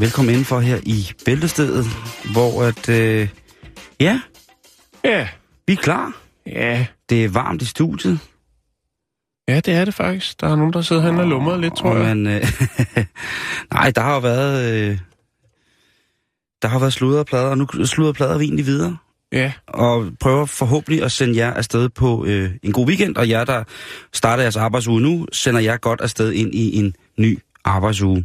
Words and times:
Velkommen 0.00 0.30
indenfor 0.30 0.60
her 0.60 0.78
i 0.82 1.12
Bæltestedet, 1.24 1.86
hvor 2.32 2.62
at, 2.62 2.88
øh, 2.88 3.28
ja, 4.00 4.20
Ja, 5.04 5.28
vi 5.66 5.72
er 5.72 5.76
klar. 5.76 6.12
ja. 6.46 6.86
Det 7.10 7.24
er 7.24 7.28
varmt 7.28 7.62
i 7.62 7.66
studiet. 7.66 8.18
Ja, 9.48 9.60
det 9.60 9.74
er 9.74 9.84
det 9.84 9.94
faktisk. 9.94 10.40
Der 10.40 10.48
er 10.48 10.56
nogen, 10.56 10.72
der 10.72 10.80
sidder 10.82 11.02
herinde 11.02 11.20
og 11.20 11.28
lummer 11.28 11.56
lidt, 11.56 11.76
tror 11.76 11.96
jeg. 11.96 12.16
Men, 12.16 12.26
øh, 12.26 12.46
nej, 13.74 13.90
der 13.90 14.00
har 14.00 14.14
jo 14.14 14.20
været, 14.20 14.72
øh, 14.74 14.98
der 16.62 16.68
har 16.68 16.78
været 16.78 16.92
sludder 16.92 17.18
og 17.18 17.26
plader, 17.26 17.50
og 17.50 17.58
nu 17.58 17.66
sludder 17.84 18.12
plader 18.12 18.38
vi 18.38 18.44
egentlig 18.44 18.66
videre. 18.66 18.96
Ja, 19.32 19.52
Og 19.66 20.06
prøver 20.20 20.46
forhåbentlig 20.46 21.02
at 21.02 21.12
sende 21.12 21.36
jer 21.36 21.52
afsted 21.54 21.88
på 21.88 22.24
øh, 22.24 22.50
en 22.62 22.72
god 22.72 22.86
weekend, 22.86 23.16
og 23.16 23.28
jer, 23.28 23.44
der 23.44 23.64
starter 24.12 24.42
jeres 24.42 24.56
arbejdsuge 24.56 25.00
nu, 25.00 25.26
sender 25.32 25.60
jeg 25.60 25.80
godt 25.80 26.00
afsted 26.00 26.32
ind 26.32 26.54
i 26.54 26.76
en 26.78 26.94
ny 27.18 27.38
arbejdsuge. 27.64 28.24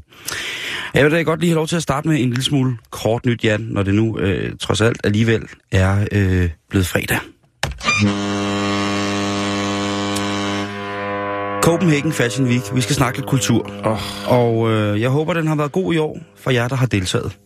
Jeg 0.94 1.03
vil 1.03 1.11
da 1.11 1.22
godt 1.22 1.39
lige 1.39 1.50
have 1.50 1.55
lov 1.55 1.67
til 1.67 1.75
at 1.75 1.83
starte 1.83 2.08
med 2.08 2.22
en 2.22 2.30
lille 2.30 2.44
smule 2.44 2.78
kort 2.89 3.25
nyt, 3.25 3.44
Jan, 3.44 3.61
når 3.61 3.83
det 3.83 3.95
nu 3.95 4.19
øh, 4.19 4.58
trods 4.59 4.81
alt 4.81 5.02
alligevel 5.03 5.44
er 5.72 6.08
øh, 6.11 6.50
blevet 6.69 6.88
fredag. 6.88 7.19
Copenhagen 11.66 12.11
Fashion 12.14 12.47
Week. 12.47 12.75
Vi 12.75 12.81
skal 12.81 12.95
snakke 12.95 13.19
lidt 13.19 13.30
kultur. 13.30 13.72
Oh. 13.83 14.31
Og 14.31 14.72
øh, 14.72 15.02
jeg 15.02 15.09
håber, 15.09 15.33
den 15.33 15.47
har 15.47 15.55
været 15.55 15.72
god 15.72 15.94
i 15.94 15.97
år 15.97 16.20
for 16.36 16.52
jer, 16.52 16.67
der 16.67 16.75
har 16.75 16.86
deltaget. 16.86 17.38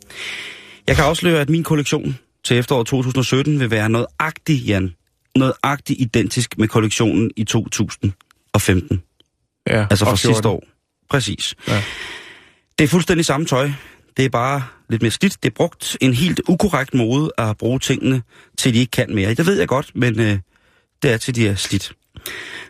Jeg 0.87 0.95
kan 0.95 1.05
afsløre, 1.05 1.41
at 1.41 1.49
min 1.49 1.63
kollektion 1.63 2.17
til 2.45 2.57
efteråret 2.57 2.87
2017 2.87 3.59
vil 3.59 3.71
være 3.71 3.89
noget 3.89 4.07
agtigt, 4.19 4.67
Jan. 4.67 4.93
Noget 5.35 5.53
agtigt 5.63 6.01
identisk 6.01 6.57
med 6.57 6.67
kollektionen 6.67 7.31
i 7.35 7.43
2015. 7.43 9.01
ja. 9.67 9.87
Altså 9.89 10.05
fra 10.05 10.15
sidste 10.15 10.27
14. 10.27 10.49
år. 10.49 10.63
Præcis. 11.09 11.55
Ja. 11.67 11.83
Det 12.79 12.83
er 12.83 12.87
fuldstændig 12.87 13.25
samme 13.25 13.45
tøj. 13.45 13.71
Det 14.17 14.25
er 14.25 14.29
bare 14.29 14.63
lidt 14.89 15.01
mere 15.01 15.11
slidt. 15.11 15.43
Det 15.43 15.49
er 15.49 15.53
brugt 15.55 15.97
en 16.01 16.13
helt 16.13 16.41
ukorrekt 16.47 16.93
måde 16.93 17.31
at 17.37 17.57
bruge 17.57 17.79
tingene, 17.79 18.21
til 18.57 18.73
de 18.73 18.79
ikke 18.79 18.91
kan 18.91 19.15
mere. 19.15 19.33
Det 19.33 19.45
ved 19.45 19.59
jeg 19.59 19.67
godt, 19.67 19.91
men 19.95 20.19
øh, 20.19 20.39
det 21.03 21.11
er 21.11 21.17
til 21.17 21.35
de 21.35 21.47
er 21.47 21.55
slidt. 21.55 21.91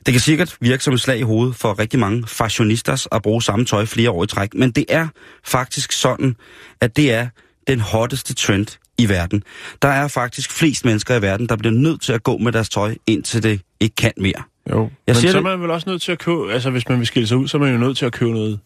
Det 0.06 0.14
kan 0.14 0.20
sikkert 0.22 0.58
virke 0.62 0.84
som 0.84 0.94
et 0.94 1.02
slag 1.02 1.20
i 1.20 1.22
hovedet 1.22 1.56
for 1.56 1.80
rigtig 1.80 2.00
mange 2.00 2.28
fashionistas 2.28 3.08
at 3.12 3.22
bruge 3.22 3.44
samme 3.44 3.66
tøj 3.66 3.86
flere 3.86 4.12
år 4.12 4.24
i 4.24 4.28
træk, 4.28 4.54
men 4.54 4.72
det 4.72 4.86
er 4.90 5.08
faktisk 5.46 5.92
sådan, 5.92 6.36
at 6.82 6.96
det 6.96 7.14
er 7.14 7.28
den 7.68 7.80
hotteste 7.80 8.34
trend 8.34 8.68
i 8.98 9.10
verden. 9.10 9.44
Der 9.82 9.88
er 9.88 10.08
faktisk 10.08 10.52
flest 10.52 10.86
mennesker 10.86 11.16
i 11.16 11.22
verden, 11.22 11.50
der 11.50 11.56
bliver 11.56 11.74
nødt 11.74 12.02
til 12.02 12.14
at 12.14 12.24
gå 12.24 12.38
med 12.38 12.52
deres 12.52 12.70
tøj, 12.70 12.96
indtil 13.08 13.44
det 13.44 13.62
ikke 13.80 13.96
kan 13.96 14.14
mere. 14.18 14.44
Jo, 14.72 14.82
Jeg 14.82 14.90
men 15.08 15.16
siger 15.16 15.32
så 15.32 15.38
er 15.38 15.42
man 15.42 15.62
vel 15.62 15.72
også 15.72 15.90
nødt 15.90 16.02
til 16.02 16.12
at 16.12 16.20
købe... 16.20 16.54
Altså, 16.54 16.70
hvis 16.70 16.90
man 16.90 16.98
vil 17.00 17.08
skille 17.08 17.28
sig 17.28 17.38
ud, 17.38 17.48
så 17.48 17.58
er 17.58 17.62
man 17.62 17.72
jo 17.72 17.78
nødt 17.78 17.98
til 17.98 18.06
at 18.06 18.12
købe 18.12 18.32
noget 18.32 18.60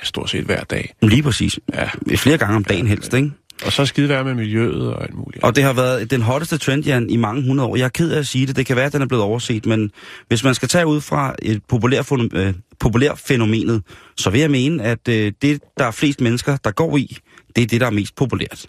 ja, 0.00 0.04
stort 0.04 0.30
set 0.30 0.44
hver 0.44 0.64
dag. 0.64 0.94
Lige 1.02 1.22
præcis. 1.22 1.58
Ja. 1.74 1.88
Flere 2.16 2.38
gange 2.38 2.56
om 2.56 2.64
dagen 2.64 2.86
helst, 2.86 3.14
ikke? 3.14 3.30
Og 3.64 3.72
så 3.72 3.86
skide 3.86 4.08
være 4.08 4.24
med 4.24 4.34
miljøet 4.34 4.94
og 4.94 5.02
alt 5.02 5.14
muligt. 5.14 5.44
Og 5.44 5.56
det 5.56 5.64
har 5.64 5.72
været 5.72 6.10
den 6.10 6.22
hotteste 6.22 6.58
trend, 6.58 6.84
Jan, 6.84 7.10
i 7.10 7.16
mange 7.16 7.42
hundrede 7.46 7.68
år. 7.68 7.76
Jeg 7.76 7.84
er 7.84 7.88
ked 7.88 8.10
af 8.12 8.18
at 8.18 8.26
sige 8.26 8.46
det. 8.46 8.56
Det 8.56 8.66
kan 8.66 8.76
være, 8.76 8.84
at 8.86 8.92
den 8.92 9.02
er 9.02 9.06
blevet 9.06 9.24
overset, 9.24 9.66
men 9.66 9.90
hvis 10.28 10.44
man 10.44 10.54
skal 10.54 10.68
tage 10.68 10.86
ud 10.86 11.00
fra 11.00 11.34
et 11.42 11.62
populært, 11.68 12.06
fænomen, 12.06 12.30
øh, 12.36 12.54
populær 12.80 13.14
fænomenet, 13.14 13.82
så 14.16 14.30
vil 14.30 14.40
jeg 14.40 14.50
mene, 14.50 14.82
at 14.82 15.08
øh, 15.08 15.32
det, 15.42 15.60
der 15.78 15.84
er 15.86 15.90
flest 15.90 16.20
mennesker, 16.20 16.56
der 16.64 16.70
går 16.70 16.96
i, 16.96 17.16
det 17.56 17.62
er 17.62 17.66
det, 17.66 17.80
der 17.80 17.86
er 17.86 17.90
mest 17.90 18.14
populært. 18.14 18.66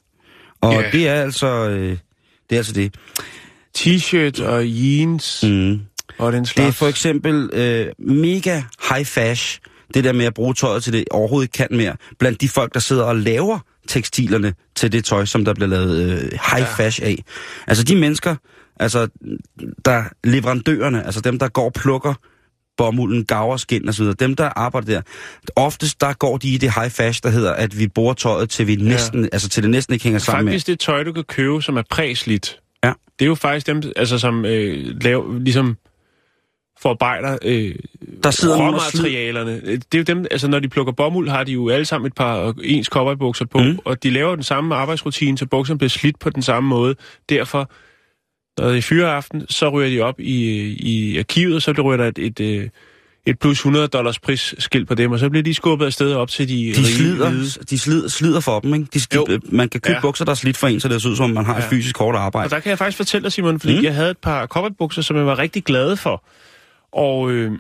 Og 0.62 0.74
Ja. 0.74 0.90
det 0.92 1.08
er 1.08 1.14
altså 1.14 1.48
øh, 1.70 1.90
det. 2.50 2.56
Er 2.56 2.58
altså 2.58 2.74
det. 2.74 2.96
T-shirt 3.78 4.44
og 4.44 4.64
jeans 4.68 5.44
Mm. 5.48 5.80
Og 6.18 6.34
den 6.34 6.40
Det 6.40 6.50
slags. 6.50 6.68
er 6.68 6.72
for 6.72 6.88
eksempel 6.88 7.50
øh, 7.54 7.88
mega 8.00 8.62
high 8.90 9.06
fashion, 9.06 9.64
det 9.94 10.04
der 10.04 10.14
med 10.14 10.26
at 10.26 10.34
bruge 10.34 10.54
tøjet 10.54 10.84
til 10.84 10.94
det 10.94 11.04
overhovedet 11.12 11.46
ikke 11.46 11.54
kan 11.54 11.68
mere, 11.72 11.96
blandt 12.20 12.42
de 12.42 12.50
folk, 12.50 12.74
der 12.74 12.80
sidder 12.80 13.04
og 13.04 13.16
laver 13.16 13.60
tekstilerne 13.88 14.54
til 14.76 14.92
det 14.92 15.06
tøj, 15.06 15.26
som 15.26 15.46
der 15.46 15.54
bliver 15.54 15.68
lavet 15.68 16.02
øh, 16.02 16.22
high 16.32 16.60
ja. 16.60 16.84
fashion 16.84 17.08
af. 17.08 17.24
Altså 17.68 17.84
de 17.84 17.96
mennesker, 17.96 18.36
altså 18.80 19.08
der 19.86 20.04
leverandørerne, 20.24 21.06
altså 21.06 21.22
dem, 21.22 21.40
der 21.40 21.48
går 21.48 21.66
og 21.66 21.74
plukker 21.74 22.14
bomulden, 22.78 23.26
gaver, 23.26 23.58
skin 23.58 23.88
og 23.88 23.94
så 23.94 24.04
videre, 24.04 24.16
dem, 24.20 24.36
der 24.36 24.50
arbejder 24.56 24.94
der, 24.94 25.02
oftest 25.56 26.02
der 26.02 26.14
går 26.14 26.38
de 26.38 26.50
i 26.50 26.58
det 26.58 26.74
high 26.74 26.92
fashion, 26.92 27.22
der 27.24 27.30
hedder, 27.30 27.54
at 27.54 27.80
vi 27.80 27.88
bruger 27.88 28.14
tøjet 28.14 28.50
til 28.50 28.68
vi 28.68 28.76
næsten, 28.76 29.30
altså 29.32 29.50
til 29.50 29.64
det 29.64 29.70
næsten 29.72 29.94
ikke 29.94 30.04
hænger 30.04 30.20
sammen 30.20 30.46
med. 30.46 30.54
Faktisk 30.54 30.68
det 30.68 30.80
tøj, 30.80 31.04
du 31.04 31.14
kan 31.14 31.24
købe, 31.24 31.62
som 31.62 31.78
er 31.78 31.84
præslidt. 31.90 32.60
Ja. 32.84 32.94
Det 33.20 33.26
er 33.26 33.30
jo 33.30 33.36
faktisk 33.36 33.68
dem, 33.68 33.82
altså, 33.96 34.18
som 34.20 34.46
øh, 34.46 34.96
laver, 35.02 35.40
ligesom 35.40 35.78
forarbejder 36.84 37.38
øh, 37.42 37.76
Der 38.24 38.32
sidder 38.32 38.56
og 38.56 38.62
råmaterialerne. 38.68 39.62
Det 39.62 39.94
er 39.94 39.98
jo 39.98 40.04
dem, 40.04 40.26
altså 40.32 40.48
når 40.48 40.60
de 40.60 40.70
plukker 40.70 40.94
bomuld, 40.94 41.30
har 41.30 41.44
de 41.44 41.52
jo 41.52 41.70
alle 41.70 41.86
sammen 41.86 42.08
et 42.08 42.16
par 42.16 42.54
ens 42.64 42.88
cowboybukser 42.88 43.46
på, 43.46 43.60
Mm. 43.60 43.80
og 43.86 44.04
de 44.04 44.10
laver 44.10 44.36
den 44.36 44.44
samme 44.44 44.76
arbejdsrutine, 44.76 45.38
så 45.38 45.46
bukserne 45.46 45.78
bliver 45.78 45.90
slidt 45.90 46.20
på 46.20 46.30
den 46.30 46.42
samme 46.42 46.70
måde. 46.70 46.96
Derfor, 47.30 47.72
når 48.62 48.70
det 48.70 48.78
er 48.78 48.82
fyreaften, 48.82 49.46
så 49.50 49.70
ryger 49.70 49.90
de 49.90 50.02
op 50.02 50.20
i, 50.20 50.42
i 50.80 51.18
arkivet, 51.20 51.56
og 51.56 51.62
så 51.62 51.72
ryger 51.72 51.98
der 51.98 52.08
et, 52.08 52.20
et, 52.20 52.40
øh, 52.40 52.70
et 53.26 53.40
plus 53.40 53.58
100 53.58 53.88
dollars 53.88 54.20
prisskilt 54.20 54.88
på 54.88 54.96
dem, 54.96 55.12
og 55.12 55.20
så 55.20 55.30
bliver 55.30 55.44
de 55.44 55.54
skubbet 55.54 55.86
afsted 55.86 56.14
op 56.14 56.30
til 56.30 56.50
de, 56.50 56.54
de 56.54 56.60
rige 56.80 56.86
slider, 56.88 57.30
hvide. 57.30 57.46
de 57.70 57.80
slider, 57.80 58.08
slider 58.10 58.40
for 58.40 58.60
dem, 58.60 58.74
ikke? 58.74 58.88
De, 58.94 59.00
Jo. 59.16 59.26
de, 59.30 59.40
man 59.50 59.70
kan 59.70 59.82
købe 59.82 59.96
ja. 59.96 60.02
Bukser, 60.02 60.26
der 60.26 60.32
er 60.32 60.36
slidt 60.36 60.58
for 60.58 60.68
en, 60.68 60.80
så 60.80 60.88
det 60.88 61.02
ser 61.02 61.10
ud 61.10 61.16
som, 61.16 61.24
om 61.24 61.30
man 61.30 61.46
har 61.46 61.54
ja. 61.54 61.60
et 61.60 61.66
fysisk 61.70 61.98
hårdt 61.98 62.18
Og 62.18 62.24
arbejde. 62.24 62.50
der 62.50 62.60
kan 62.60 62.70
jeg 62.70 62.78
faktisk 62.78 62.98
fortælle 62.98 63.24
dig, 63.24 63.32
Simon, 63.32 63.60
fordi 63.60 63.78
mm. 63.78 63.84
jeg 63.84 63.96
havde 63.96 64.12
et 64.12 64.18
par 64.18 64.46
cowboybukser, 64.48 65.02
som 65.02 65.18
jeg 65.18 65.26
var 65.26 65.40
rigtig 65.40 65.64
glad 65.64 65.96
for. 65.96 66.24
Og 66.94 67.32
øh, 67.32 67.52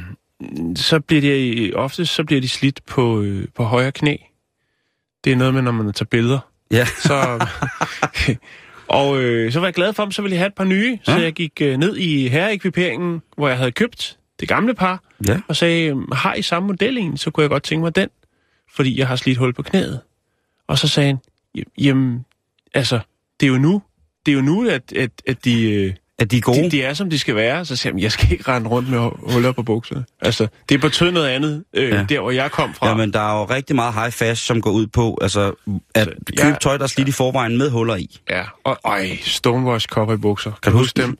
så 0.76 1.00
bliver 1.00 1.22
de 1.22 1.72
ofte 1.74 2.06
så 2.06 2.24
bliver 2.24 2.40
de 2.40 2.48
slidt 2.48 2.80
på, 2.86 3.20
øh, 3.22 3.48
på 3.54 3.64
højre 3.64 3.92
knæ. 3.92 4.16
Det 5.24 5.32
er 5.32 5.36
noget 5.36 5.54
med, 5.54 5.62
når 5.62 5.72
man 5.72 5.92
tager 5.92 6.04
billeder. 6.10 6.38
Ja. 6.70 6.84
Så, 6.84 7.46
og 8.88 9.22
øh, 9.22 9.52
så 9.52 9.60
var 9.60 9.66
jeg 9.66 9.74
glad 9.74 9.92
for 9.92 10.02
dem, 10.04 10.12
så 10.12 10.22
ville 10.22 10.34
jeg 10.34 10.40
have 10.40 10.46
et 10.46 10.54
par 10.54 10.64
nye. 10.64 10.98
Så 11.04 11.12
Ja. 11.12 11.18
jeg 11.22 11.32
gik 11.32 11.52
øh, 11.60 11.76
ned 11.78 11.96
i 11.96 12.28
herreekviperingen, 12.28 13.22
hvor 13.36 13.48
jeg 13.48 13.58
havde 13.58 13.72
købt 13.72 14.18
det 14.40 14.48
gamle 14.48 14.74
par, 14.74 15.02
ja. 15.28 15.40
og 15.48 15.56
sagde, 15.56 15.88
"Øhm, 15.88 16.12
har 16.12 16.34
I 16.34 16.42
samme 16.42 16.66
model 16.66 16.98
en, 16.98 17.16
så 17.16 17.30
kunne 17.30 17.42
jeg 17.42 17.50
godt 17.50 17.62
tænke 17.62 17.82
mig 17.82 17.96
den, 17.96 18.08
fordi 18.74 18.98
jeg 18.98 19.08
har 19.08 19.16
slidt 19.16 19.38
hul 19.38 19.52
på 19.52 19.62
knæet. 19.62 20.00
Og 20.66 20.78
så 20.78 20.88
sagde 20.88 21.06
han, 21.06 21.18
"J- 21.58 21.62
jamen, 21.78 22.24
altså, 22.74 23.00
det 23.40 23.46
er 23.46 23.50
jo 23.50 23.58
nu, 23.58 23.82
det 24.26 24.32
er 24.32 24.36
jo 24.36 24.42
nu, 24.42 24.68
at, 24.68 24.92
at, 24.92 25.10
at 25.26 25.44
de, 25.44 25.70
øh, 25.72 25.94
At 26.18 26.30
de 26.30 26.36
er 26.36 26.40
gode. 26.40 26.62
de, 26.64 26.70
de 26.70 26.82
er, 26.82 26.94
som 26.94 27.10
de 27.10 27.18
skal 27.18 27.34
være. 27.34 27.64
Så 27.64 27.76
siger 27.76 27.92
han, 27.92 28.00
jeg 28.00 28.12
skal 28.12 28.32
ikke 28.32 28.44
rende 28.48 28.68
rundt 28.70 28.88
med 28.90 28.98
hu- 28.98 29.32
huller 29.32 29.52
på 29.52 29.62
bukserne. 29.62 30.04
Altså, 30.22 30.46
det 30.68 30.80
betød 30.80 31.10
noget 31.10 31.28
andet, 31.28 31.64
øh, 31.74 31.88
Ja. 31.90 31.96
ja. 31.96 32.04
der 32.08 32.20
hvor 32.20 32.30
jeg 32.30 32.50
kom 32.50 32.74
fra. 32.74 32.88
Jamen, 32.88 33.12
der 33.12 33.20
er 33.20 33.38
jo 33.38 33.44
rigtig 33.44 33.76
meget 33.76 33.94
high 33.94 34.12
fashion, 34.12 34.36
som 34.56 34.60
går 34.62 34.70
ud 34.70 34.86
på 34.86 35.18
altså, 35.22 35.52
at 35.94 36.04
Så, 36.04 36.10
købe 36.36 36.48
ja, 36.48 36.54
tøj, 36.60 36.76
der 36.76 36.84
er 36.84 36.88
slidt 36.88 37.08
i 37.08 37.12
forvejen 37.12 37.58
med 37.58 37.70
huller 37.70 37.96
i. 37.96 38.20
Ja, 38.30 38.42
og 38.64 38.78
øj, 38.84 39.08
Stonewash 39.22 39.86
cowboybukser. 39.88 40.50
Kan, 40.50 40.58
kan 40.62 40.72
du 40.72 40.78
huske 40.78 41.02
dem? 41.02 41.18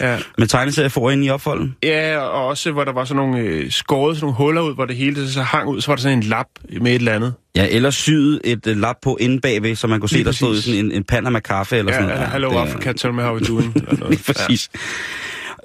Ja. 0.00 0.18
Med 0.38 0.46
tegneserier 0.46 0.88
for 0.88 1.10
ind 1.10 1.24
i 1.24 1.30
opfolden. 1.30 1.76
ja, 1.82 2.18
og 2.18 2.46
også 2.46 2.72
hvor 2.72 2.84
der 2.84 2.92
var 2.92 3.04
sådan 3.04 3.16
nogle 3.16 3.38
øh, 3.38 3.70
skåret, 3.70 4.16
sådan 4.16 4.24
nogle 4.24 4.36
huller 4.36 4.62
ud, 4.62 4.74
hvor 4.74 4.84
det 4.84 4.96
hele 4.96 5.30
så 5.30 5.42
hang 5.42 5.68
ud, 5.68 5.80
så 5.80 5.86
var 5.90 5.96
der 5.96 6.02
sådan 6.02 6.18
en 6.18 6.24
lap 6.24 6.46
med 6.80 6.90
et 6.90 6.94
eller 6.94 7.12
andet. 7.14 7.34
Ja, 7.56 7.66
eller 7.70 7.90
syet 7.90 8.40
et 8.44 8.66
uh, 8.66 8.76
lap 8.76 8.96
på 9.02 9.16
inde 9.20 9.40
bagved, 9.40 9.76
så 9.76 9.86
man 9.86 10.00
kunne 10.00 10.08
se, 10.08 10.14
Lige 10.14 10.24
der 10.24 10.32
stod 10.32 10.56
sådan 10.60 10.84
en, 10.84 10.92
en 10.92 11.04
Panama 11.04 11.40
kaffe 11.40 11.76
eller 11.76 11.92
Ja, 11.92 11.98
sådan 11.98 12.08
ja, 12.10 12.14
noget. 12.16 12.32
hello 12.32 12.50
det 12.50 12.56
er- 12.56 12.60
Africa, 12.60 12.92
tell 12.92 13.14
me 13.14 13.22
how 13.22 13.38
we're 13.38 13.48
doing. 13.48 13.72
eller 13.76 13.96
noget. 13.96 14.10
Lige 14.10 14.34
præcis. 14.34 14.70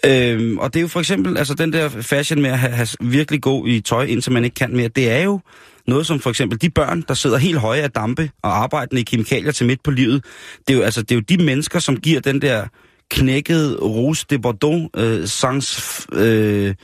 Øhm, 0.06 0.58
og 0.58 0.74
det 0.74 0.80
er 0.80 0.82
jo 0.82 0.88
for 0.88 1.00
eksempel, 1.00 1.38
altså 1.38 1.54
den 1.54 1.74
der 1.74 1.90
fashion 1.90 2.42
med 2.42 2.50
at 2.50 2.60
have, 2.60 2.74
have 2.74 2.88
virkelig 3.02 3.42
god 3.42 3.68
i 3.68 3.82
tøj, 3.82 4.04
indtil 4.06 4.32
man 4.32 4.44
ikke 4.44 4.54
kan 4.56 4.76
mere, 4.76 4.88
det 4.88 5.12
er 5.12 5.24
jo 5.24 5.40
noget 5.88 6.06
som 6.08 6.20
for 6.20 6.30
eksempel 6.30 6.62
de 6.62 6.70
børn, 6.70 7.04
der 7.08 7.14
sidder 7.14 7.38
helt 7.38 7.58
høje 7.60 7.82
af 7.82 7.92
dampe 7.92 8.30
og 8.44 8.58
arbejder 8.64 8.98
i 8.98 9.02
kemikalier 9.02 9.52
til 9.52 9.66
midt 9.68 9.84
på 9.84 9.92
livet. 9.92 10.24
Det 10.68 10.74
er 10.74 10.78
jo, 10.78 10.84
altså, 10.84 11.02
det 11.02 11.12
er 11.12 11.16
jo 11.16 11.22
de 11.38 11.44
mennesker, 11.44 11.80
som 11.80 11.98
giver 11.98 12.20
den 12.20 12.42
der 12.42 12.64
knækkede 13.10 13.78
Rose 13.78 14.26
de 14.30 14.40
Bordeaux 14.40 14.90
øh, 14.96 15.28
sans 15.28 16.08
øh, 16.14 16.76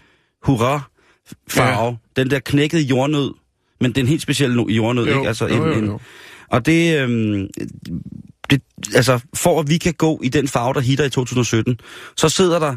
hurra 0.44 0.82
farve. 1.50 1.86
Ja. 2.16 2.22
Den 2.22 2.32
der 2.32 2.40
knækkede 2.40 2.82
jordnød, 2.82 3.34
men 3.82 3.92
den 3.92 4.08
helt 4.08 4.22
specielle 4.22 4.66
jordnød, 4.70 5.06
Jo, 5.06 5.18
ikke? 5.18 5.28
Altså 5.28 5.48
jo, 5.48 5.56
jo, 5.56 5.72
en, 5.72 5.78
en, 5.78 5.86
jo. 5.86 6.00
Og 6.52 6.66
det, 6.66 7.00
øhm, 7.00 7.48
det, 8.50 8.62
altså, 8.96 9.20
for 9.36 9.60
at 9.60 9.70
vi 9.70 9.78
kan 9.78 9.94
gå 9.94 10.20
i 10.24 10.30
den 10.30 10.48
farve, 10.48 10.74
der 10.74 10.80
hitter 10.80 11.06
i 11.06 11.10
2017, 11.10 11.80
så 12.18 12.30
sidder 12.30 12.60
der 12.60 12.72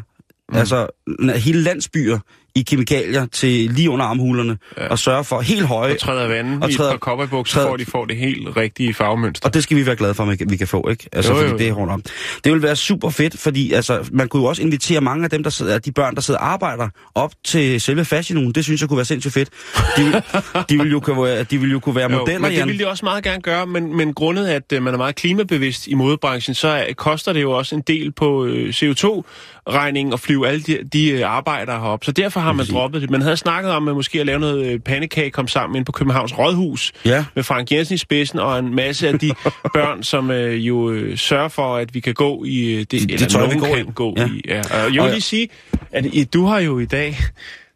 mm. 0.49 0.57
altså 0.57 0.87
hele 1.35 1.61
landsbyer 1.61 2.19
i 2.55 2.61
kemikalier 2.61 3.25
til 3.25 3.51
lige 3.51 3.89
under 3.89 4.05
armhulerne, 4.05 4.57
ja. 4.77 4.87
og 4.87 4.99
sørge 4.99 5.23
for 5.23 5.41
helt 5.41 5.65
høje... 5.65 5.93
Og 5.93 5.99
træder 5.99 6.27
vandet 6.27 6.63
og 6.63 6.73
træder, 6.73 6.91
i 6.91 6.93
et 6.93 6.99
par 6.99 7.09
kopperbukser, 7.09 7.61
for 7.61 7.73
at 7.73 7.79
de 7.79 7.85
får 7.85 8.05
det 8.05 8.17
helt 8.17 8.57
rigtige 8.57 8.93
farvemønster. 8.93 9.47
Og 9.47 9.53
det 9.53 9.63
skal 9.63 9.77
vi 9.77 9.85
være 9.85 9.95
glade 9.95 10.13
for, 10.13 10.23
at 10.23 10.39
vi 10.49 10.57
kan 10.57 10.67
få, 10.67 10.89
ikke? 10.89 11.09
Altså, 11.13 11.33
jo, 11.33 11.41
jo. 11.41 11.47
fordi 11.47 11.63
det 11.63 11.69
er 11.69 11.73
rundt 11.73 11.93
om. 11.93 12.03
Det 12.43 12.51
vil 12.51 12.61
være 12.61 12.75
super 12.75 13.09
fedt, 13.09 13.39
fordi 13.39 13.71
altså, 13.71 14.09
man 14.11 14.27
kunne 14.27 14.43
jo 14.43 14.47
også 14.47 14.61
invitere 14.61 15.01
mange 15.01 15.23
af 15.23 15.29
dem, 15.29 15.43
der 15.43 15.49
sidder, 15.49 15.79
de 15.79 15.91
børn, 15.91 16.15
der 16.15 16.21
sidder 16.21 16.39
og 16.39 16.47
arbejder, 16.47 16.89
op 17.15 17.33
til 17.43 17.81
selve 17.81 18.05
fashion 18.05 18.51
Det 18.51 18.63
synes 18.63 18.81
jeg 18.81 18.89
kunne 18.89 18.97
være 18.97 19.05
sindssygt 19.05 19.33
fedt. 19.33 19.49
De, 19.97 20.03
vil, 20.03 20.13
de, 20.69 20.77
vil, 20.77 20.91
jo 20.91 20.99
kunne 20.99 21.23
være, 21.23 21.43
de 21.43 21.57
vil 21.57 21.71
jo 21.71 21.79
kunne 21.79 21.95
være 21.95 22.11
jo, 22.11 22.17
modeller, 22.17 22.39
men 22.39 22.51
det 22.51 22.67
vil 22.67 22.79
de 22.79 22.87
også 22.87 23.05
meget 23.05 23.23
gerne 23.23 23.41
gøre, 23.41 23.67
men, 23.67 23.97
men 23.97 24.13
grundet, 24.13 24.47
at 24.47 24.73
uh, 24.75 24.83
man 24.83 24.93
er 24.93 24.97
meget 24.97 25.15
klimabevidst 25.15 25.87
i 25.87 25.93
modebranchen, 25.93 26.55
så 26.55 26.67
er, 26.67 26.93
koster 26.93 27.33
det 27.33 27.41
jo 27.41 27.51
også 27.51 27.75
en 27.75 27.81
del 27.81 28.11
på 28.11 28.43
uh, 28.43 28.49
CO2-regningen 28.49 30.13
at 30.13 30.19
flyve 30.19 30.47
alle 30.47 30.61
de, 30.61 30.79
de 30.93 31.13
uh, 31.13 31.29
arbejdere 31.29 31.79
herop. 31.79 32.03
Så 32.03 32.11
derfor 32.11 32.44
har 32.45 32.53
man 32.53 32.65
droppet 32.65 33.01
det. 33.01 33.09
Man 33.09 33.21
havde 33.21 33.37
snakket 33.37 33.71
om 33.71 33.87
at 33.87 33.95
måske 33.95 34.19
at 34.19 34.25
lave 34.25 34.39
noget 34.39 34.65
øh, 34.65 34.79
pandekage 34.79 35.31
kom 35.31 35.47
sammen 35.47 35.75
ind 35.75 35.85
på 35.85 35.91
Københavns 35.91 36.37
Rådhus 36.37 36.91
ja. 37.05 37.25
med 37.35 37.43
Frank 37.43 37.71
Jensen 37.71 37.95
i 37.95 37.97
spidsen 37.97 38.39
og 38.39 38.59
en 38.59 38.75
masse 38.75 39.07
af 39.07 39.19
de 39.19 39.31
børn, 39.75 40.03
som 40.03 40.31
øh, 40.31 40.67
jo 40.67 40.91
øh, 40.91 41.17
sørger 41.17 41.47
for, 41.47 41.75
at 41.75 41.93
vi 41.93 41.99
kan 41.99 42.13
gå 42.13 42.43
i 42.45 42.73
øh, 42.73 42.79
det, 42.79 42.91
det, 42.91 43.01
eller 43.01 43.17
det 43.17 43.29
tøj, 43.29 43.47
nogen 43.47 43.85
kan 43.85 43.93
gå 43.93 44.13
ja. 44.17 44.27
i. 44.27 44.41
Ja. 44.47 44.59
Og 44.59 44.95
jeg 44.95 45.03
vil 45.03 45.11
lige 45.11 45.21
sige, 45.21 45.49
at 45.91 46.05
i, 46.05 46.23
du 46.23 46.45
har 46.45 46.59
jo 46.59 46.79
i 46.79 46.85
dag 46.85 47.17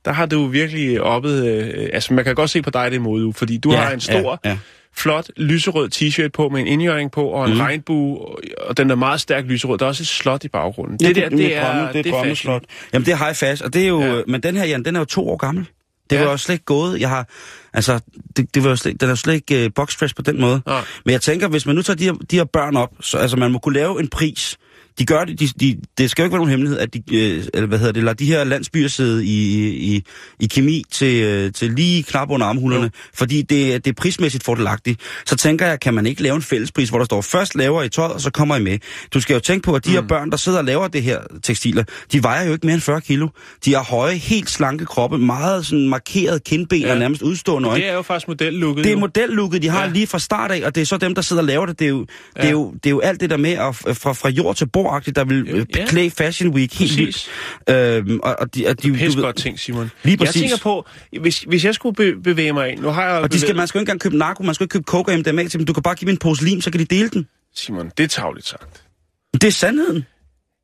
der 0.06 0.12
har 0.12 0.26
du 0.26 0.46
virkelig 0.46 1.02
oppet, 1.02 1.46
øh, 1.46 1.90
altså 1.94 2.14
man 2.14 2.26
kan 2.26 2.36
godt 2.36 2.50
se 2.50 2.62
på 2.62 2.70
dig 2.70 2.92
det 2.92 3.02
måde, 3.02 3.34
fordi 3.34 3.58
du 3.58 3.72
ja, 3.72 3.78
har 3.78 3.92
en 3.92 4.00
stor, 4.00 4.40
ja, 4.46 4.50
ja. 4.50 4.58
Flot 4.96 5.30
lyserød 5.38 5.90
t-shirt 5.96 6.30
på 6.34 6.50
med 6.50 6.62
en 6.62 6.68
indjøring 6.68 7.12
på 7.12 7.26
og 7.28 7.46
en 7.46 7.54
mm. 7.54 7.60
regnbue, 7.60 8.18
og 8.58 8.78
den 8.78 8.92
er 8.92 8.96
meget 8.96 9.22
stærk 9.22 9.46
lyserød. 9.46 9.78
Der 9.78 9.86
er 9.86 9.90
også 9.90 10.04
et 10.04 10.08
slot 10.08 10.44
i 10.44 10.48
baggrunden. 10.48 10.98
Ja, 11.02 11.08
det, 11.08 11.16
der, 11.16 11.30
det, 11.30 11.38
det, 11.38 11.56
er, 11.56 11.66
drømme, 11.66 11.82
det, 11.82 12.06
er, 12.08 12.22
det 12.22 12.32
er 12.32 12.36
slot. 12.36 12.64
Jamen 12.94 13.06
det 13.06 13.12
er 13.12 13.18
high 13.18 13.36
fast, 13.36 13.62
og 13.62 13.74
det 13.74 13.84
er 13.84 13.88
jo, 13.88 14.02
ja. 14.02 14.22
men 14.28 14.44
den 14.44 14.56
her, 14.56 14.66
Jan, 14.66 14.86
den 14.86 14.96
er 14.96 15.00
jo 15.00 15.06
to 15.06 15.30
år 15.30 15.38
gammel. 15.38 15.68
Det 16.10 16.16
ja. 16.16 16.24
var 16.24 16.32
jo 16.32 16.38
slet 16.38 16.54
ikke 16.54 16.66
gået. 16.66 17.00
Jeg 17.00 17.10
har, 17.10 17.28
altså, 17.74 18.00
det, 18.38 18.56
det 18.56 18.64
var 18.64 18.70
jo 18.70 18.76
slet, 18.76 19.02
den 19.02 19.10
er 19.10 19.12
jo 19.12 19.16
slet 19.16 19.34
ikke 19.34 19.56
uh, 19.56 19.64
øh, 19.64 19.70
boxpress 19.76 20.14
på 20.14 20.22
den 20.22 20.42
måde. 20.42 20.62
Ja. 20.68 20.80
Men 21.06 21.12
jeg 21.12 21.22
tænker, 21.22 21.48
hvis 21.48 21.66
man 21.66 21.76
nu 21.76 21.82
tager 21.82 21.98
de 21.98 22.04
her, 22.04 22.14
de 22.14 22.36
her 22.36 22.44
børn 22.44 22.76
op, 22.76 22.90
så 23.02 23.18
altså, 23.18 23.38
man 23.38 23.52
må 23.52 23.60
kunne 23.60 23.76
lave 23.76 24.00
en 24.00 24.08
pris, 24.08 24.58
de 25.00 25.06
gør 25.06 25.26
det, 25.26 25.40
de, 25.40 25.48
de, 25.48 25.78
det 25.98 26.12
skal 26.12 26.22
jo 26.22 26.26
ikke 26.26 26.34
være 26.34 26.40
nogen 26.40 26.50
hemmelighed, 26.50 26.80
at 26.80 26.94
de, 26.94 27.02
øh, 27.12 27.44
eller 27.54 27.68
hvad 27.68 27.78
hedder 27.78 27.94
det, 27.94 28.04
lader 28.04 28.14
de 28.14 28.26
her 28.26 28.44
landsbyer 28.44 28.88
sidde 28.88 29.26
i, 29.26 29.68
i, 29.96 30.04
i 30.40 30.46
kemi 30.46 30.84
til, 30.92 31.24
øh, 31.24 31.54
til 31.54 31.72
lige 31.72 32.04
knap 32.04 32.30
under 32.32 32.48
armhulerne, 32.48 32.84
jo. 32.84 32.90
fordi 33.14 33.42
det, 33.42 33.86
det 33.86 33.88
er 33.92 33.94
prismæssigt 33.94 34.44
fordelagtigt. 34.44 35.02
Så 35.26 35.36
tænker 35.36 35.68
jeg, 35.68 35.80
kan 35.80 35.94
man 35.94 36.06
ikke 36.06 36.24
lave 36.24 36.36
en 36.36 36.42
fællespris, 36.42 36.90
hvor 36.90 36.98
der 36.98 37.06
står, 37.06 37.22
først 37.22 37.56
laver 37.56 37.84
I 37.84 37.90
tøj, 37.90 38.06
og 38.06 38.22
så 38.22 38.32
kommer 38.32 38.56
I 38.56 38.62
med. 38.62 38.78
Du 39.14 39.22
skal 39.22 39.34
jo 39.34 39.40
tænke 39.40 39.66
på, 39.66 39.76
at 39.76 39.86
de 39.86 39.90
mm. 39.90 39.96
her 39.96 40.02
børn, 40.02 40.32
der 40.32 40.38
sidder 40.38 40.58
og 40.58 40.66
laver 40.66 40.88
det 40.88 41.04
her 41.04 41.20
tekstiler, 41.44 41.84
de 42.12 42.24
vejer 42.24 42.46
jo 42.46 42.54
ikke 42.54 42.66
mere 42.66 42.74
end 42.74 42.82
40 42.82 43.02
kilo. 43.02 43.28
De 43.66 43.74
har 43.74 43.84
høje, 43.84 44.16
helt 44.16 44.50
slanke 44.50 44.86
kroppe, 44.86 45.18
meget 45.18 45.66
sådan 45.66 45.88
markeret 45.88 46.44
kindben 46.44 46.82
ja. 46.82 46.92
og 46.92 47.00
nærmest 47.00 47.22
udstående 47.22 47.70
øjne. 47.70 47.84
Det 47.84 47.90
er 47.90 47.94
jo 47.94 48.02
faktisk 48.02 48.28
modellooket. 48.28 48.84
Det 48.84 48.92
er 48.92 48.98
modellooket, 48.98 49.62
de 49.62 49.70
har 49.70 49.84
ja. 49.84 49.90
lige 49.90 50.08
fra 50.08 50.20
start 50.20 50.52
af, 50.52 50.66
og 50.66 50.76
det 50.76 50.82
er 50.82 50.86
så 50.86 50.98
dem, 50.98 51.16
der 51.16 51.22
sidder 51.22 51.42
og 51.42 51.48
laver 51.48 51.66
det. 51.66 51.80
Det 51.80 51.86
er 51.86 51.90
jo, 51.90 52.06
ja. 52.36 52.42
det 52.42 52.48
er 52.48 52.52
jo, 52.52 52.72
det 52.72 52.86
er 52.86 52.90
jo 52.90 53.00
alt 53.00 53.22
det 53.22 53.30
der 53.30 53.38
med 53.38 53.52
at, 53.52 53.76
fra, 53.76 54.14
fra 54.14 54.30
jord 54.30 54.56
til 54.56 54.68
bord 54.74 54.89
der 54.98 55.24
vil 55.24 55.48
øh, 55.50 55.58
ja. 55.58 55.64
beklæde 55.64 56.12
Fashion 56.12 56.54
Week 56.54 56.80
helt 56.80 56.98
vildt. 56.98 57.30
Øhm, 57.70 58.20
og, 58.24 58.36
og 58.40 58.56
de, 58.56 58.68
og 58.68 58.84
de, 58.84 58.94
Pisse 58.94 59.22
godt 59.22 59.36
ting, 59.36 59.60
Simon. 59.60 59.92
Lige 60.04 60.18
præcis. 60.18 60.36
Jeg 60.36 60.42
tænker 60.42 60.64
på, 60.64 60.86
hvis, 61.22 61.40
hvis 61.40 61.66
jeg 61.66 61.76
skulle 61.76 61.96
be, 61.96 62.22
bevæge 62.22 62.54
mig 62.54 62.72
ind, 62.72 62.80
nu 62.80 62.90
har 62.90 63.04
jeg... 63.04 63.22
Og 63.22 63.34
de 63.34 63.40
skal, 63.40 63.56
man 63.56 63.68
skal 63.68 63.80
jo 63.80 63.82
ikke 63.82 63.90
engang 63.90 64.02
købe 64.02 64.18
narko, 64.18 64.44
man 64.44 64.56
skal 64.56 64.64
ikke 64.64 64.74
købe 64.74 64.84
coke 64.84 65.12
og 65.12 65.20
MDMA 65.20 65.48
til 65.48 65.60
dem. 65.60 65.66
Du 65.66 65.74
kan 65.74 65.84
bare 65.84 65.96
give 65.96 66.08
dem 66.08 66.14
en 66.14 66.18
pose 66.18 66.46
lim, 66.46 66.62
så 66.62 66.72
kan 66.72 66.80
de 66.80 66.86
dele 66.86 67.10
den. 67.10 67.28
Simon, 67.56 67.92
det 67.98 68.04
er 68.04 68.08
tavligt 68.08 68.48
sagt. 68.48 68.84
Det 69.34 69.44
er 69.44 69.52
sandheden. 69.52 70.06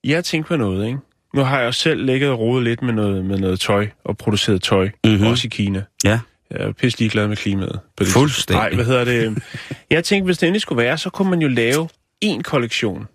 Jeg 0.04 0.24
tænker 0.26 0.48
på 0.48 0.56
noget, 0.56 0.88
ikke? 0.88 1.00
Nu 1.36 1.44
har 1.44 1.62
jeg 1.62 1.74
selv 1.74 2.06
ligget 2.06 2.30
og 2.30 2.40
rodet 2.40 2.64
lidt 2.64 2.82
med 2.82 2.94
noget, 2.94 3.26
med 3.26 3.38
noget 3.38 3.60
tøj 3.60 3.88
og 4.06 4.18
produceret 4.18 4.62
tøj, 4.62 4.90
mm-hmm. 5.04 5.28
også 5.28 5.48
i 5.48 5.50
Kina. 5.50 5.84
Ja. 6.04 6.20
Jeg 6.52 6.60
er 6.68 6.72
pisse 6.72 7.00
ligeglad 7.00 7.28
med 7.28 7.38
klimaet. 7.38 7.80
På 7.98 8.04
det 8.04 8.12
Fuldstændig. 8.14 8.62
Nej, 8.62 8.76
hvad 8.76 8.86
hedder 8.86 9.04
det? 9.04 9.44
Jeg 9.90 10.04
tænkte, 10.04 10.26
hvis 10.26 10.38
det 10.38 10.48
endelig 10.48 10.62
skulle 10.62 10.84
være, 10.84 10.98
så 10.98 11.10
kunne 11.10 11.30
man 11.30 11.42
jo 11.42 11.48
lave 11.48 11.90
en 12.22 12.44
kollektion 12.44 13.08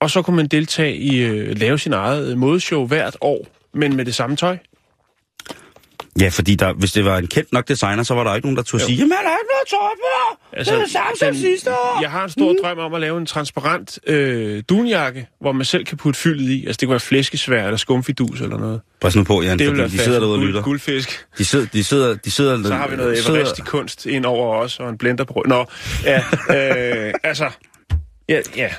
og 0.00 0.10
så 0.10 0.22
kunne 0.22 0.36
man 0.36 0.46
deltage 0.46 0.96
i 0.96 1.18
øh, 1.18 1.58
lave 1.58 1.78
sin 1.78 1.92
eget 1.92 2.38
modeshow 2.38 2.86
hvert 2.86 3.16
år, 3.20 3.46
men 3.74 3.96
med 3.96 4.04
det 4.04 4.14
samme 4.14 4.36
tøj. 4.36 4.56
Ja, 6.20 6.28
fordi 6.28 6.54
der, 6.54 6.72
hvis 6.72 6.92
det 6.92 7.04
var 7.04 7.18
en 7.18 7.26
kendt 7.26 7.52
nok 7.52 7.68
designer, 7.68 8.02
så 8.02 8.14
var 8.14 8.24
der 8.24 8.34
ikke 8.34 8.46
nogen, 8.46 8.56
der 8.56 8.62
turde 8.62 8.84
sige, 8.84 8.96
jamen, 8.96 9.10
der 9.10 9.16
er 9.16 9.20
ikke 9.20 9.50
noget 9.50 9.68
tøj 9.70 9.78
på! 9.78 10.38
Altså, 10.52 10.72
det 10.72 10.78
er 10.78 10.84
det 10.84 10.92
samme 10.92 11.16
som 11.16 11.34
sidste 11.34 11.70
år! 11.70 11.98
Jeg 12.02 12.10
har 12.10 12.24
en 12.24 12.30
stor 12.30 12.52
mm. 12.52 12.58
drøm 12.62 12.78
om 12.78 12.94
at 12.94 13.00
lave 13.00 13.18
en 13.18 13.26
transparent 13.26 13.98
øh, 14.06 14.62
dunjakke, 14.68 15.26
hvor 15.40 15.52
man 15.52 15.64
selv 15.64 15.84
kan 15.84 15.96
putte 15.96 16.20
fyldet 16.20 16.48
i. 16.48 16.66
Altså, 16.66 16.80
det 16.80 16.86
kunne 16.86 16.92
være 16.92 17.00
flæskesvær 17.00 17.64
eller 17.64 17.76
skumfidus 17.76 18.40
eller 18.40 18.58
noget. 18.58 18.80
Pas 19.00 19.16
nu 19.16 19.24
på, 19.24 19.42
Jan, 19.42 19.58
det 19.58 19.68
fordi 19.68 19.82
de 19.82 19.98
sidder 19.98 20.20
derude 20.20 20.38
og 20.38 20.46
lytter. 20.46 20.62
Guldfisk. 20.62 21.26
De 21.38 21.44
sidder, 21.44 21.66
de 21.72 21.84
sidder, 21.84 22.14
de 22.14 22.30
sidder... 22.30 22.62
Så 22.62 22.74
har 22.74 22.88
vi 22.88 22.96
noget 22.96 23.28
Everest 23.28 23.58
i 23.58 23.62
kunst 23.62 24.06
ind 24.06 24.26
over 24.26 24.56
os, 24.56 24.80
og 24.80 24.90
en 24.90 24.98
blender 24.98 25.24
på... 25.24 25.44
Nå, 25.46 25.66
ja, 26.04 26.22
øh, 26.50 27.14
altså... 27.30 27.50
Ja, 28.28 28.40
ja, 28.56 28.70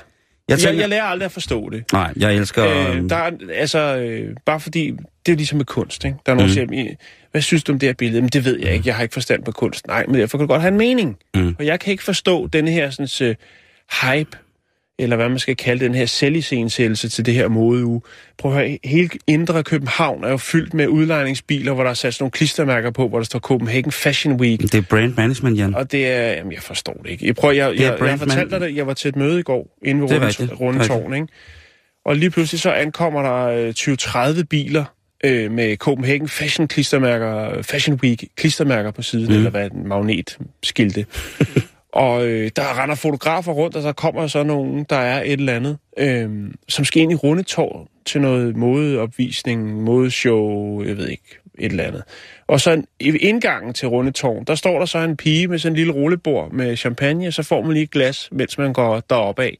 jeg, 0.52 0.60
tænker... 0.60 0.74
jeg, 0.74 0.82
jeg 0.82 0.90
lærer 0.90 1.04
aldrig 1.04 1.26
at 1.26 1.32
forstå 1.32 1.70
det. 1.70 1.84
Nej, 1.94 2.14
jeg 2.18 2.36
elsker... 2.36 2.66
Øh, 2.66 3.10
der 3.10 3.16
er, 3.16 3.32
altså, 3.54 3.98
øh, 3.98 4.36
bare 4.46 4.60
fordi, 4.60 4.92
det 5.26 5.32
er 5.32 5.36
ligesom 5.36 5.58
med 5.58 5.66
kunst, 5.66 6.06
ikke? 6.06 6.18
Der 6.26 6.32
er 6.32 6.36
nogen, 6.36 6.52
mm. 6.52 6.68
der 6.68 6.76
siger, 6.76 6.96
hvad 7.32 7.42
synes 7.42 7.64
du 7.64 7.72
om 7.72 7.80
det 7.80 7.90
her 7.90 7.94
billede? 7.94 8.22
Men 8.22 8.30
det 8.30 8.46
ved 8.46 8.60
jeg 8.60 8.74
ikke, 8.74 8.88
jeg 8.88 8.96
har 8.96 9.04
ikke 9.04 9.14
forstand 9.14 9.44
på 9.44 9.52
kunst. 9.52 9.88
Nej, 9.88 10.06
men 10.08 10.20
derfor 10.20 10.38
kan 10.38 10.48
du 10.48 10.54
godt 10.54 10.62
have 10.62 10.72
en 10.72 10.78
mening. 10.78 11.18
Mm. 11.34 11.56
Og 11.60 11.66
jeg 11.66 11.80
kan 11.80 11.92
ikke 11.92 12.04
forstå 12.04 12.48
denne 12.48 12.72
her 12.72 12.90
sådan, 12.90 13.30
uh, 13.30 13.36
hype 14.02 14.38
eller 15.02 15.16
hvad 15.16 15.30
man 15.30 15.40
skal 15.40 15.56
kalde 15.56 15.86
den 15.86 15.96
her 15.96 16.06
selvisensættelse 16.06 17.10
til 17.10 17.26
det 17.26 17.34
her 17.34 17.48
modeuge. 17.48 18.02
Prøv 18.38 18.52
at 18.52 18.58
høre, 18.58 18.80
hele 18.84 19.10
indre 19.28 19.64
København 19.64 20.24
er 20.24 20.30
jo 20.30 20.38
fyldt 20.38 20.74
med 20.74 20.88
udlejningsbiler, 20.88 21.74
hvor 21.74 21.84
der 21.84 21.90
er 21.90 21.94
sat 21.94 22.18
nogle 22.20 22.32
klistermærker 22.32 22.92
på, 22.92 23.08
hvor 23.08 23.18
der 23.18 23.26
står 23.26 23.40
Copenhagen 23.40 23.92
Fashion 23.92 24.34
Week. 24.34 24.62
Det 24.62 24.76
er 24.76 24.82
brand 24.82 25.14
management, 25.18 25.58
Jan. 25.58 25.76
Og 25.76 25.92
det 25.92 26.08
er, 26.08 26.32
jamen 26.32 26.52
jeg 26.52 26.62
forstår 26.62 26.94
det 26.94 27.10
ikke. 27.10 27.28
Jeg, 27.28 27.36
prøver, 27.36 27.54
jeg, 27.54 27.74
jeg, 27.76 27.98
jeg, 28.00 28.08
jeg 28.10 28.20
fortalte 28.20 28.60
dig 28.60 28.62
det, 28.62 28.76
jeg 28.76 28.88
var 28.88 28.94
til 28.94 29.10
et 29.10 29.16
møde 29.16 29.40
i 29.40 29.44
går, 29.44 29.78
inde 29.86 30.02
ved 30.02 30.60
Rundetårn, 30.60 31.14
ikke? 31.14 31.28
Og 32.06 32.16
lige 32.16 32.30
pludselig 32.30 32.62
så 32.62 32.72
ankommer 32.72 33.22
der 33.22 33.72
20-30 34.34 34.40
øh, 34.40 34.46
biler 34.46 34.86
øh, 35.24 35.52
med 35.52 35.78
Copenhagen 35.78 36.28
Fashion 36.28 36.68
klistermærker, 36.68 37.62
Fashion 37.62 38.00
Week 38.04 38.24
klistermærker 38.36 38.92
på 38.92 39.02
siden, 39.02 39.28
mm. 39.28 39.34
eller 39.34 39.50
hvad, 39.50 39.72
en 39.72 39.88
magnetskilte. 39.88 41.06
Og 41.94 42.28
øh, 42.28 42.52
der 42.56 42.84
render 42.84 42.96
fotografer 42.96 43.52
rundt, 43.52 43.76
og 43.76 43.82
så 43.82 43.94
kommer 43.94 44.28
så 44.28 44.44
nogen, 44.44 44.86
der 44.90 44.96
er 44.96 45.24
et 45.24 45.32
eller 45.32 45.54
andet, 45.54 45.78
øh, 45.98 46.30
som 46.68 46.86
skal 46.86 47.02
ind 47.02 47.12
i 47.12 47.16
rundetår 47.16 47.88
til 48.06 48.22
noget 48.22 48.56
modeopvisning, 48.56 49.84
modeshow, 49.84 50.84
jeg 50.84 50.98
ved 50.98 51.08
ikke, 51.08 51.40
et 51.60 51.72
eller 51.72 51.84
andet. 51.84 52.04
Og 52.48 52.62
så 52.62 52.84
i 53.00 53.18
indgangen 53.18 53.74
til 53.74 53.88
Rundetårn, 53.88 54.44
der 54.44 54.56
står 54.56 54.80
der 54.80 54.86
så 54.86 54.98
en 54.98 55.18
pige 55.18 55.48
med 55.48 55.60
sådan 55.60 55.74
en 55.74 55.78
lille 55.78 55.94
rullebord 55.94 56.52
med 56.52 56.78
champagne, 56.78 57.32
så 57.32 57.44
får 57.44 57.62
man 57.62 57.74
lige 57.74 57.84
et 57.84 57.92
glas, 57.92 58.30
mens 58.32 58.58
man 58.58 58.74
går 58.74 59.00
deroppe 59.10 59.44
af. 59.44 59.58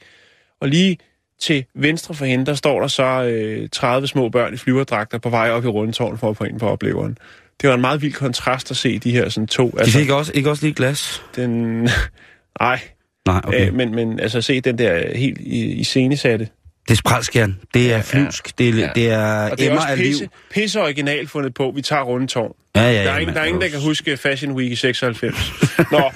Og 0.60 0.68
lige 0.68 0.98
til 1.40 1.66
venstre 1.74 2.14
for 2.14 2.26
hende, 2.26 2.46
der 2.46 2.54
står 2.54 2.80
der 2.80 2.88
så 2.88 3.24
øh, 3.24 3.70
30 3.70 4.08
små 4.08 4.30
børn 4.30 4.54
i 4.54 4.58
flyverdragter 4.58 5.18
på 5.18 5.30
vej 5.30 5.52
op 5.52 5.66
i 5.66 5.68
Rundetårn 5.68 6.18
for 6.18 6.30
at 6.30 6.38
få 6.38 6.44
ind 6.44 6.60
på 6.60 6.68
opleveren 6.68 7.18
det 7.62 7.70
var 7.70 7.76
en 7.76 7.82
meget 7.82 8.02
vild 8.02 8.14
kontrast 8.14 8.72
at 8.72 8.78
se 8.78 9.00
de 9.00 9.12
her 9.12 9.30
sådan 9.30 9.48
to. 9.48 9.70
De 9.70 9.80
altså, 9.80 10.00
fik 10.00 10.10
også, 10.10 10.32
ikke 10.36 10.50
også 10.50 10.66
lige 10.66 10.74
glas? 10.74 11.24
Den, 11.36 11.82
nej. 12.60 12.80
Nej, 13.26 13.42
okay. 13.44 13.68
Æ, 13.68 13.72
men, 13.72 13.96
men 13.96 14.20
altså 14.20 14.42
se 14.42 14.62
den 14.62 14.78
der 14.78 15.18
helt 15.18 15.38
i, 15.40 15.66
i 15.66 15.84
scenesatte. 15.84 16.48
Det 16.88 16.92
er 16.92 16.96
spralskjern, 16.96 17.60
det 17.74 17.94
er 17.94 18.02
flyvsk, 18.02 18.48
ja, 18.48 18.64
det, 18.64 18.70
er, 18.70 18.78
ja. 18.78 18.90
det 18.96 19.10
er 19.12 19.50
og 19.52 19.58
det 19.58 19.68
er 19.68 19.76
også 19.76 19.88
pisse, 19.96 20.30
pisse 20.52 20.82
original 20.82 21.28
fundet 21.28 21.54
på. 21.54 21.72
Vi 21.76 21.82
tager 21.82 22.02
rundetårn. 22.02 22.52
Ja, 22.76 22.82
ja, 22.82 22.92
der 22.92 23.00
er, 23.00 23.04
ja, 23.04 23.18
ingen, 23.18 23.36
der, 23.36 23.42
er 23.42 23.46
ingen, 23.46 23.62
der 23.62 23.68
kan 23.68 23.80
huske 23.80 24.18
Fashion 24.18 24.52
Week 24.52 24.72
i 24.72 24.76
96. 24.76 25.54
Nå, 25.92 26.12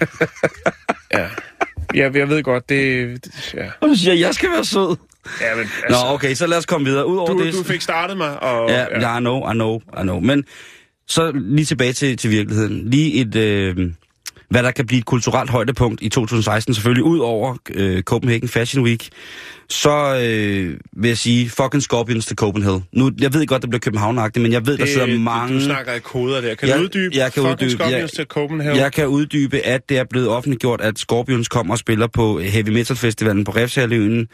ja. 1.14 1.28
Ja, 1.96 2.10
jeg 2.14 2.30
ved 2.30 2.44
godt, 2.44 2.70
det... 2.70 3.25
det 3.25 3.54
ja. 3.54 3.66
Og 3.82 3.90
du 3.90 3.96
siger, 3.96 4.14
jeg 4.14 4.34
skal 4.34 4.50
være 4.50 4.66
sød. 4.66 4.98
Ja, 5.42 5.56
men, 5.56 5.66
altså, 5.84 6.06
Nå, 6.06 6.14
okay, 6.14 6.34
så 6.34 6.48
lad 6.48 6.58
os 6.58 6.66
komme 6.66 6.86
videre. 6.86 7.08
Udover 7.08 7.34
du, 7.34 7.46
det, 7.46 7.54
du 7.54 7.64
fik 7.64 7.82
startet 7.82 8.18
mig, 8.18 8.44
og... 8.44 8.70
Ja, 8.70 9.00
ja. 9.00 9.18
I 9.18 9.20
know, 9.20 9.52
I 9.52 9.54
know, 9.54 9.80
I 9.80 10.02
know. 10.02 10.20
Men 10.20 10.46
så 11.08 11.32
lige 11.32 11.66
tilbage 11.66 11.94
til, 11.94 12.18
til 12.18 12.30
virkeligheden. 12.30 12.90
Lige 12.90 13.14
et, 13.14 13.36
øh, 13.36 13.92
hvad 14.50 14.64
der 14.64 14.72
kan 14.72 14.86
blive 14.86 15.00
et 15.00 15.06
kulturelt 15.06 15.50
højdepunkt 15.50 16.02
i 16.02 16.10
2016, 16.10 16.74
selvfølgelig 16.74 17.04
ud 17.04 17.20
over 17.20 17.58
øh, 17.74 18.04
Copenhagen 18.04 18.48
Fashion 18.48 18.84
Week, 18.84 19.10
så 19.70 20.20
øh, 20.24 20.78
vil 20.94 21.08
jeg 21.08 21.18
sige, 21.18 21.50
fucking 21.50 21.84
Scorpions 21.84 22.26
til 22.26 22.36
Copenhagen. 22.36 22.84
Nu, 22.94 23.12
jeg 23.20 23.34
ved 23.34 23.48
godt, 23.48 23.62
det 23.62 23.70
bliver 23.70 23.80
københavn 23.80 24.16
men 24.36 24.52
jeg 24.52 24.68
ved, 24.68 24.78
der 24.78 24.86
sidder 24.86 25.18
mange... 25.18 25.56
Du 25.56 25.66
snakker 25.66 25.94
i 25.94 26.00
koder 26.00 26.42
der. 26.42 26.56
Kan 26.56 26.70
jeg, 26.70 26.78
du 26.78 26.84
uddybe 26.84 27.16
jeg 27.16 27.34
kan 27.34 27.44
fucking 27.44 27.52
uddybe, 27.52 27.72
Scorpions 27.72 28.02
jeg, 28.02 28.10
til 28.10 28.26
Copenhagen? 28.26 28.78
Jeg 28.78 28.94
kan 28.94 29.08
uddybe, 29.08 29.60
at 29.60 29.90
det 29.90 29.98
er 29.98 30.04
blevet 30.10 30.30
offentliggjort, 30.30 30.82
at 30.82 31.00
Scorpions 31.00 31.48
kommer 31.48 31.74
og 31.74 31.78
spiller 31.78 32.08
på 32.08 32.40
Heavy 32.40 32.70
Metal 32.70 32.96
Festivalen 32.96 33.44
på 33.44 33.52
Refshaløen 33.52 34.28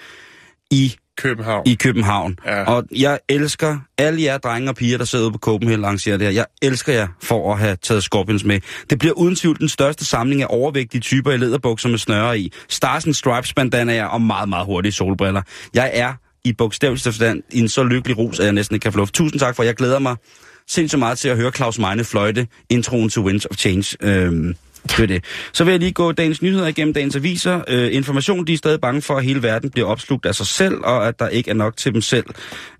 i 0.71 0.95
København. 1.17 1.63
i 1.67 1.73
København. 1.75 2.39
Ja. 2.45 2.63
Og 2.63 2.83
jeg 2.95 3.19
elsker 3.29 3.77
alle 3.97 4.23
jer 4.23 4.37
drenge 4.37 4.69
og 4.69 4.75
piger, 4.75 4.97
der 4.97 5.05
sidder 5.05 5.25
ude 5.25 5.31
på 5.31 5.37
Copenhagen 5.37 5.81
lancerer 5.81 6.17
det 6.17 6.27
her. 6.27 6.33
Jeg 6.33 6.45
elsker 6.61 6.93
jer 6.93 7.07
for 7.23 7.53
at 7.53 7.59
have 7.59 7.75
taget 7.75 8.03
Scorpions 8.03 8.43
med. 8.43 8.59
Det 8.89 8.99
bliver 8.99 9.13
uden 9.13 9.35
tvivl 9.35 9.59
den 9.59 9.69
største 9.69 10.05
samling 10.05 10.41
af 10.41 10.47
overvægtige 10.49 11.01
typer 11.01 11.31
i 11.31 11.37
læderbukser 11.37 11.89
med 11.89 11.97
snøre 11.97 12.39
i. 12.39 12.53
Stars 12.69 13.05
and 13.05 13.13
Stripes 13.13 13.53
bandanaer 13.53 14.05
og 14.05 14.21
meget, 14.21 14.49
meget 14.49 14.65
hurtige 14.65 14.91
solbriller. 14.91 15.41
Jeg 15.73 15.91
er 15.93 16.13
i 16.43 16.53
bogstaveligste 16.53 17.11
forstand 17.11 17.43
i 17.51 17.59
en 17.59 17.69
så 17.69 17.83
lykkelig 17.83 18.17
rus, 18.17 18.39
at 18.39 18.45
jeg 18.45 18.53
næsten 18.53 18.75
ikke 18.75 18.83
kan 18.83 18.91
få 18.91 18.97
luft. 18.97 19.13
Tusind 19.13 19.39
tak 19.39 19.55
for, 19.55 19.63
jeg 19.63 19.75
glæder 19.75 19.99
mig 19.99 20.15
sindssygt 20.67 20.99
meget 20.99 21.17
til 21.17 21.29
at 21.29 21.37
høre 21.37 21.51
Claus 21.51 21.79
Meine 21.79 22.03
fløjte 22.03 22.47
introen 22.69 23.09
til 23.09 23.21
Winds 23.21 23.45
of 23.45 23.55
Change. 23.57 23.97
Øhm, 24.01 24.55
det 24.83 24.99
er 24.99 25.07
det. 25.07 25.23
Så 25.53 25.63
vil 25.63 25.71
jeg 25.71 25.79
lige 25.79 25.91
gå 25.91 26.11
dagens 26.11 26.41
nyheder 26.41 26.67
igennem 26.67 26.93
dagens 26.93 27.15
aviser. 27.15 27.61
Øh, 27.67 27.95
information, 27.95 28.47
de 28.47 28.53
er 28.53 28.57
stadig 28.57 28.81
bange 28.81 29.01
for, 29.01 29.15
at 29.17 29.23
hele 29.23 29.43
verden 29.43 29.69
bliver 29.69 29.87
opslugt 29.87 30.25
af 30.25 30.35
sig 30.35 30.45
selv, 30.47 30.75
og 30.83 31.07
at 31.07 31.19
der 31.19 31.27
ikke 31.27 31.49
er 31.49 31.53
nok 31.53 31.77
til 31.77 31.93
dem 31.93 32.01
selv. 32.01 32.25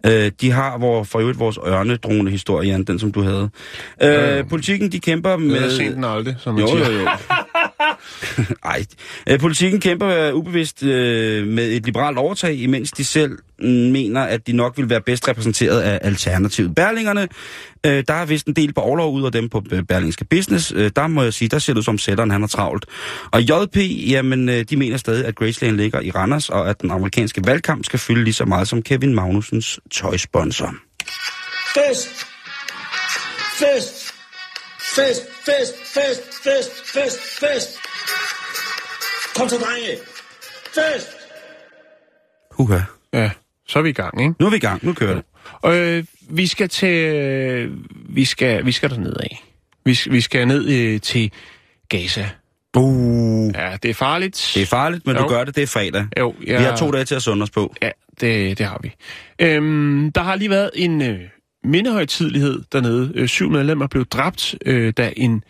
Øh, 0.05 0.31
de 0.41 0.51
har 0.51 0.77
hvor, 0.77 1.03
for 1.03 1.19
øvrigt 1.19 1.39
vores 1.39 1.59
ørnedrone 1.67 2.31
historie, 2.31 2.69
Jan, 2.69 2.83
den 2.83 2.99
som 2.99 3.11
du 3.11 3.21
havde. 3.21 3.49
Øh, 4.03 4.37
Øh, 4.37 4.49
politikken, 4.49 4.91
de 4.91 4.99
kæmper 4.99 5.37
Med... 5.37 5.61
med... 5.61 5.71
sent 5.77 5.95
den 5.95 6.03
aldrig, 6.03 6.35
som 6.39 6.59
Jo, 6.59 6.67
jo, 6.77 6.91
jo. 6.91 7.07
Ej. 8.63 8.85
Øh, 9.27 9.39
politikken 9.39 9.79
kæmper 9.79 10.07
øh, 10.07 10.35
ubevidst 10.35 10.83
øh, 10.83 11.47
med 11.47 11.71
et 11.71 11.85
liberalt 11.85 12.17
overtag, 12.17 12.55
imens 12.55 12.91
de 12.91 13.05
selv 13.05 13.37
mm, 13.59 13.67
mener, 13.67 14.21
at 14.21 14.47
de 14.47 14.53
nok 14.53 14.77
vil 14.77 14.89
være 14.89 15.01
bedst 15.01 15.27
repræsenteret 15.27 15.81
af 15.81 15.99
alternativet. 16.01 16.75
Berlingerne, 16.75 17.27
øh, 17.85 18.03
der 18.07 18.13
er 18.13 18.25
vist 18.25 18.47
en 18.47 18.53
del 18.53 18.73
på 18.73 18.81
overlov 18.81 19.13
ud 19.13 19.25
af 19.25 19.31
dem 19.31 19.49
på 19.49 19.63
øh, 19.71 19.83
Berlingske 19.83 20.25
Business. 20.25 20.73
Øh, 20.75 20.91
der 20.95 21.07
må 21.07 21.23
jeg 21.23 21.33
sige, 21.33 21.49
der 21.49 21.59
ser 21.59 21.73
det 21.73 21.77
ud 21.77 21.83
som 21.83 21.97
sætteren, 21.97 22.31
han 22.31 22.41
har 22.41 22.47
travlt. 22.47 22.85
Og 23.31 23.41
JP, 23.41 23.77
jamen, 24.11 24.49
øh, 24.49 24.65
de 24.69 24.77
mener 24.77 24.97
stadig, 24.97 25.25
at 25.25 25.35
Graceland 25.35 25.75
ligger 25.75 25.99
i 25.99 26.11
Randers, 26.11 26.49
og 26.49 26.69
at 26.69 26.81
den 26.81 26.91
amerikanske 26.91 27.41
valgkamp 27.45 27.85
skal 27.85 27.99
fylde 27.99 28.23
lige 28.23 28.33
så 28.33 28.45
meget 28.45 28.67
som 28.67 28.81
Kevin 28.81 29.15
Magnusens 29.15 29.79
tøjsponsor. 29.91 30.75
Fest! 31.73 32.27
Fest! 33.59 34.11
Fest, 34.95 35.21
fest, 35.45 35.73
fest, 35.93 36.21
fest, 36.43 36.71
fest, 36.93 37.19
fest! 37.39 37.69
Kom 39.35 39.49
så, 39.49 39.55
drenge! 39.57 39.97
Fest! 40.75 41.07
Huha. 42.51 42.79
Ja, 43.13 43.29
så 43.67 43.79
er 43.79 43.83
vi 43.83 43.89
i 43.89 43.93
gang, 43.93 44.21
ikke? 44.21 44.33
Nu 44.39 44.45
er 44.45 44.49
vi 44.49 44.55
i 44.55 44.59
gang. 44.59 44.85
Nu 44.85 44.93
kører 44.93 45.13
det. 45.13 45.23
Og 45.61 45.77
øh, 45.77 46.03
vi 46.29 46.47
skal 46.47 46.69
til... 46.69 46.89
Øh, 47.15 47.71
vi 48.09 48.25
skal, 48.25 48.65
vi 48.65 48.71
skal 48.71 48.89
derned 48.89 49.13
af. 49.19 49.43
Vi, 49.85 49.95
skal- 49.95 50.11
vi 50.11 50.21
skal 50.21 50.47
ned 50.47 50.69
øh, 50.69 51.01
til 51.01 51.31
Gaza. 51.89 52.29
Uh, 52.77 53.51
Ja, 53.55 53.77
det 53.83 53.89
er 53.89 53.93
farligt. 53.93 54.51
det 54.55 54.61
er 54.61 54.65
farligt, 54.65 55.05
men 55.07 55.15
Jo. 55.15 55.21
du 55.23 55.27
gør 55.27 55.43
det. 55.43 55.55
Det 55.55 55.63
er 55.63 55.67
fredag. 55.67 56.05
Jo, 56.19 56.35
jeg... 56.47 56.59
Vi 56.59 56.63
har 56.63 56.75
to 56.77 56.91
dage 56.91 57.05
til 57.05 57.15
at 57.15 57.21
sunde 57.21 57.43
os 57.43 57.49
på. 57.49 57.73
Ja, 57.81 57.89
det, 58.21 58.57
det 58.57 58.65
har 58.65 58.79
vi. 58.83 58.93
Øhm, 59.39 60.11
der 60.11 60.21
har 60.21 60.35
lige 60.35 60.49
været 60.49 60.69
en 60.75 61.01
øh, 61.01 61.19
mindehøjtidlighed 61.63 62.61
dernede. 62.71 63.11
Øh, 63.15 63.27
syv 63.27 63.49
medlemmer 63.49 63.87
blev 63.87 64.05
dræbt, 64.05 64.55
øh, 64.65 64.93
da 64.97 65.13
en 65.17 65.43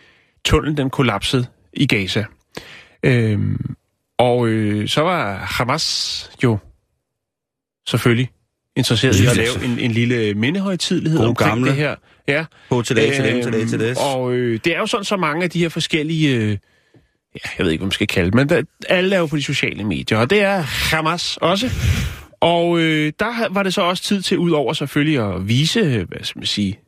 tunnel 0.45 0.77
den 0.77 0.89
kollapsede 0.89 1.45
i 1.73 1.87
Gaza. 1.87 2.25
Øhm, 3.03 3.75
og 4.17 4.47
øh, 4.47 4.87
så 4.87 5.01
var 5.01 5.37
Hamas 5.37 6.29
jo 6.43 6.57
selvfølgelig 7.87 8.29
interesseret 8.75 9.19
i 9.19 9.25
at 9.25 9.37
lave 9.37 9.65
en, 9.65 9.79
en 9.79 9.91
lille 9.91 10.33
mindehøjtidlighed 10.33 11.19
God 11.19 11.27
omkring 11.27 11.49
gamle. 11.49 11.69
det 11.69 11.75
her. 11.75 11.95
Ja. 12.27 12.45
På 12.69 12.81
til 12.81 12.95
dag, 12.95 13.13
til 13.13 13.23
dem, 13.23 13.43
til 13.43 13.53
dag, 13.53 13.67
til 13.67 13.79
det. 13.79 13.97
Og 13.97 14.33
øh, 14.33 14.59
det 14.65 14.75
er 14.75 14.79
jo 14.79 14.85
sådan, 14.85 15.03
så 15.05 15.17
mange 15.17 15.43
af 15.43 15.49
de 15.49 15.59
her 15.59 15.69
forskellige... 15.69 16.35
Øh, 16.35 16.49
ja, 17.35 17.49
jeg 17.57 17.65
ved 17.65 17.71
ikke, 17.71 17.81
hvad 17.81 17.85
man 17.85 17.91
skal 17.91 18.07
kalde 18.07 18.25
det, 18.25 18.35
men 18.35 18.49
der, 18.49 18.63
alle 18.89 19.15
er 19.15 19.19
jo 19.19 19.25
på 19.25 19.37
de 19.37 19.43
sociale 19.43 19.83
medier, 19.83 20.17
og 20.17 20.29
det 20.29 20.41
er 20.41 20.57
Hamas 20.61 21.37
også. 21.37 21.69
Og 22.41 22.79
øh, 22.79 23.13
der 23.19 23.50
var 23.53 23.63
det 23.63 23.74
så 23.74 23.81
også 23.81 24.03
tid 24.03 24.21
til, 24.21 24.38
ud 24.38 24.51
over 24.51 24.74
selvfølgelig 24.74 25.19
at 25.36 25.48
vise, 25.48 25.79
øh, 25.79 26.07
hvad 26.07 26.24
skal 26.24 26.39
man 26.39 26.45
sige, 26.45 26.79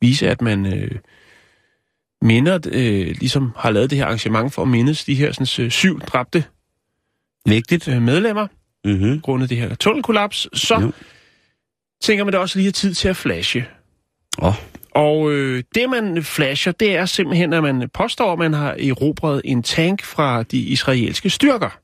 vise, 0.00 0.28
at 0.30 0.42
man 0.42 0.66
øh, 0.74 0.90
minder, 2.22 2.58
øh, 2.72 3.06
ligesom 3.06 3.52
har 3.56 3.70
lavet 3.70 3.90
det 3.90 3.98
her 3.98 4.04
arrangement 4.04 4.52
for 4.52 4.62
at 4.62 4.68
mindes 4.68 5.04
de 5.04 5.14
her 5.14 5.32
sådan, 5.32 5.64
øh, 5.64 5.70
syv 5.70 6.00
dræbte 6.00 6.44
Vigtigt. 7.46 7.88
øh, 7.88 8.02
medlemmer, 8.02 8.46
Mm-hmm. 8.84 9.20
grundet 9.20 9.50
det 9.50 9.58
her 9.58 9.74
tunnelkollaps, 9.74 10.48
så 10.60 10.80
Jo. 10.80 10.92
tænker 12.02 12.24
man 12.24 12.32
det 12.32 12.40
også 12.40 12.58
lige 12.58 12.68
er 12.68 12.72
tid 12.72 12.94
til 12.94 13.08
at 13.08 13.16
flashe. 13.16 13.64
Åh. 14.42 14.54
Og 14.90 15.32
øh, 15.32 15.62
det, 15.74 15.90
man 15.90 16.22
flasher, 16.22 16.72
det 16.72 16.96
er 16.96 17.04
simpelthen, 17.06 17.52
at 17.52 17.62
man 17.62 17.90
påstår, 17.94 18.32
at 18.32 18.38
man 18.38 18.52
har 18.52 18.70
erobret 18.72 19.42
en 19.44 19.62
tank 19.62 20.02
fra 20.04 20.42
de 20.42 20.58
israelske 20.58 21.30
styrker. 21.30 21.78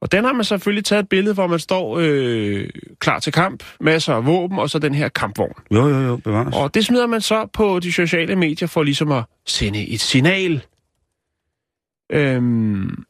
Og 0.00 0.12
den 0.12 0.24
har 0.24 0.32
man 0.32 0.44
selvfølgelig 0.44 0.84
taget 0.84 1.02
et 1.02 1.08
billede, 1.08 1.34
hvor 1.34 1.46
man 1.46 1.58
står 1.58 1.98
øh, 2.00 2.68
klar 2.98 3.18
til 3.18 3.32
kamp, 3.32 3.64
masser 3.80 4.14
af 4.14 4.26
våben, 4.26 4.58
og 4.58 4.70
så 4.70 4.78
den 4.78 4.94
her 4.94 5.08
kampvogn. 5.08 5.52
Jo, 5.70 5.88
jo, 5.88 6.00
jo, 6.00 6.16
bevares. 6.16 6.54
Og 6.56 6.74
det 6.74 6.84
smider 6.86 7.06
man 7.06 7.20
så 7.20 7.46
på 7.52 7.78
de 7.80 7.92
sociale 7.92 8.36
medier 8.36 8.68
for 8.68 8.82
ligesom 8.82 9.12
at 9.12 9.24
sende 9.46 9.88
et 9.88 10.00
signal. 10.00 10.62
Øhm, 12.12 13.04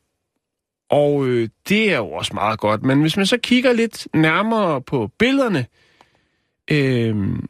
og 0.90 1.26
øh, 1.26 1.48
det 1.68 1.92
er 1.92 1.96
jo 1.96 2.10
også 2.10 2.30
meget 2.34 2.58
godt. 2.60 2.82
Men 2.82 3.00
hvis 3.00 3.16
man 3.16 3.26
så 3.26 3.38
kigger 3.42 3.72
lidt 3.72 4.08
nærmere 4.14 4.80
på 4.82 5.10
billederne, 5.18 5.66
øhm, 6.70 7.46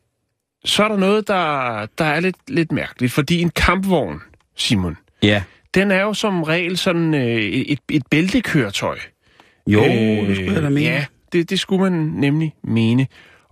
så 0.64 0.84
er 0.84 0.88
der 0.88 0.96
noget, 0.96 1.28
der, 1.28 1.86
der 1.98 2.04
er 2.04 2.20
lidt, 2.20 2.36
lidt 2.48 2.72
mærkeligt. 2.72 3.12
Fordi 3.12 3.40
en 3.42 3.50
kampvogn, 3.50 4.20
Simon, 4.56 4.96
Ja. 5.22 5.42
den 5.74 5.90
er 5.90 6.02
jo 6.02 6.14
som 6.14 6.42
regel 6.42 6.76
sådan 6.78 7.14
øh, 7.14 7.42
et, 7.42 7.78
et 7.90 8.02
bæltekøretøj. 8.10 8.98
Jo, 9.72 9.82
det 10.26 10.36
skulle 10.36 10.54
jeg 10.54 10.62
da 10.62 10.68
mene. 10.68 10.80
Øh, 10.80 10.84
Ja, 10.84 11.04
det, 11.32 11.50
det 11.50 11.60
skulle 11.60 11.82
man 11.82 11.92
nemlig 11.92 12.54
mene. 12.64 13.06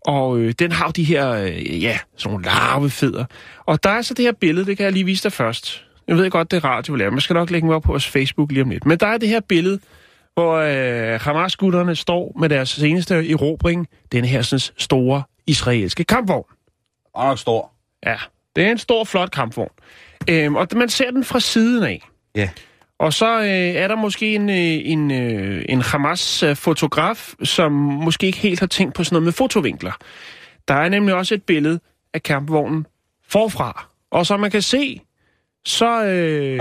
Og 0.06 0.38
øh, 0.38 0.52
den 0.58 0.72
har 0.72 0.86
jo 0.86 0.90
de 0.90 1.04
her, 1.04 1.30
øh, 1.30 1.82
ja, 1.82 1.98
sådan 2.16 2.32
nogle 2.32 2.44
larvefødder. 2.44 3.24
Og 3.66 3.84
der 3.84 3.90
er 3.90 4.02
så 4.02 4.14
det 4.14 4.24
her 4.24 4.32
billede, 4.32 4.66
det 4.66 4.76
kan 4.76 4.84
jeg 4.84 4.92
lige 4.92 5.04
vise 5.04 5.22
dig 5.22 5.32
først. 5.32 5.84
Jeg 6.08 6.16
ved 6.16 6.30
godt, 6.30 6.50
det 6.50 6.56
er 6.56 6.64
radio, 6.64 6.92
vi 6.92 6.98
laver. 6.98 7.10
Man 7.10 7.20
skal 7.20 7.34
nok 7.34 7.50
lægge 7.50 7.66
mig 7.66 7.76
op 7.76 7.82
på 7.82 7.92
vores 7.92 8.08
Facebook 8.08 8.52
lige 8.52 8.62
om 8.62 8.70
lidt. 8.70 8.86
Men 8.86 8.98
der 8.98 9.06
er 9.06 9.18
det 9.18 9.28
her 9.28 9.40
billede, 9.40 9.78
hvor 10.34 10.54
øh, 10.54 11.20
Hamas-gutterne 11.20 11.96
står 11.96 12.36
med 12.40 12.48
deres 12.48 12.68
seneste 12.68 13.30
erobring. 13.30 13.88
Den 14.12 14.24
her 14.24 14.42
sådan, 14.42 14.74
store 14.78 15.22
israelske 15.46 16.04
kampvogn. 16.04 16.44
Og 17.14 17.26
nok 17.26 17.38
stor. 17.38 17.70
Ja, 18.06 18.16
det 18.56 18.64
er 18.64 18.70
en 18.70 18.78
stor, 18.78 19.04
flot 19.04 19.30
kampvogn. 19.30 19.70
Øhm, 20.30 20.56
og 20.56 20.66
man 20.76 20.88
ser 20.88 21.10
den 21.10 21.24
fra 21.24 21.40
siden 21.40 21.82
af. 21.82 22.00
Ja. 22.34 22.48
Og 22.98 23.12
så 23.12 23.40
øh, 23.40 23.48
er 23.48 23.88
der 23.88 23.96
måske 23.96 24.34
en, 24.34 24.50
øh, 24.50 24.56
en, 24.84 25.10
øh, 25.10 25.64
en 25.68 25.80
Hamas-fotograf, 25.80 27.34
som 27.42 27.72
måske 27.72 28.26
ikke 28.26 28.38
helt 28.38 28.60
har 28.60 28.66
tænkt 28.66 28.94
på 28.94 29.04
sådan 29.04 29.14
noget 29.14 29.24
med 29.24 29.32
fotovinkler. 29.32 29.92
Der 30.68 30.74
er 30.74 30.88
nemlig 30.88 31.14
også 31.14 31.34
et 31.34 31.42
billede 31.42 31.80
af 32.14 32.22
kampvognen 32.22 32.86
forfra. 33.28 33.88
Og 34.10 34.26
som 34.26 34.40
man 34.40 34.50
kan 34.50 34.62
se, 34.62 35.00
så, 35.64 36.04
øh, 36.04 36.60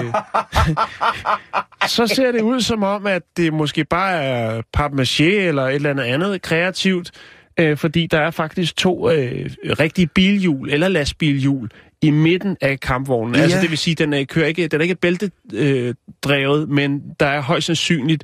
så 1.95 2.07
ser 2.07 2.31
det 2.31 2.41
ud 2.41 2.61
som 2.61 2.83
om, 2.83 3.07
at 3.07 3.21
det 3.37 3.53
måske 3.53 3.85
bare 3.85 4.23
er 4.23 4.61
papmaché 4.77 5.23
eller 5.23 5.63
et 5.63 5.75
eller 5.75 5.89
andet 5.89 6.03
andet 6.03 6.41
kreativt, 6.41 7.11
øh, 7.59 7.77
fordi 7.77 8.07
der 8.07 8.19
er 8.19 8.31
faktisk 8.31 8.77
to 8.77 9.09
øh, 9.09 9.49
rigtige 9.79 10.07
bilhjul 10.07 10.69
eller 10.69 10.87
lastbilhjul 10.87 11.69
i 12.01 12.11
midten 12.11 12.57
af 12.61 12.79
kampvognen. 12.79 13.35
Ja. 13.35 13.41
Altså 13.41 13.61
det 13.61 13.69
vil 13.69 13.77
sige, 13.77 13.95
den 13.95 14.13
er, 14.13 14.23
kører 14.23 14.47
ikke, 14.47 14.67
den 14.67 14.79
er 14.79 14.83
ikke 14.83 14.95
bæltedrevet, 14.95 15.87
øh, 15.87 15.93
drevet, 16.23 16.69
men 16.69 17.01
der 17.19 17.25
er 17.25 17.41
højst 17.41 17.65
sandsynligt 17.65 18.23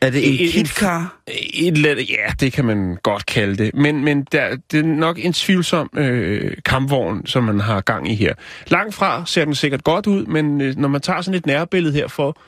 Er 0.00 0.10
det 0.10 0.28
en 0.28 0.32
En- 0.40 0.50
kitcar? 0.52 1.16
et 1.54 1.76
eller 1.76 1.90
andet, 1.90 2.10
ja, 2.10 2.32
det 2.40 2.52
kan 2.52 2.64
man 2.64 2.96
godt 3.02 3.26
kalde 3.26 3.56
det. 3.64 3.74
Men, 3.74 4.04
men 4.04 4.26
der, 4.32 4.56
det 4.72 4.78
er 4.80 4.84
nok 4.84 5.24
en 5.24 5.32
tvivlsom 5.32 5.90
øh, 5.96 6.52
kampvogn, 6.64 7.26
som 7.26 7.44
man 7.44 7.60
har 7.60 7.80
gang 7.80 8.10
i 8.10 8.14
her. 8.14 8.34
Langt 8.66 8.94
fra 8.94 9.22
ser 9.26 9.44
den 9.44 9.54
sikkert 9.54 9.84
godt 9.84 10.06
ud, 10.06 10.26
men 10.26 10.60
øh, 10.60 10.76
når 10.76 10.88
man 10.88 11.00
tager 11.00 11.20
sådan 11.20 11.38
et 11.38 11.46
nærbillede 11.46 11.94
her 11.94 12.08
for, 12.08 12.40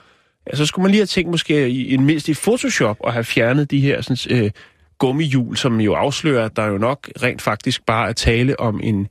ja, 0.51 0.57
så 0.57 0.67
skulle 0.67 0.83
man 0.83 0.91
lige 0.91 1.01
have 1.01 1.07
tænkt 1.07 1.31
måske 1.31 1.69
i, 1.69 1.95
en 1.95 2.05
mindst 2.05 2.29
i 2.29 2.35
Photoshop 2.35 2.97
og 3.01 3.13
have 3.13 3.25
fjernet 3.25 3.71
de 3.71 3.81
her 3.81 4.01
sådan, 4.03 4.45
øh, 4.45 4.51
gummihjul, 4.99 5.57
som 5.57 5.81
jo 5.81 5.95
afslører, 5.95 6.45
at 6.45 6.57
der 6.57 6.67
jo 6.67 6.79
nok 6.79 7.09
rent 7.23 7.43
faktisk 7.43 7.87
bare 7.87 8.09
er 8.09 8.13
tale 8.13 8.61
om 8.61 8.81
en 8.83 9.09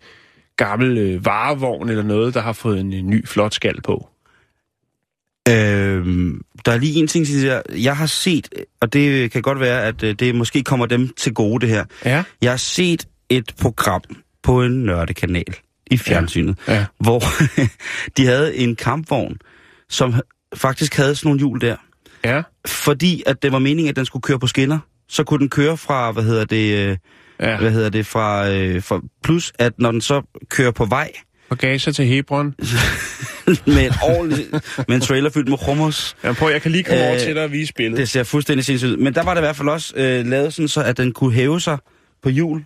gammel 0.57 0.97
øh, 0.97 1.25
varevogn 1.25 1.89
eller 1.89 2.03
noget, 2.03 2.33
der 2.33 2.41
har 2.41 2.53
fået 2.53 2.79
en, 2.79 2.93
en 2.93 3.09
ny 3.09 3.27
flot 3.27 3.53
skal 3.53 3.81
på. 3.81 4.09
Øhm, 5.49 6.41
der 6.65 6.71
er 6.71 6.77
lige 6.77 6.99
en 6.99 7.07
ting 7.07 7.25
der. 7.27 7.61
Jeg 7.69 7.97
har 7.97 8.05
set, 8.05 8.49
og 8.81 8.93
det 8.93 9.31
kan 9.31 9.41
godt 9.41 9.59
være, 9.59 9.83
at 9.83 10.03
øh, 10.03 10.15
det 10.19 10.35
måske 10.35 10.63
kommer 10.63 10.85
dem 10.85 11.09
til 11.17 11.33
gode, 11.33 11.61
det 11.61 11.69
her. 11.69 11.85
Ja. 12.05 12.23
Jeg 12.41 12.51
har 12.51 12.57
set 12.57 13.07
et 13.29 13.53
program 13.61 14.01
på 14.43 14.63
en 14.63 14.83
nørdekanal 14.83 15.55
i 15.91 15.97
fjernsynet, 15.97 16.57
Ja. 16.67 16.85
hvor 16.99 17.21
de 18.17 18.25
havde 18.25 18.55
en 18.55 18.75
kampvogn, 18.75 19.37
som 19.89 20.13
faktisk 20.55 20.95
havde 20.97 21.15
sådan 21.15 21.27
nogle 21.27 21.39
hjul 21.39 21.61
der. 21.61 21.75
Ja. 22.23 22.41
Fordi 22.67 23.23
at 23.25 23.43
det 23.43 23.51
var 23.51 23.59
meningen, 23.59 23.89
at 23.89 23.95
den 23.95 24.05
skulle 24.05 24.23
køre 24.23 24.39
på 24.39 24.47
skinner, 24.47 24.79
så 25.09 25.23
kunne 25.23 25.39
den 25.39 25.49
køre 25.49 25.77
fra, 25.77 26.11
hvad 26.11 26.23
hedder 26.23 26.45
det, 26.45 26.89
øh, 26.89 26.97
Ja. 27.41 27.57
hvad 27.57 27.71
hedder 27.71 27.89
det, 27.89 28.05
fra, 28.05 28.49
øh, 28.49 28.83
fra 28.83 29.01
plus, 29.23 29.53
at 29.59 29.73
når 29.77 29.91
den 29.91 30.01
så 30.01 30.21
kører 30.49 30.71
på 30.71 30.85
vej, 30.85 31.11
Fra 31.49 31.55
Gaza 31.55 31.91
til 31.91 32.05
Hebron. 32.05 32.45
med, 33.67 33.85
en 33.85 33.91
ordentlig, 34.03 34.45
med 34.87 34.95
en 34.95 35.01
trailer 35.01 35.29
fyldt 35.29 35.49
med 35.49 35.57
hummus. 35.65 36.15
Ja, 36.23 36.33
prøv, 36.33 36.49
jeg 36.51 36.61
kan 36.61 36.71
lige 36.71 36.83
komme 36.83 37.03
øh, 37.03 37.09
over 37.09 37.19
til 37.19 37.35
dig 37.35 37.43
og 37.43 37.51
vise 37.51 37.73
billedet. 37.73 37.97
Det 37.97 38.09
ser 38.09 38.23
fuldstændig 38.23 38.65
sindssygt 38.65 38.91
ud. 38.91 38.97
Men 38.97 39.13
der 39.15 39.23
var 39.23 39.33
det 39.33 39.41
i 39.41 39.45
hvert 39.45 39.55
fald 39.55 39.69
også 39.69 39.93
øh, 39.95 40.25
lavet 40.25 40.53
sådan, 40.53 40.67
så 40.67 40.83
at 40.83 40.97
den 40.97 41.11
kunne 41.11 41.33
hæve 41.33 41.61
sig 41.61 41.77
på 42.23 42.29
hjul. 42.29 42.63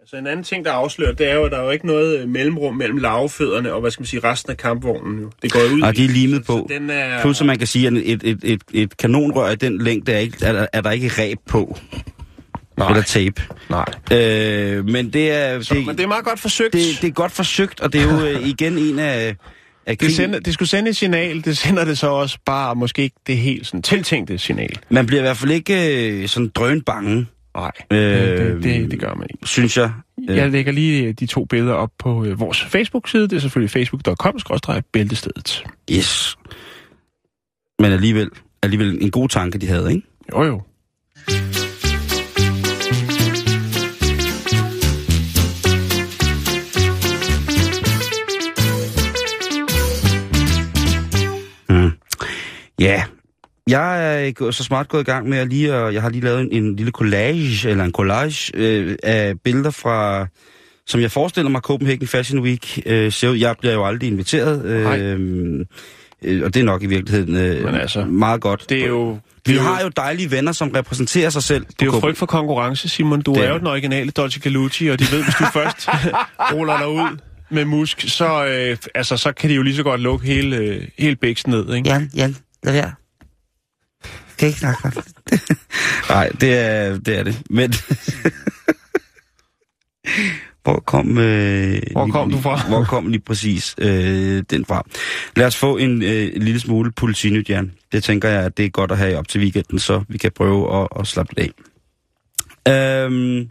Altså 0.00 0.16
en 0.16 0.26
anden 0.26 0.44
ting, 0.44 0.64
der 0.64 0.72
afslører, 0.72 1.12
det 1.12 1.30
er 1.30 1.34
jo, 1.34 1.44
at 1.44 1.52
der 1.52 1.58
er 1.58 1.64
jo 1.64 1.70
ikke 1.70 1.86
noget 1.86 2.18
øh, 2.18 2.28
mellemrum 2.28 2.76
mellem 2.76 2.96
lavfødderne 2.98 3.72
og, 3.72 3.80
hvad 3.80 3.90
skal 3.90 4.00
man 4.00 4.06
sige, 4.06 4.20
resten 4.24 4.50
af 4.50 4.56
kampvognen. 4.56 5.20
Jo. 5.20 5.30
Det 5.42 5.52
går 5.52 5.60
ud 5.74 5.80
Og 5.82 5.94
i- 5.94 5.96
de 5.96 6.04
er 6.04 6.08
limet 6.08 6.44
på. 6.46 6.66
Så 6.70 6.74
den 6.78 6.90
er... 6.90 7.20
Plus, 7.20 7.40
at 7.40 7.46
man 7.46 7.58
kan 7.58 7.66
sige, 7.66 7.86
at 7.86 7.92
et, 7.92 8.22
et, 8.24 8.38
et, 8.44 8.62
et 8.72 8.96
kanonrør 8.96 9.50
i 9.50 9.56
den 9.56 9.78
længde 9.82 10.12
er, 10.12 10.18
ikke, 10.18 10.36
er, 10.44 10.52
der, 10.52 10.66
er 10.72 10.80
der 10.80 10.90
ikke 10.90 11.08
ræb 11.08 11.38
på. 11.48 11.78
Nej. 12.78 12.88
Eller 12.88 13.02
tape. 13.02 13.42
Nej. 13.70 13.84
Øh, 14.12 14.84
men 14.88 15.12
det 15.12 15.30
er, 15.30 15.60
Så, 15.60 15.74
det, 15.74 15.86
men 15.86 15.96
det 15.96 16.02
er 16.04 16.08
meget 16.08 16.24
godt 16.24 16.40
forsøgt. 16.40 16.72
det, 16.72 16.98
det 17.02 17.08
er 17.08 17.12
godt 17.12 17.32
forsøgt, 17.32 17.80
og 17.80 17.92
det 17.92 18.00
er 18.00 18.04
jo 18.04 18.26
øh, 18.26 18.48
igen 18.48 18.78
en 18.78 18.98
af, 18.98 19.36
af 19.86 19.98
det, 19.98 20.14
sender, 20.16 20.38
det 20.40 20.54
skulle 20.54 20.68
sende 20.68 20.90
et 20.90 20.96
signal, 20.96 21.44
det 21.44 21.58
sender 21.58 21.84
det 21.84 21.98
så 21.98 22.06
også 22.08 22.38
bare 22.46 22.74
måske 22.74 23.02
ikke 23.02 23.16
det 23.26 23.36
helt 23.36 23.66
sådan 23.66 23.82
tiltænkte 23.82 24.38
signal. 24.38 24.78
Man 24.90 25.06
bliver 25.06 25.20
i 25.20 25.22
hvert 25.22 25.36
fald 25.36 25.50
ikke 25.50 26.08
øh, 26.22 26.28
sådan 26.28 26.48
drøn 26.54 26.80
bange, 26.82 27.26
Nej, 27.56 27.70
Øh, 27.90 27.98
det, 27.98 28.62
det, 28.62 28.90
det 28.90 29.00
gør 29.00 29.14
man 29.14 29.26
ikke. 29.34 29.46
synes 29.48 29.76
jeg. 29.76 29.90
Øh, 30.30 30.36
Jeg 30.36 30.50
lægger 30.50 30.72
lige 30.72 31.12
de 31.12 31.26
to 31.26 31.44
billeder 31.44 31.74
op 31.74 31.90
på 31.98 32.24
øh, 32.24 32.40
vores 32.40 32.62
Facebook-side. 32.64 33.22
Det 33.22 33.32
er 33.36 33.40
selvfølgelig 33.40 33.70
facebook.com-bæltestedet. 33.70 35.64
Yes. 35.92 36.36
Men 37.78 37.92
alligevel, 37.92 38.30
alligevel 38.62 38.98
en 39.00 39.10
god 39.10 39.28
tanke, 39.28 39.58
de 39.58 39.66
havde, 39.66 39.90
ikke? 39.94 40.06
Jo, 40.32 40.44
jo. 40.44 40.62
Ja, 52.78 53.04
jeg 53.68 54.28
er 54.28 54.50
så 54.50 54.64
smart 54.64 54.88
gået 54.88 55.00
i 55.00 55.04
gang 55.04 55.28
med 55.28 55.38
at 55.38 55.48
lige, 55.48 55.74
at, 55.74 55.94
jeg 55.94 56.02
har 56.02 56.10
lige 56.10 56.24
lavet 56.24 56.40
en, 56.40 56.52
en 56.52 56.76
lille 56.76 56.92
collage, 56.92 57.68
eller 57.68 57.84
en 57.84 57.92
collage 57.92 58.52
øh, 58.54 58.96
af 59.02 59.40
billeder 59.44 59.70
fra, 59.70 60.26
som 60.86 61.00
jeg 61.00 61.10
forestiller 61.10 61.50
mig 61.50 61.60
Copenhagen 61.60 62.06
Fashion 62.06 62.42
Week 62.42 62.82
øh, 62.86 63.12
ser 63.12 63.28
ud. 63.28 63.36
Jeg 63.36 63.56
bliver 63.60 63.74
jo 63.74 63.86
aldrig 63.86 64.08
inviteret, 64.08 64.64
øh, 64.64 65.60
øh, 66.22 66.44
og 66.44 66.54
det 66.54 66.60
er 66.60 66.64
nok 66.64 66.82
i 66.82 66.86
virkeligheden 66.86 67.36
øh, 67.36 67.64
Men 67.64 67.74
altså, 67.74 68.04
meget 68.04 68.40
godt. 68.40 68.66
Det 68.68 68.82
er 68.82 68.88
jo... 68.88 69.18
Vi 69.46 69.56
har 69.56 69.82
jo 69.82 69.88
dejlige 69.88 70.30
venner, 70.30 70.52
som 70.52 70.70
repræsenterer 70.70 71.30
sig 71.30 71.42
selv. 71.42 71.66
Det 71.66 71.82
er 71.82 71.86
jo 71.86 72.00
frygt 72.00 72.18
for 72.18 72.26
konkurrence, 72.26 72.88
Simon. 72.88 73.20
Du 73.20 73.34
Det 73.34 73.44
er 73.44 73.52
jo 73.52 73.58
den 73.58 73.66
originale 73.66 74.10
Dolce 74.10 74.40
Galucci, 74.40 74.86
og 74.86 74.98
de 74.98 75.04
ved, 75.12 75.24
hvis 75.24 75.34
du 75.34 75.44
først 75.60 75.88
ruller 76.52 76.78
dig 76.78 76.88
ud 76.88 77.18
med 77.50 77.64
musk, 77.64 78.04
så, 78.08 78.46
øh, 78.46 78.76
altså, 78.94 79.16
så 79.16 79.32
kan 79.32 79.50
de 79.50 79.54
jo 79.54 79.62
lige 79.62 79.76
så 79.76 79.82
godt 79.82 80.00
lukke 80.00 80.26
hele, 80.26 80.56
øh, 80.56 80.82
hele 80.98 81.16
bæksen 81.16 81.50
ned, 81.50 81.74
ikke? 81.74 81.88
Jan, 81.88 82.10
Jan, 82.16 82.36
lad 82.64 82.72
være. 82.72 82.92
Kan 84.38 84.48
ikke 84.48 84.60
snakke 84.60 84.82
godt. 84.82 84.98
Nej, 86.10 86.28
det 86.28 86.54
er, 86.58 86.98
det 86.98 87.18
er 87.18 87.22
det. 87.22 87.42
Men... 87.50 87.72
hvor 90.64 90.80
kom... 90.86 91.18
Øh, 91.18 91.82
Hvor 91.92 92.04
lige- 92.04 92.12
kom 92.12 92.30
du 92.30 92.40
fra? 92.40 92.68
Hvor 92.68 92.84
kom 92.84 93.06
lige 93.08 93.20
præcis 93.20 93.74
øh, 93.78 94.42
den 94.50 94.64
fra? 94.64 94.82
Lad 95.36 95.46
os 95.46 95.56
få 95.56 95.76
en 95.76 96.02
øh, 96.02 96.32
lille 96.36 96.60
smule 96.60 96.92
politinyt, 96.92 97.48
Jan. 97.50 97.72
Det 97.92 98.04
tænker 98.04 98.28
jeg, 98.28 98.44
at 98.44 98.56
det 98.56 98.64
er 98.64 98.70
godt 98.70 98.92
at 98.92 98.98
have 98.98 99.18
op 99.18 99.28
til 99.28 99.40
weekenden, 99.40 99.78
så 99.78 100.04
vi 100.08 100.18
kan 100.18 100.32
prøve 100.32 100.82
at, 100.82 100.88
at 101.00 101.06
slappe 101.06 101.34
lidt 101.36 101.54
af. 102.66 103.04
Øhm, 103.04 103.48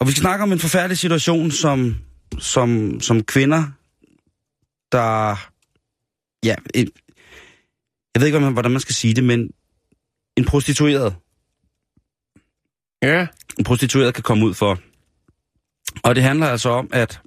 og 0.00 0.06
vi 0.06 0.12
skal 0.12 0.20
snakke 0.20 0.42
om 0.42 0.52
en 0.52 0.58
forfærdelig 0.58 0.98
situation, 0.98 1.50
som, 1.50 1.96
som, 2.38 3.00
som 3.00 3.22
kvinder, 3.22 3.64
der... 4.92 5.36
Ja, 6.44 6.54
et, 6.74 6.90
jeg 8.14 8.20
ved 8.20 8.26
ikke, 8.26 8.38
hvordan 8.38 8.70
man- 8.70 8.80
skal 8.80 8.94
sige 8.94 9.14
det, 9.14 9.24
men 9.24 9.50
en 10.36 10.44
prostitueret, 10.44 11.16
Ja, 13.02 13.26
en 13.58 13.64
prostitueret 13.64 14.14
kan 14.14 14.22
komme 14.22 14.46
ud 14.46 14.54
for. 14.54 14.78
Og 16.04 16.14
det 16.14 16.22
handler 16.22 16.46
altså 16.46 16.68
om, 16.70 16.88
at 16.92 17.20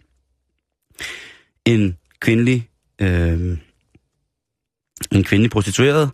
en 1.66 1.98
kvindelig, 2.20 2.70
øh, 3.02 3.58
en 5.12 5.24
kvindelig 5.24 5.52
prostitueret 5.52 6.12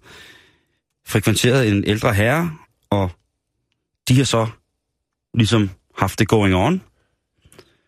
frekventerede 1.08 1.68
en 1.68 1.84
ældre 1.84 2.14
herre, 2.14 2.58
og 2.90 3.12
de 4.08 4.18
har 4.18 4.24
så 4.24 4.48
ligesom 5.34 5.70
haft 5.98 6.20
det 6.20 6.28
going 6.28 6.56
on. 6.56 6.82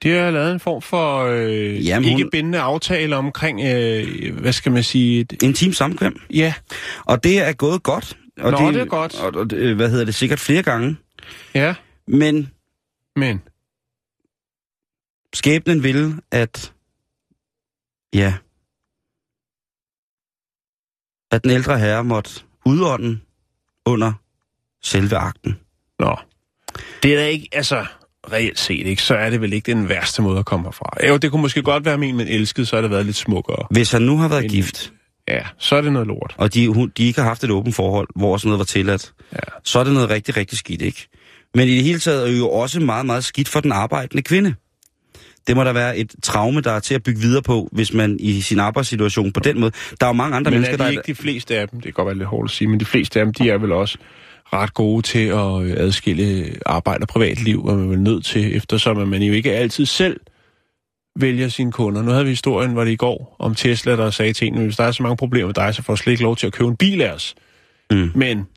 De 0.04 0.10
har 0.10 0.32
lavet 0.32 0.52
en 0.54 0.60
form 0.60 0.82
for 0.82 1.24
øh, 1.26 1.86
Jamen, 1.88 2.10
hun- 2.10 2.20
ikke 2.20 2.30
bindende 2.32 2.60
aftale 2.60 3.16
omkring, 3.16 3.62
øh, 3.62 4.38
hvad 4.40 4.54
skal 4.54 4.72
man 4.72 4.84
sige, 4.84 5.20
et, 5.22 5.44
Intim 5.44 5.74
samkvem. 5.74 6.22
ja, 6.34 6.54
Og 7.06 7.24
det 7.24 7.40
er 7.40 7.54
gået 7.54 7.84
godt. 7.84 8.18
Og 8.40 8.52
Nå, 8.52 8.72
det 8.72 8.82
er 8.82 8.86
godt. 8.86 9.20
Og, 9.20 9.36
og, 9.36 9.50
det- 9.50 9.76
hvad 9.76 9.90
hedder 9.90 10.06
det, 10.06 10.16
sikkert 10.16 10.40
flere 10.40 10.64
gange. 10.64 10.98
ja, 11.54 11.76
Men 12.08 12.50
men 13.16 13.42
skæbnen 15.34 15.84
ville, 15.84 16.22
at... 16.32 16.74
Ja. 18.14 18.34
At 21.32 21.44
den 21.44 21.52
ældre 21.52 21.80
herre 21.80 22.04
måtte 22.04 22.32
udånde 22.66 23.20
under 23.86 24.14
selve 24.84 25.16
akten. 25.16 25.60
Nå. 26.00 26.16
Det 27.04 27.14
er 27.14 27.18
da 27.18 27.26
ikke, 27.28 27.48
altså, 27.52 27.86
reelt 28.34 28.60
set 28.60 28.88
ikke, 28.88 29.02
så 29.02 29.16
er 29.16 29.30
det 29.30 29.42
vel 29.42 29.54
ikke 29.54 29.72
den 29.72 29.90
værste 29.90 30.22
måde 30.22 30.40
at 30.40 30.46
komme 30.46 30.66
herfra. 30.66 31.08
Jo, 31.08 31.18
det 31.18 31.32
kunne 31.32 31.42
måske 31.42 31.62
godt 31.62 31.86
være 31.86 31.98
min, 31.98 32.18
men 32.18 32.28
elsket, 32.28 32.68
så 32.68 32.76
har 32.76 32.82
det 32.82 32.92
været 32.92 33.06
lidt 33.06 33.16
smukkere. 33.18 33.68
Hvis 33.72 33.92
han 33.92 34.02
nu 34.02 34.18
har 34.18 34.28
været 34.28 34.44
En- 34.44 34.50
gift, 34.50 34.94
Ja, 35.28 35.42
så 35.58 35.76
er 35.76 35.82
det 35.82 35.94
noget 35.94 36.08
lort. 36.08 36.34
og 36.38 36.54
de, 36.54 36.68
hun, 36.68 36.92
de 36.98 37.04
ikke 37.04 37.20
har 37.22 37.28
haft 37.28 37.44
et 37.44 37.52
åbent 37.52 37.76
forhold, 37.76 38.08
hvor 38.16 38.38
sådan 38.38 38.48
noget 38.50 38.60
var 38.60 38.66
tilladt, 38.66 39.14
Ja. 39.34 39.38
så 39.64 39.80
er 39.80 39.84
det 39.84 39.94
noget 39.94 40.10
rigtig, 40.10 40.38
rigtig 40.38 40.58
skidt, 40.58 40.82
ikke? 40.82 41.08
Men 41.56 41.68
i 41.68 41.76
det 41.76 41.84
hele 41.84 42.00
taget 42.00 42.30
er 42.34 42.38
jo 42.38 42.50
også 42.50 42.80
meget, 42.80 43.06
meget 43.06 43.24
skidt 43.24 43.50
for 43.50 43.60
den 43.60 43.72
arbejdende 43.72 44.24
kvinde. 44.24 44.54
Det 45.48 45.56
må 45.56 45.64
da 45.64 45.72
være 45.72 45.98
et 45.98 46.16
traume, 46.24 46.62
der 46.62 46.72
er 46.72 46.80
til 46.80 46.96
at 46.96 47.04
bygge 47.04 47.20
videre 47.22 47.42
på, 47.42 47.70
hvis 47.72 47.94
man 47.94 48.18
i 48.20 48.42
sin 48.42 48.60
arbejdssituation 48.60 49.32
på 49.32 49.40
den 49.40 49.60
måde... 49.60 49.72
Der 50.00 50.06
er 50.06 50.10
jo 50.10 50.14
mange 50.14 50.36
andre 50.36 50.52
Men 50.52 50.60
mennesker, 50.60 50.74
er 50.74 50.78
de 50.78 50.84
der... 50.84 50.90
ikke 50.90 51.04
de 51.08 51.16
fleste 51.16 51.58
af 51.58 51.68
dem, 51.70 51.80
det 51.80 51.84
kan 51.84 51.94
godt 51.94 52.06
være 52.06 52.16
lidt 52.18 52.28
hårdt 52.28 52.52
at 52.52 52.56
sige, 52.56 52.68
men 52.68 52.80
de 52.80 52.86
fleste 52.86 53.20
af 53.20 53.26
dem, 53.26 53.34
de 53.34 53.50
er 53.50 53.58
vel 53.58 53.72
også 53.72 53.98
ret 54.54 54.74
gode 54.74 55.02
til 55.02 55.28
at 55.28 55.62
øh, 55.62 55.74
adskille 55.78 56.54
arbejde 56.66 57.04
og 57.04 57.08
privatliv, 57.08 57.66
og 57.66 57.78
man 57.78 57.92
er 57.92 57.98
nødt 57.98 58.26
til, 58.26 58.56
eftersom 58.56 58.98
at 58.98 59.08
man 59.08 59.22
jo 59.22 59.34
ikke 59.34 59.54
altid 59.54 59.86
selv 59.86 60.20
vælger 61.16 61.50
sine 61.50 61.72
kunder. 61.72 62.02
Nu 62.02 62.12
havde 62.12 62.24
vi 62.24 62.30
historien, 62.30 62.76
var 62.76 62.84
det 62.84 62.92
i 62.92 62.96
går, 62.96 63.36
om 63.40 63.56
Tesla, 63.56 63.96
der 63.96 64.10
sagde 64.10 64.34
til 64.34 64.48
en, 64.48 64.58
hvis 64.58 64.78
der 64.78 64.84
er 64.84 64.92
så 64.92 65.04
mange 65.04 65.18
problemer 65.18 65.46
med 65.46 65.54
dig, 65.54 65.76
så 65.76 65.82
får 65.82 65.94
du 65.94 65.98
slet 65.98 66.12
ikke 66.12 66.24
lov 66.24 66.36
til 66.36 66.48
at 66.48 66.54
købe 66.54 66.68
en 66.68 66.76
bil 66.76 67.02
af 67.02 67.14
os. 67.14 67.36
Mm. 67.92 68.12
Men 68.16 68.48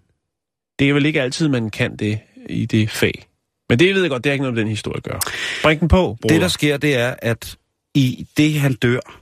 det 0.78 0.88
er 0.88 0.92
vel 0.92 1.07
ikke 1.07 1.22
altid, 1.22 1.48
man 1.48 1.70
kan 1.70 1.96
det 1.96 2.18
i 2.48 2.66
det 2.66 2.90
fag. 2.90 3.26
Men 3.68 3.78
det 3.78 3.94
ved 3.94 4.00
jeg 4.00 4.11
godt, 4.11 4.24
det 4.24 4.30
er 4.30 4.33
ikke 4.33 4.42
noget, 4.42 4.57
den 4.57 4.68
historie 4.68 5.00
gør. 5.00 5.18
Bring 5.62 5.80
den 5.80 5.88
på, 5.88 6.16
bruder. 6.20 6.35
Det, 6.35 6.42
der 6.42 6.48
sker, 6.48 6.76
det 6.76 6.96
er, 6.96 7.14
at 7.18 7.57
i 7.94 8.26
det, 8.37 8.61
han 8.61 8.74
dør, 8.74 9.20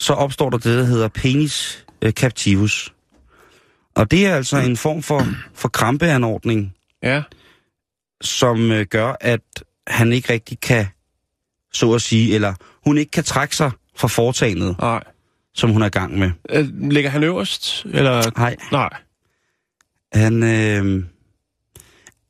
så 0.00 0.12
opstår 0.12 0.50
der 0.50 0.58
det, 0.58 0.78
der 0.78 0.84
hedder 0.84 1.08
penis 1.08 1.86
øh, 2.02 2.12
captivus. 2.12 2.92
Og 3.96 4.10
det 4.10 4.26
er 4.26 4.34
altså 4.36 4.56
en 4.58 4.76
form 4.76 5.02
for, 5.02 5.26
for 5.54 5.68
krampeanordning, 5.68 6.74
Ja, 7.02 7.22
som 8.20 8.72
øh, 8.72 8.86
gør, 8.86 9.14
at 9.20 9.40
han 9.86 10.12
ikke 10.12 10.32
rigtig 10.32 10.60
kan, 10.60 10.86
så 11.72 11.92
at 11.94 12.02
sige, 12.02 12.34
eller 12.34 12.54
hun 12.84 12.98
ikke 12.98 13.10
kan 13.10 13.24
trække 13.24 13.56
sig 13.56 13.70
fra 13.96 14.08
foretagendet, 14.08 14.78
nej. 14.78 15.02
som 15.54 15.70
hun 15.70 15.82
er 15.82 15.86
i 15.86 15.90
gang 15.90 16.18
med. 16.18 16.30
Øh, 16.50 16.90
Ligger 16.90 17.10
han 17.10 17.22
øverst? 17.22 17.84
Eller? 17.84 18.30
Nej, 18.36 18.56
Nej. 18.72 18.90
han... 20.12 20.42
Øh, 20.42 21.04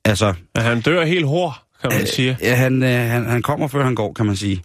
altså, 0.05 0.35
Men 0.55 0.65
han 0.65 0.81
dør 0.81 1.05
helt 1.05 1.27
hård, 1.27 1.66
kan 1.81 1.91
man 1.93 2.01
øh, 2.01 2.07
sige. 2.07 2.39
ja, 2.41 2.55
han, 2.55 2.83
øh, 2.83 2.89
han, 2.89 3.27
han 3.27 3.43
kommer, 3.43 3.69
før 3.69 3.85
han 3.85 3.95
går, 3.95 4.13
kan 4.13 4.27
man 4.27 4.37
sige. 4.37 4.63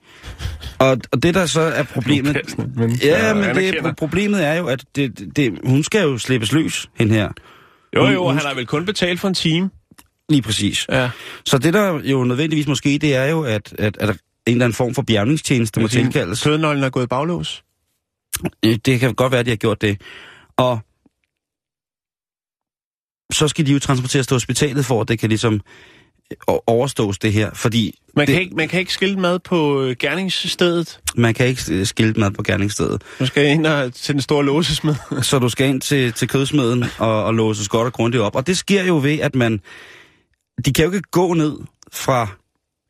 Og, 0.80 0.97
og 1.12 1.24
det, 1.24 1.34
der 1.34 1.45
så 1.45 1.62
er 1.62 1.84
problemet... 1.84 2.38
Men 2.76 2.91
Ja, 2.91 3.34
men 3.34 3.56
det, 3.56 3.95
problemet 3.97 4.45
er 4.45 4.54
jo, 4.54 4.67
at 4.67 4.86
det, 4.95 5.30
det, 5.36 5.60
hun 5.65 5.84
skal 5.84 6.02
jo 6.04 6.17
slippes 6.17 6.52
løs, 6.52 6.89
hende 7.00 7.13
her. 7.13 7.30
Jo, 7.95 8.08
jo, 8.08 8.24
hun- 8.26 8.34
han 8.38 8.45
har 8.45 8.54
vel 8.54 8.65
kun 8.67 8.86
betalt 8.86 9.19
for 9.19 9.28
en 9.28 9.34
time. 9.34 9.69
Lige 10.30 10.41
præcis. 10.41 10.86
Ja. 10.89 11.10
Så 11.45 11.58
det, 11.58 11.74
der 11.74 12.02
jo 12.04 12.24
nødvendigvis 12.24 12.67
måske, 12.67 12.97
det 13.02 13.15
er 13.15 13.26
jo, 13.26 13.43
at, 13.43 13.74
at, 13.80 13.97
at 13.97 14.10
en 14.10 14.17
eller 14.47 14.65
anden 14.65 14.76
form 14.76 14.93
for 14.95 15.02
bjergningstjeneste 15.02 15.80
må 15.82 15.88
tilkaldes. 15.88 16.43
Fødenøglen 16.43 16.84
er 16.84 16.89
gået 16.89 17.10
baglås. 17.10 17.63
Øh, 18.65 18.76
Det 18.86 19.00
kan 19.00 19.13
godt 19.15 19.32
være, 19.32 19.39
at 19.39 19.45
de 19.45 19.52
har 19.52 19.56
gjort 19.56 19.82
det. 19.82 20.02
Og 20.58 20.80
så 23.34 23.47
skal 23.47 23.65
de 23.65 23.71
jo 23.74 23.80
transporteres 23.80 24.28
til 24.28 24.36
hospitalet, 24.36 24.86
for 24.86 25.02
at 25.02 25.08
det 25.08 25.19
kan 25.19 25.30
ligesom 25.30 25.62
overstås 26.67 27.17
det 27.17 27.34
her. 27.34 27.50
Fordi 27.54 28.00
Man, 28.15 28.28
det, 28.28 28.34
kan 28.34 28.41
ikke, 28.41 28.56
man 28.56 28.67
kan 28.67 28.80
ikke 28.80 28.94
skille 28.94 29.20
mad 29.20 29.39
på 29.39 29.82
øh, 29.82 29.96
gerningsstedet. 30.00 31.00
man 31.15 31.34
kan 31.34 31.48
ikke 31.48 31.62
øh, 31.72 31.86
skilte 31.86 32.20
mad 32.20 32.32
på 32.32 32.44
gerningsstedet. 32.44 33.02
Man 33.20 33.28
skal 33.28 33.46
ind 33.46 33.65
og 33.65 33.94
til 33.94 34.13
den 34.13 34.22
store 34.22 34.46
låsesmed. 34.46 34.96
Så 35.22 35.39
du 35.39 35.50
skal 35.50 35.67
ind 35.67 35.82
til, 35.82 36.13
til 36.13 36.28
kødsmeden 36.28 36.86
og, 36.98 37.24
og 37.24 37.34
låses 37.34 37.67
godt 37.67 37.86
og 37.86 37.94
grundigt 37.94 38.24
op. 38.24 38.36
Og 38.36 38.48
det 38.48 38.58
sker 38.58 38.84
jo 38.84 39.00
ved, 39.04 39.20
at 39.20 39.36
man... 39.36 39.60
De 40.65 40.74
kan 40.74 40.86
jo 40.86 40.91
ikke 40.91 41.12
gå 41.12 41.34
ned 41.34 41.58
fra 41.91 42.28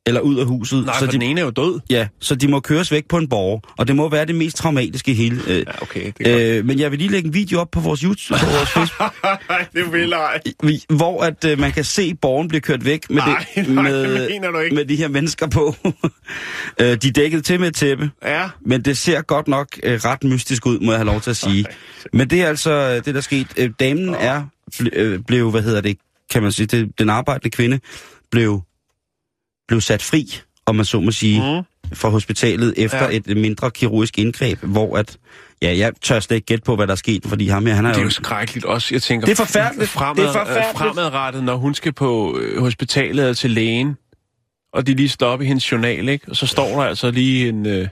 eller 0.05 0.21
ud 0.21 0.37
af 0.37 0.45
huset. 0.45 0.85
Nej, 0.85 0.95
så 0.99 1.05
de, 1.05 1.11
den 1.11 1.21
ene 1.21 1.41
er 1.41 1.45
jo 1.45 1.51
død. 1.51 1.79
Ja, 1.89 2.07
så 2.19 2.35
de 2.35 2.47
må 2.47 2.59
køres 2.59 2.91
væk 2.91 3.07
på 3.07 3.17
en 3.17 3.27
borg, 3.29 3.61
og 3.77 3.87
det 3.87 3.95
må 3.95 4.09
være 4.09 4.25
det 4.25 4.35
mest 4.35 4.57
traumatiske 4.57 5.13
hele. 5.13 5.41
Øh, 5.47 5.57
Ja, 5.57 5.63
okay. 5.81 6.11
Det 6.17 6.27
er 6.53 6.57
øh, 6.59 6.65
men 6.65 6.79
jeg 6.79 6.91
vil 6.91 6.99
lige 6.99 7.11
lægge 7.11 7.27
en 7.27 7.33
video 7.33 7.59
op 7.59 7.71
på 7.71 7.79
vores 7.79 7.99
YouTube, 8.01 8.39
på 8.39 8.45
vores 8.45 8.69
Facebook, 8.77 9.13
godt. 9.21 9.69
det 9.73 9.91
vil 9.93 10.11
vi- 10.61 10.83
hvor 10.89 11.23
at 11.23 11.45
øh, 11.45 11.59
man 11.59 11.71
kan 11.71 11.83
se 11.83 12.15
borgen 12.15 12.47
blive 12.47 12.61
kørt 12.61 12.85
væk 12.85 13.09
med, 13.09 13.17
Nej, 13.17 13.45
det, 13.55 13.69
nej, 13.69 13.83
med, 13.83 14.27
det 14.27 14.73
med 14.73 14.85
de 14.85 14.95
her 14.95 15.07
mennesker 15.07 15.47
på. 15.47 15.75
øh, 16.81 16.85
de 16.87 17.07
er 17.07 17.11
dækket 17.15 17.45
til 17.45 17.59
med 17.59 17.67
et 17.67 17.75
tæppe, 17.75 18.09
Ja. 18.25 18.49
men 18.65 18.81
det 18.81 18.97
ser 18.97 19.21
godt 19.21 19.47
nok 19.47 19.67
øh, 19.83 19.93
ret 20.05 20.23
mystisk 20.23 20.65
ud, 20.65 20.79
må 20.79 20.91
jeg 20.91 20.99
have 20.99 21.05
lov 21.05 21.21
til 21.21 21.29
at 21.29 21.37
sige. 21.37 21.65
Men 22.13 22.29
det 22.29 22.41
er 22.41 22.47
altså 22.47 22.71
øh, 22.71 22.95
det, 22.95 23.05
der 23.05 23.13
er 23.13 23.21
sket. 23.21 23.47
Øh, 23.57 23.69
damen 23.79 24.15
er 24.19 24.43
ble, 24.79 24.89
øh, 24.93 25.19
blev, 25.27 25.51
hvad 25.51 25.61
hedder 25.61 25.81
det, 25.81 25.97
kan 26.31 26.43
man 26.43 26.51
sige, 26.51 26.65
det, 26.67 26.99
den 26.99 27.09
arbejdende 27.09 27.49
kvinde 27.49 27.79
blev, 28.31 28.61
blev 29.71 29.81
sat 29.81 30.01
fri, 30.01 30.27
om 30.65 30.75
man 30.75 30.85
så 30.85 30.99
må 30.99 31.11
sige, 31.11 31.39
Mm. 31.57 31.63
fra 31.95 32.09
hospitalet 32.09 32.73
efter 32.77 33.09
Ja. 33.09 33.17
et 33.27 33.37
mindre 33.37 33.71
kirurgisk 33.71 34.19
indgreb, 34.19 34.59
hvor 34.63 34.97
at, 34.97 35.17
ja, 35.61 35.77
jeg 35.77 35.91
tør 36.01 36.19
slet 36.19 36.35
ikke 36.35 36.45
gætte 36.45 36.63
på, 36.63 36.75
hvad 36.75 36.87
der 36.87 36.91
er 36.93 36.97
sket, 36.97 37.23
fordi 37.27 37.47
ham 37.47 37.65
her, 37.65 37.73
han 37.73 37.85
er, 37.85 37.89
Det 37.89 37.97
er 37.97 38.01
jo... 38.01 38.05
jo 38.05 38.09
skrækkeligt 38.11 38.65
også. 38.65 38.95
Jeg 38.95 39.01
tænker, 39.01 39.25
Det 39.25 39.39
er 39.39 39.45
forfærdeligt. 39.45 39.89
Fremad, 39.99 40.23
Det 40.23 40.29
er 40.29 40.33
forfærdeligt. 40.33 40.77
Fremadrettet, 40.77 41.43
når 41.43 41.55
hun 41.55 41.73
skal 41.75 41.93
på 41.93 42.37
øh, 42.41 42.59
hospitalet 42.61 43.37
til 43.37 43.51
lægen, 43.51 43.95
og 44.73 44.87
de 44.87 44.93
lige 44.93 45.09
står 45.09 45.27
op 45.27 45.41
i 45.41 45.45
hendes 45.45 45.71
journal, 45.71 46.09
ikke? 46.09 46.25
Og 46.29 46.35
så 46.35 46.47
står 46.47 46.67
der 46.81 46.87
altså 46.87 47.11
lige 47.11 47.49
en, 47.49 47.65
øh, 47.65 47.87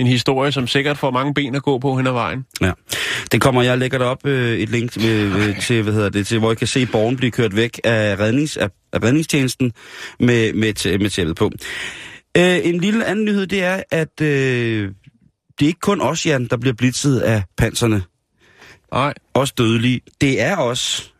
en 0.00 0.06
historie, 0.06 0.52
som 0.52 0.66
sikkert 0.66 0.98
får 0.98 1.10
mange 1.10 1.34
ben 1.34 1.54
at 1.54 1.62
gå 1.62 1.78
på 1.78 1.96
hen 1.96 2.06
ad 2.06 2.12
vejen. 2.12 2.46
Ja. 2.60 2.72
Det 3.32 3.40
kommer, 3.40 3.62
jeg 3.62 3.78
lægger 3.78 3.98
derop 3.98 4.26
øh, 4.26 4.58
et 4.58 4.68
link 4.68 4.92
til, 4.92 5.04
øh, 5.04 5.60
til, 5.60 5.82
hvad 5.82 5.92
hedder 5.92 6.08
det, 6.08 6.26
til, 6.26 6.38
hvor 6.38 6.52
I 6.52 6.54
kan 6.54 6.66
se 6.66 6.86
borgen 6.86 7.16
blive 7.16 7.30
kørt 7.30 7.56
væk 7.56 7.80
af, 7.84 8.18
rednings, 8.20 8.56
af, 8.56 8.70
af 8.92 9.02
redningstjenesten 9.02 9.72
med, 10.20 10.52
med, 10.52 10.98
med 10.98 11.10
tæppet 11.10 11.36
på. 11.36 11.50
Øh, 12.36 12.58
en 12.62 12.80
lille 12.80 13.04
anden 13.04 13.24
nyhed, 13.24 13.46
det 13.46 13.62
er, 13.62 13.82
at 13.90 14.20
øh, 14.20 14.90
det 15.58 15.66
er 15.66 15.68
ikke 15.68 15.80
kun 15.80 16.00
os, 16.00 16.26
Jan, 16.26 16.46
der 16.46 16.56
bliver 16.56 16.74
blitzet 16.74 17.20
af 17.20 17.42
panserne. 17.58 18.02
Nej, 18.92 19.14
Også 19.34 19.54
dødelige. 19.58 20.00
Det 20.20 20.40
er 20.40 20.56
også 20.56 21.10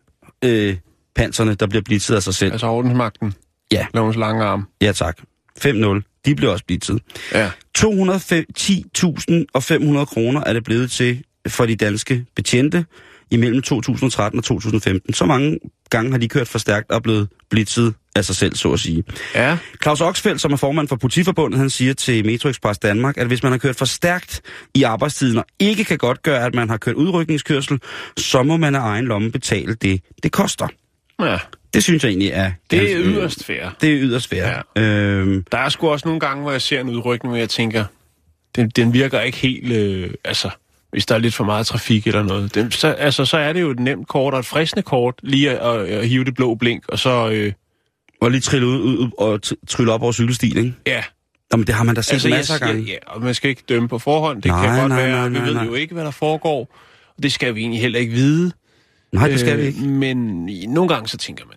øh, 0.44 0.76
panserne, 1.16 1.54
der 1.54 1.66
bliver 1.66 1.82
blitzet 1.82 2.14
af 2.14 2.22
sig 2.22 2.34
selv. 2.34 2.52
altså 2.52 2.66
ordensmagten. 2.66 3.34
Ja. 3.72 3.86
Lovens 3.94 4.16
lange 4.16 4.44
arm. 4.44 4.68
Ja 4.82 4.92
tak. 4.92 5.18
5-0. 5.64 6.09
De 6.26 6.34
bliver 6.34 6.52
også 6.52 6.64
blitzet. 6.64 7.02
Ja. 7.32 7.50
210.500 7.78 10.04
kroner 10.04 10.40
er 10.46 10.52
det 10.52 10.64
blevet 10.64 10.90
til 10.90 11.24
for 11.48 11.66
de 11.66 11.76
danske 11.76 12.24
betjente 12.36 12.84
imellem 13.30 13.62
2013 13.62 14.38
og 14.38 14.44
2015. 14.44 15.14
Så 15.14 15.26
mange 15.26 15.58
gange 15.90 16.10
har 16.10 16.18
de 16.18 16.28
kørt 16.28 16.48
for 16.48 16.58
stærkt 16.58 16.90
og 16.90 17.02
blevet 17.02 17.28
blitzet 17.50 17.94
af 18.16 18.24
sig 18.24 18.36
selv, 18.36 18.56
så 18.56 18.72
at 18.72 18.80
sige. 18.80 19.04
Ja. 19.34 19.58
Claus 19.82 20.00
Oxfeldt, 20.00 20.40
som 20.40 20.52
er 20.52 20.56
formand 20.56 20.88
for 20.88 20.96
Politiforbundet, 20.96 21.60
han 21.60 21.70
siger 21.70 21.94
til 21.94 22.26
Metro 22.26 22.48
Express 22.48 22.78
Danmark, 22.78 23.18
at 23.18 23.26
hvis 23.26 23.42
man 23.42 23.52
har 23.52 23.58
kørt 23.58 23.76
for 23.76 23.84
stærkt 23.84 24.40
i 24.74 24.82
arbejdstiden 24.82 25.38
og 25.38 25.44
ikke 25.58 25.84
kan 25.84 25.98
godt 25.98 26.22
gøre, 26.22 26.46
at 26.46 26.54
man 26.54 26.68
har 26.68 26.76
kørt 26.76 26.94
udrykningskørsel, 26.94 27.80
så 28.16 28.42
må 28.42 28.56
man 28.56 28.74
af 28.74 28.80
egen 28.80 29.04
lomme 29.04 29.32
betale 29.32 29.74
det, 29.74 30.00
det 30.22 30.32
koster. 30.32 30.68
ja. 31.20 31.38
Det 31.74 31.84
synes 31.84 32.02
jeg 32.04 32.08
egentlig 32.10 32.28
er... 32.28 32.52
Det 32.70 32.92
er 32.92 32.98
yderst 33.00 33.44
fair. 33.44 33.68
Det 33.80 33.88
er 33.92 33.96
yderst 34.00 34.28
fair. 34.28 34.62
Ja. 34.76 34.82
Øhm, 34.82 35.44
Der 35.52 35.58
er 35.58 35.68
sgu 35.68 35.88
også 35.88 36.08
nogle 36.08 36.20
gange, 36.20 36.42
hvor 36.42 36.50
jeg 36.50 36.62
ser 36.62 36.80
en 36.80 36.88
udrykning, 36.88 37.30
hvor 37.30 37.38
jeg 37.38 37.48
tænker, 37.48 37.84
den, 38.56 38.68
den 38.68 38.92
virker 38.92 39.20
ikke 39.20 39.38
helt, 39.38 39.72
øh, 39.72 40.10
altså, 40.24 40.50
hvis 40.90 41.06
der 41.06 41.14
er 41.14 41.18
lidt 41.18 41.34
for 41.34 41.44
meget 41.44 41.66
trafik 41.66 42.06
eller 42.06 42.22
noget. 42.22 42.54
Den, 42.54 42.70
så, 42.70 42.88
altså, 42.88 43.24
så 43.24 43.36
er 43.36 43.52
det 43.52 43.60
jo 43.60 43.70
et 43.70 43.78
nemt 43.80 44.08
kort 44.08 44.34
og 44.34 44.40
et 44.40 44.46
fristende 44.46 44.82
kort, 44.82 45.14
lige 45.22 45.50
at, 45.50 45.80
at, 45.80 45.86
at 45.86 46.08
hive 46.08 46.24
det 46.24 46.34
blå 46.34 46.54
blink, 46.54 46.84
og 46.88 46.98
så, 46.98 47.30
øh, 47.30 47.52
og 48.20 48.30
lige 48.30 48.40
trille 48.40 48.66
ud, 48.66 48.78
ud, 48.82 49.10
og 49.18 49.40
trylle 49.68 49.92
op 49.92 50.02
over 50.02 50.12
cykelstien, 50.12 50.56
ikke? 50.58 50.72
ja. 50.86 51.02
Jamen, 51.52 51.66
det 51.66 51.74
har 51.74 51.84
man 51.84 51.94
da 51.94 52.02
set 52.02 52.12
altså, 52.12 52.28
masser 52.28 52.54
af 52.54 52.60
gange. 52.60 52.82
ja, 52.82 52.96
og 53.06 53.22
man 53.22 53.34
skal 53.34 53.50
ikke 53.50 53.62
dømme 53.68 53.88
på 53.88 53.98
forhånd, 53.98 54.42
det 54.42 54.48
Nej, 54.50 54.66
kan 54.66 54.80
godt 54.80 54.88
nej, 54.88 55.02
være, 55.06 55.16
nej, 55.16 55.28
vi 55.28 55.38
nej, 55.38 55.46
ved 55.46 55.54
nej. 55.54 55.64
jo 55.64 55.74
ikke, 55.74 55.94
hvad 55.94 56.04
der 56.04 56.10
foregår, 56.10 56.76
og 57.16 57.22
det 57.22 57.32
skal 57.32 57.54
vi 57.54 57.60
egentlig 57.60 57.80
heller 57.80 57.98
ikke 57.98 58.12
vide. 58.12 58.52
Nej, 59.12 59.28
det 59.28 59.40
skal 59.40 59.58
vi 59.58 59.62
ikke. 59.62 59.80
Øh, 59.80 59.86
Men 59.88 60.46
nogle 60.68 60.88
gange 60.88 61.08
så 61.08 61.16
tænker 61.16 61.44
man. 61.46 61.56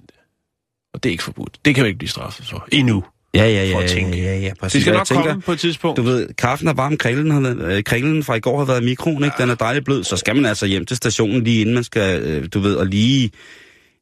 Og 0.94 1.04
det 1.04 1.10
er 1.10 1.12
ikke 1.12 1.24
forbudt. 1.24 1.58
Det 1.66 1.76
kan 1.76 1.82
jo 1.84 1.88
ikke 1.88 1.98
blive 1.98 2.10
straffet 2.10 2.46
for. 2.50 2.68
Endnu. 2.72 3.04
Ja, 3.36 3.44
ja, 3.46 3.66
ja, 3.66 3.80
ja, 3.80 4.16
ja, 4.16 4.38
ja, 4.40 4.52
præcis. 4.60 4.74
Det 4.74 4.82
skal 4.82 4.94
nok 4.94 5.06
tænker, 5.06 5.24
komme 5.26 5.42
på 5.42 5.52
et 5.52 5.60
tidspunkt. 5.60 5.98
Du 5.98 6.02
ved, 6.02 6.28
kaffen 6.38 6.68
er 6.68 6.74
varm, 6.74 6.98
kringlen, 6.98 7.32
har, 7.32 7.40
været- 7.40 7.78
øh, 7.78 7.84
kringlen 7.84 8.24
fra 8.24 8.36
i 8.36 8.40
går 8.40 8.58
har 8.58 8.66
været 8.66 8.82
i 8.82 8.86
mikroen, 8.86 9.24
ikke? 9.24 9.36
Den 9.40 9.50
er 9.50 9.56
dejligt 9.56 9.86
blød, 9.86 10.04
så 10.04 10.18
skal 10.18 10.36
man 10.36 10.46
altså 10.46 10.66
hjem 10.66 10.86
til 10.86 10.98
stationen 10.98 11.44
lige 11.44 11.62
inden 11.62 11.76
man 11.76 11.84
skal, 11.84 12.22
øh, 12.24 12.48
du 12.54 12.60
ved, 12.60 12.76
og 12.76 12.86
lige, 12.86 13.32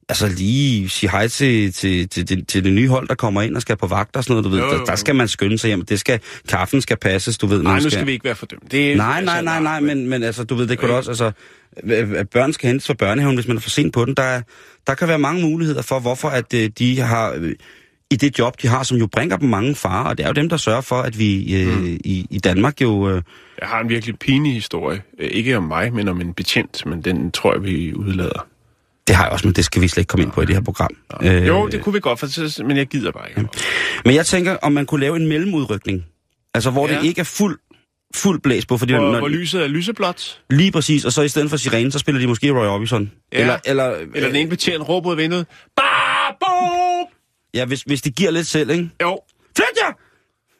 altså 0.09 0.27
lige 0.27 0.89
sige 0.89 1.09
hej 1.11 1.27
til, 1.27 1.73
til, 1.73 2.09
til, 2.09 2.25
til, 2.25 2.45
til 2.45 2.63
det 2.63 2.73
nye 2.73 2.87
hold, 2.89 3.07
der 3.07 3.15
kommer 3.15 3.41
ind 3.41 3.55
og 3.55 3.61
skal 3.61 3.77
på 3.77 3.87
vagt 3.87 4.15
og 4.15 4.23
sådan 4.23 4.31
noget, 4.33 4.45
du 4.45 4.49
ved. 4.49 4.59
Jo, 4.59 4.65
jo, 4.65 4.71
Der, 4.71 4.79
jo. 4.79 4.85
der 4.85 4.95
skal 4.95 5.15
man 5.15 5.27
skynde 5.27 5.57
sig 5.57 5.67
hjem. 5.67 5.85
Det 5.85 5.99
skal, 5.99 6.19
kaffen 6.47 6.81
skal 6.81 6.97
passes, 6.97 7.37
du 7.37 7.47
ved. 7.47 7.63
Nej, 7.63 7.79
nu 7.79 7.89
skal 7.89 8.05
vi 8.07 8.11
ikke 8.11 8.25
være 8.25 8.35
for 8.35 8.45
dem. 8.45 8.59
Det 8.71 8.91
er, 8.91 8.95
Nej, 8.97 9.23
nej, 9.23 9.41
nej, 9.41 9.61
nej, 9.61 9.79
men, 9.79 10.09
men 10.09 10.23
altså, 10.23 10.43
du 10.43 10.55
ved, 10.55 10.67
det 10.67 10.79
kunne 10.79 10.91
da 10.91 10.97
også, 10.97 11.11
altså, 11.11 11.31
øh, 11.83 12.25
børn 12.25 12.53
skal 12.53 12.67
hentes 12.67 12.87
fra 12.87 12.93
børnehaven, 12.93 13.35
hvis 13.35 13.47
man 13.47 13.57
er 13.57 13.61
for 13.61 13.69
sent 13.69 13.93
på 13.93 14.05
den. 14.05 14.13
Der, 14.15 14.23
er- 14.23 14.41
der 14.87 14.93
kan 14.93 15.07
være 15.07 15.19
mange 15.19 15.41
muligheder 15.41 15.81
for, 15.81 15.99
hvorfor 15.99 16.27
at 16.29 16.53
øh, 16.53 16.69
de 16.79 16.99
har, 16.99 17.33
øh, 17.37 17.51
i 18.11 18.15
det 18.15 18.39
job, 18.39 18.61
de 18.61 18.67
har, 18.67 18.83
som 18.83 18.97
jo 18.97 19.07
bringer 19.07 19.37
dem 19.37 19.49
mange 19.49 19.75
farer, 19.75 20.09
og 20.09 20.17
det 20.17 20.23
er 20.23 20.27
jo 20.27 20.33
dem, 20.33 20.49
der 20.49 20.57
sørger 20.57 20.81
for, 20.81 20.95
at 20.95 21.19
vi 21.19 21.61
øh, 21.61 21.77
Mm. 21.79 21.85
i, 22.03 22.27
i 22.29 22.39
Danmark 22.39 22.81
jo... 22.81 23.09
Øh, 23.09 23.21
Jeg 23.61 23.67
har 23.67 23.79
en 23.79 23.89
virkelig 23.89 24.19
pinlig 24.19 24.53
historie. 24.53 25.01
Ikke 25.19 25.57
om 25.57 25.63
mig, 25.63 25.93
men 25.93 26.07
om 26.07 26.21
en 26.21 26.33
betjent, 26.33 26.85
men 26.85 27.01
den 27.01 27.31
tror 27.31 27.53
jeg, 27.53 27.63
vi 27.63 27.93
udlader. 27.93 28.47
Det 29.07 29.15
har 29.15 29.23
jeg 29.23 29.31
også, 29.31 29.47
men 29.47 29.53
det 29.55 29.65
skal 29.65 29.81
vi 29.81 29.87
slet 29.87 30.01
ikke 30.01 30.07
komme 30.09 30.23
ind 30.23 30.31
på 30.31 30.41
i 30.41 30.45
det 30.45 30.55
her 30.55 30.61
program. 30.63 30.89
Øh, 31.21 31.47
jo, 31.47 31.67
det 31.67 31.81
kunne 31.81 31.93
vi 31.93 31.99
godt, 31.99 32.19
for, 32.19 32.27
så- 32.27 32.63
men 32.67 32.77
jeg 32.77 32.87
gider 32.87 33.11
bare 33.11 33.29
ikke. 33.29 33.47
Men 34.05 34.15
jeg 34.15 34.25
tænker, 34.25 34.57
om 34.61 34.71
man 34.71 34.85
kunne 34.85 35.01
lave 35.01 35.15
en 35.15 35.27
mellemudrykning. 35.27 36.05
Altså, 36.53 36.69
hvor 36.71 36.87
ja. 36.87 36.93
Ja. 36.93 36.99
det 36.99 37.05
ikke 37.07 37.19
er 37.19 37.23
fuld, 37.23 37.59
fuld 38.15 38.41
blæs 38.41 38.65
på, 38.65 38.77
fordi 38.77 38.93
Hvor, 38.93 39.11
når, 39.11 39.19
hvor 39.19 39.27
lyset 39.27 39.63
er 39.63 39.67
lyseblåt, 39.67 40.41
lige 40.49 40.71
præcis, 40.71 41.05
og 41.05 41.13
så 41.13 41.21
i 41.21 41.27
stedet 41.27 41.49
for 41.49 41.57
sirenen, 41.57 41.91
så 41.91 41.99
spiller 41.99 42.21
de 42.21 42.27
måske 42.27 42.51
Roy 42.51 42.65
Orbison. 42.65 43.11
Ja. 43.33 43.39
Eller, 43.41 43.57
eller, 43.65 43.85
eller 44.15 44.27
den 44.27 44.35
ene 44.35 44.49
betjent 44.49 44.89
råber 44.89 45.07
ud 45.09 45.13
af 45.13 45.17
vinduet, 45.17 45.45
Babo! 45.75 47.09
Ja, 47.53 47.65
hvis, 47.65 47.81
hvis 47.81 48.01
det 48.01 48.15
giver 48.15 48.31
lidt 48.31 48.47
selv, 48.47 48.69
ikke? 48.69 48.89
Jo, 49.01 49.19
Flyt 49.57 49.65
jer! 49.81 49.93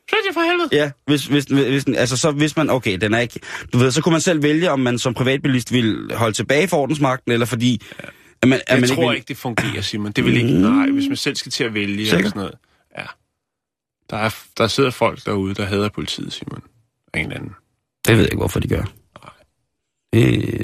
så 0.09 0.15
er 0.17 0.21
det 0.27 0.33
for 0.33 0.41
helvede. 0.41 0.69
Ja, 0.71 0.91
hvis, 1.07 1.25
hvis, 1.25 1.43
hvis, 1.43 1.85
altså 1.97 2.17
så 2.17 2.31
hvis 2.31 2.57
man, 2.57 2.69
okay, 2.69 2.97
den 2.97 3.13
er 3.13 3.19
ikke, 3.19 3.39
du 3.73 3.77
ved, 3.77 3.91
så 3.91 4.01
kunne 4.01 4.11
man 4.11 4.21
selv 4.21 4.43
vælge, 4.43 4.71
om 4.71 4.79
man 4.79 4.99
som 4.99 5.13
privatbilist 5.13 5.73
vil 5.73 6.11
holde 6.13 6.35
tilbage 6.35 6.67
for 6.67 6.77
ordensmagten, 6.77 7.31
eller 7.31 7.45
fordi, 7.45 7.81
at 8.41 8.49
man, 8.49 8.59
at 8.67 8.73
Jeg 8.73 8.79
man 8.79 8.89
tror 8.89 9.09
vil, 9.09 9.15
ikke, 9.15 9.27
det 9.27 9.37
fungerer, 9.37 9.81
Simon. 9.81 10.11
Det 10.11 10.25
vil 10.25 10.37
ikke, 10.37 10.53
nej, 10.61 10.89
hvis 10.89 11.07
man 11.07 11.17
selv 11.17 11.35
skal 11.35 11.51
til 11.51 11.63
at 11.63 11.73
vælge 11.73 11.97
Sikker? 12.05 12.17
eller 12.17 12.29
sådan 12.29 12.39
noget. 12.39 12.55
Ja. 12.97 13.03
Der, 14.09 14.17
er, 14.17 14.35
der 14.57 14.67
sidder 14.67 14.89
folk 14.89 15.25
derude, 15.25 15.53
der 15.55 15.65
hader 15.65 15.89
politiet, 15.89 16.33
Simon. 16.33 16.61
Af 17.13 17.19
en 17.19 17.25
eller 17.25 17.35
anden. 17.37 17.51
Det 18.07 18.13
ved 18.15 18.23
jeg 18.23 18.31
ikke, 18.31 18.37
hvorfor 18.37 18.59
de 18.59 18.67
gør. 18.67 18.83
Øh, 20.15 20.59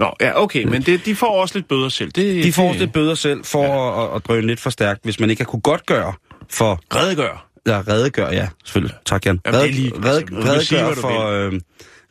Nå, 0.00 0.12
ja, 0.20 0.42
okay, 0.42 0.64
men 0.64 0.82
det, 0.82 1.04
de 1.04 1.14
får 1.16 1.40
også 1.40 1.58
lidt 1.58 1.68
bøder 1.68 1.88
selv. 1.88 2.10
Det, 2.10 2.44
de 2.44 2.52
får 2.52 2.70
det, 2.70 2.80
lidt 2.80 2.92
bøder 2.92 3.14
selv 3.14 3.44
for 3.44 3.64
ja. 3.64 4.04
at, 4.10 4.16
at 4.16 4.26
drøne 4.26 4.46
lidt 4.46 4.60
for 4.60 4.70
stærkt, 4.70 5.04
hvis 5.04 5.20
man 5.20 5.30
ikke 5.30 5.42
har 5.42 5.46
kunne 5.46 5.60
godt 5.62 5.86
gøre 5.86 6.12
for, 6.48 6.80
Redegør. 6.94 7.48
ja, 7.66 7.82
redegøre, 7.88 8.28
ja, 8.28 8.48
selvfølgelig, 8.64 8.96
tak 9.06 9.26
Jan. 9.26 9.40
Jamen, 9.46 9.60
er 9.60 9.66
lige- 9.66 9.92
red, 10.04 10.16
altså, 10.16 10.42
kan 10.42 10.60
sige, 10.64 10.94
for, 11.00 11.26
øh, 11.30 11.52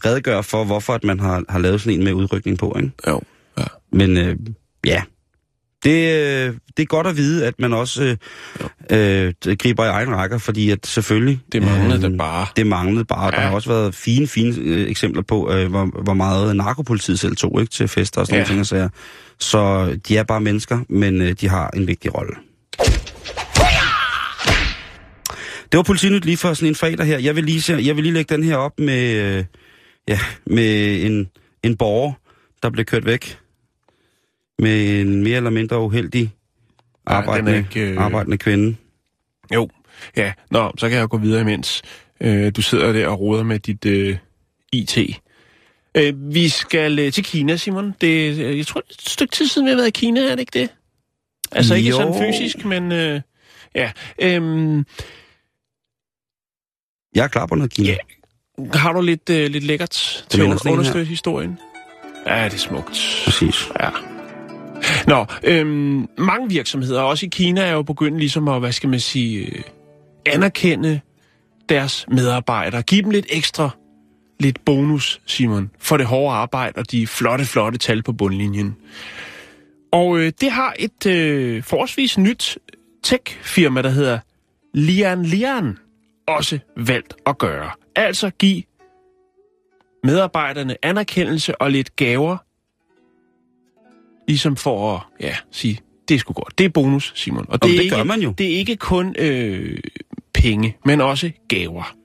redegøre 0.05 0.43
for, 0.43 0.63
hvorfor 0.63 0.93
at 0.93 1.03
man 1.03 1.19
har, 1.19 1.43
har 1.49 1.59
lavet 1.59 1.81
sådan 1.81 1.99
en 1.99 2.03
med 2.03 2.13
udrykning 2.13 2.57
på, 2.57 2.75
ikke? 2.77 2.91
Jo, 3.07 3.21
ja. 3.57 3.63
Men 3.91 4.17
øh, 4.17 4.35
ja, 4.85 5.01
det, 5.83 6.13
øh, 6.15 6.53
det 6.77 6.83
er 6.83 6.87
godt 6.87 7.07
at 7.07 7.17
vide, 7.17 7.45
at 7.45 7.53
man 7.59 7.73
også 7.73 8.17
øh, 8.91 9.27
øh, 9.49 9.55
griber 9.59 9.85
i 9.85 9.87
egen 9.87 10.15
rækker, 10.15 10.37
fordi 10.37 10.69
at 10.69 10.87
selvfølgelig... 10.87 11.39
Det 11.51 11.63
manglede 11.63 12.05
øh, 12.05 12.11
da 12.11 12.17
bare. 12.17 12.47
Det 12.55 12.67
manglede 12.67 13.05
bare. 13.05 13.25
Ja. 13.25 13.31
Der 13.31 13.39
har 13.39 13.51
også 13.51 13.69
været 13.69 13.95
fine, 13.95 14.27
fine 14.27 14.55
øh, 14.59 14.89
eksempler 14.89 15.21
på, 15.21 15.51
øh, 15.51 15.69
hvor, 15.69 16.03
hvor 16.03 16.13
meget 16.13 16.55
narkopolitiet 16.55 17.19
selv 17.19 17.35
tog 17.35 17.61
ikke, 17.61 17.71
til 17.71 17.87
fester 17.87 18.21
og 18.21 18.27
sådan 18.27 18.35
Ja. 18.39 18.43
nogle 18.43 18.53
ting. 18.53 18.59
og 18.59 18.65
sager. 18.65 18.89
Så 19.39 19.93
de 20.07 20.17
er 20.17 20.23
bare 20.23 20.41
mennesker, 20.41 20.79
men 20.89 21.21
øh, 21.21 21.31
de 21.41 21.47
har 21.49 21.69
en 21.69 21.87
vigtig 21.87 22.15
rolle. 22.15 22.33
Det 25.71 25.77
var 25.77 25.83
politinyt 25.83 26.25
lige 26.25 26.37
for 26.37 26.53
sådan 26.53 26.67
en 26.69 26.75
fredag 26.75 27.05
her. 27.05 27.19
Jeg 27.19 27.35
vil 27.35 27.43
lige, 27.43 27.61
se, 27.61 27.73
jeg 27.73 27.95
vil 27.95 28.03
lige 28.03 28.13
lægge 28.13 28.35
den 28.35 28.43
her 28.43 28.55
op 28.55 28.79
med, 28.79 29.15
øh, 29.15 29.43
ja, 30.07 30.19
med 30.45 31.01
en, 31.05 31.27
en 31.63 31.77
borger, 31.77 32.13
der 32.63 32.69
blev 32.69 32.85
kørt 32.85 33.05
væk 33.05 33.37
med 34.59 35.01
en 35.01 35.23
mere 35.23 35.37
eller 35.37 35.49
mindre 35.49 35.79
uheldig 35.79 36.21
den 36.21 36.31
arbejdende, 37.05 37.57
ikke, 37.57 37.91
øh, 37.91 37.97
arbejdende 37.97 38.37
kvinde. 38.37 38.75
Jo, 39.53 39.69
ja. 40.17 40.33
Nå, 40.51 40.71
så 40.77 40.89
kan 40.89 40.97
jeg 40.97 41.09
gå 41.09 41.17
videre 41.17 41.41
imens. 41.41 41.81
Øh, 42.21 42.51
du 42.55 42.61
sidder 42.61 42.91
der 42.91 43.07
og 43.07 43.19
roder 43.19 43.43
med 43.43 43.59
dit 43.59 43.85
øh, 43.85 44.17
IT. 44.73 44.97
Øh, 45.97 46.33
vi 46.33 46.49
skal 46.49 46.99
øh, 46.99 47.11
til 47.11 47.23
Kina, 47.23 47.55
Simon. 47.57 47.93
Det, 48.01 48.39
øh, 48.39 48.57
jeg 48.57 48.67
tror, 48.67 48.81
det 48.81 48.89
er 48.89 48.93
et 49.03 49.09
stykke 49.09 49.31
tid 49.35 49.47
siden, 49.47 49.65
vi 49.65 49.69
har 49.69 49.75
været 49.77 49.87
i 49.87 49.91
Kina, 49.91 50.21
er 50.21 50.29
det 50.29 50.39
ikke 50.39 50.59
det? 50.59 50.69
Altså 51.51 51.75
ikke 51.75 51.89
Jo. 51.89 51.95
sådan 51.95 52.13
fysisk, 52.33 52.65
men 52.65 52.91
øh, 52.91 53.21
ja. 53.75 53.91
Øhm, 54.21 54.85
Jeg 57.15 57.23
er 57.23 57.27
klar 57.27 57.45
på 57.45 57.55
noget, 57.55 57.71
Kina. 57.73 57.89
Ja. 57.89 57.97
har 58.73 58.93
du 58.93 59.01
lidt, 59.01 59.29
øh, 59.29 59.49
lidt 59.51 59.63
lækkert 59.63 60.25
til 60.29 60.41
at 60.41 60.65
understøtte 60.65 61.05
historien? 61.05 61.57
Ja, 62.27 62.45
det 62.45 62.53
er 62.53 62.57
smukt. 62.57 63.21
Præcis. 63.25 63.69
Ja. 63.79 63.89
Nå, 65.07 65.25
øhm, 65.43 66.07
mange 66.17 66.49
virksomheder, 66.49 67.01
også 67.01 67.25
i 67.25 67.29
Kina, 67.29 67.61
er 67.61 67.71
jo 67.71 67.81
begyndt 67.81 68.19
ligesom 68.19 68.47
at, 68.47 68.59
hvad 68.59 68.71
skal 68.71 68.89
man 68.89 68.99
sige, 68.99 69.45
øh, 69.45 69.61
anerkende 70.25 70.99
deres 71.69 72.05
medarbejdere. 72.11 72.81
Giv 72.81 73.03
dem 73.03 73.11
lidt 73.11 73.25
ekstra, 73.29 73.69
lidt 74.39 74.65
bonus, 74.65 75.21
Simon, 75.25 75.71
for 75.79 75.97
det 75.97 76.05
hårde 76.05 76.35
arbejde 76.35 76.79
og 76.79 76.91
de 76.91 77.07
flotte, 77.07 77.45
flotte 77.45 77.77
tal 77.77 78.03
på 78.03 78.13
bundlinjen. 78.13 78.75
Og 79.91 80.17
øh, 80.17 80.31
det 80.41 80.51
har 80.51 80.73
et 80.79 81.05
øh, 81.05 81.63
forholdsvis 81.63 82.17
nyt 82.17 82.57
tech-firma, 83.03 83.81
der 83.81 83.89
hedder 83.89 84.19
Lian 84.73 85.23
Lian, 85.23 85.77
også 86.27 86.59
valgt 86.77 87.13
at 87.25 87.37
gøre. 87.37 87.71
Altså 87.95 88.29
give 88.29 88.63
medarbejderne 90.03 90.85
anerkendelse 90.85 91.61
og 91.61 91.71
lidt 91.71 91.95
gaver, 91.95 92.37
ligesom 94.27 94.55
for 94.55 94.95
at 94.95 95.01
ja, 95.19 95.35
sige, 95.51 95.79
det 96.07 96.15
er 96.15 96.19
sgu 96.19 96.33
godt. 96.33 96.57
Det 96.57 96.65
er 96.65 96.69
bonus, 96.69 97.11
Simon. 97.15 97.45
Og 97.49 97.61
det, 97.61 97.67
Jamen, 97.67 97.77
det 97.77 97.83
ikke, 97.83 97.95
gør 97.95 98.03
man 98.03 98.21
jo. 98.21 98.33
Det 98.37 98.53
er 98.53 98.57
ikke 98.57 98.75
kun 98.75 99.15
øh, 99.19 99.77
penge, 100.33 100.77
men 100.85 101.01
også 101.01 101.31
gaver. 101.47 101.95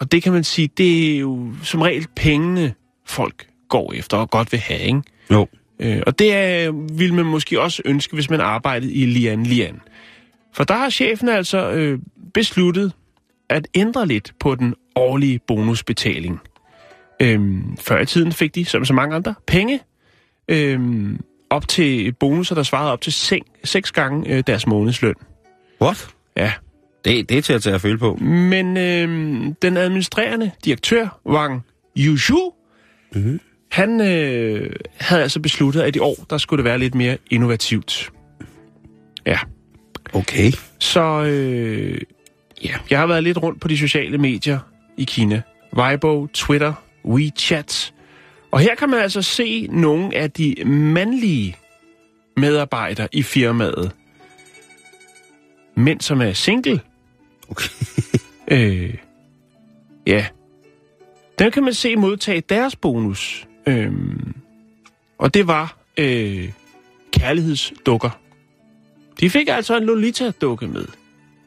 Og 0.00 0.12
det 0.12 0.22
kan 0.22 0.32
man 0.32 0.44
sige, 0.44 0.68
det 0.76 1.14
er 1.14 1.18
jo 1.18 1.52
som 1.62 1.82
regel 1.82 2.06
pengene, 2.16 2.74
folk 3.06 3.46
går 3.68 3.92
efter 3.92 4.16
og 4.16 4.30
godt 4.30 4.52
vil 4.52 4.60
have, 4.60 4.80
ikke? 4.80 5.02
Jo. 5.30 5.46
Øh, 5.80 6.02
og 6.06 6.18
det 6.18 6.34
er, 6.34 6.72
vil 6.96 7.14
man 7.14 7.26
måske 7.26 7.60
også 7.60 7.82
ønske, 7.84 8.14
hvis 8.14 8.30
man 8.30 8.40
arbejdede 8.40 8.92
i 8.92 9.06
Lian 9.06 9.42
Lian. 9.42 9.80
For 10.54 10.64
der 10.64 10.74
har 10.74 10.90
chefen 10.90 11.28
altså 11.28 11.70
øh, 11.70 11.98
besluttet 12.34 12.92
at 13.48 13.68
ændre 13.74 14.06
lidt 14.06 14.32
på 14.40 14.54
den 14.54 14.74
årlige 14.94 15.40
bonusbetaling. 15.46 16.40
Øhm, 17.22 17.76
før 17.76 18.00
i 18.00 18.06
tiden 18.06 18.32
fik 18.32 18.54
de, 18.54 18.64
som 18.64 18.84
så 18.84 18.92
mange 18.92 19.16
andre, 19.16 19.34
penge 19.46 19.80
øhm, 20.48 21.20
op 21.50 21.68
til 21.68 22.12
bonusser, 22.12 22.54
der 22.54 22.62
svarede 22.62 22.92
op 22.92 23.00
til 23.00 23.12
sek, 23.12 23.42
seks 23.64 23.92
gange 23.92 24.30
øh, 24.30 24.42
deres 24.46 24.66
månedsløn. 24.66 25.14
What? 25.82 26.08
Ja. 26.36 26.52
Det, 27.04 27.28
det 27.28 27.38
er 27.38 27.42
til 27.42 27.52
at 27.52 27.62
tage 27.62 27.74
at 27.74 27.80
føle 27.80 27.98
på. 27.98 28.14
Men 28.14 28.76
øhm, 28.76 29.54
den 29.54 29.76
administrerende 29.76 30.50
direktør, 30.64 31.20
Wang 31.26 31.62
Yushu, 31.98 32.52
mm-hmm. 33.14 33.40
han 33.70 34.00
øh, 34.00 34.70
havde 35.00 35.22
altså 35.22 35.40
besluttet, 35.40 35.82
at 35.82 35.96
i 35.96 35.98
år, 35.98 36.16
der 36.30 36.38
skulle 36.38 36.58
det 36.58 36.64
være 36.64 36.78
lidt 36.78 36.94
mere 36.94 37.16
innovativt. 37.30 38.12
Ja. 39.26 39.38
Okay. 40.12 40.52
Så 40.78 41.22
øh, 41.24 42.00
ja, 42.64 42.74
jeg 42.90 42.98
har 42.98 43.06
været 43.06 43.22
lidt 43.22 43.42
rundt 43.42 43.60
på 43.60 43.68
de 43.68 43.78
sociale 43.78 44.18
medier 44.18 44.58
i 44.96 45.04
Kina. 45.04 45.42
Weibo, 45.76 46.26
Twitter, 46.26 46.72
WeChat. 47.04 47.92
Og 48.56 48.62
her 48.62 48.74
kan 48.74 48.90
man 48.90 49.00
altså 49.00 49.22
se 49.22 49.66
nogle 49.66 50.16
af 50.16 50.30
de 50.30 50.54
mandlige 50.66 51.56
medarbejdere 52.36 53.08
i 53.12 53.22
firmaet. 53.22 53.92
Mænd, 55.74 56.00
som 56.00 56.20
er 56.20 56.32
single. 56.32 56.80
Okay. 57.48 57.68
Øh, 58.50 58.94
ja. 60.06 60.26
Dem 61.38 61.50
kan 61.50 61.64
man 61.64 61.74
se 61.74 61.96
modtage 61.96 62.40
deres 62.40 62.76
bonus. 62.76 63.46
Øhm, 63.66 64.34
og 65.18 65.34
det 65.34 65.46
var 65.46 65.78
øh, 65.98 66.52
kærlighedsdukker. 67.12 68.20
De 69.20 69.30
fik 69.30 69.48
altså 69.48 69.76
en 69.76 69.84
Lolita-dukke 69.84 70.66
med. 70.66 70.86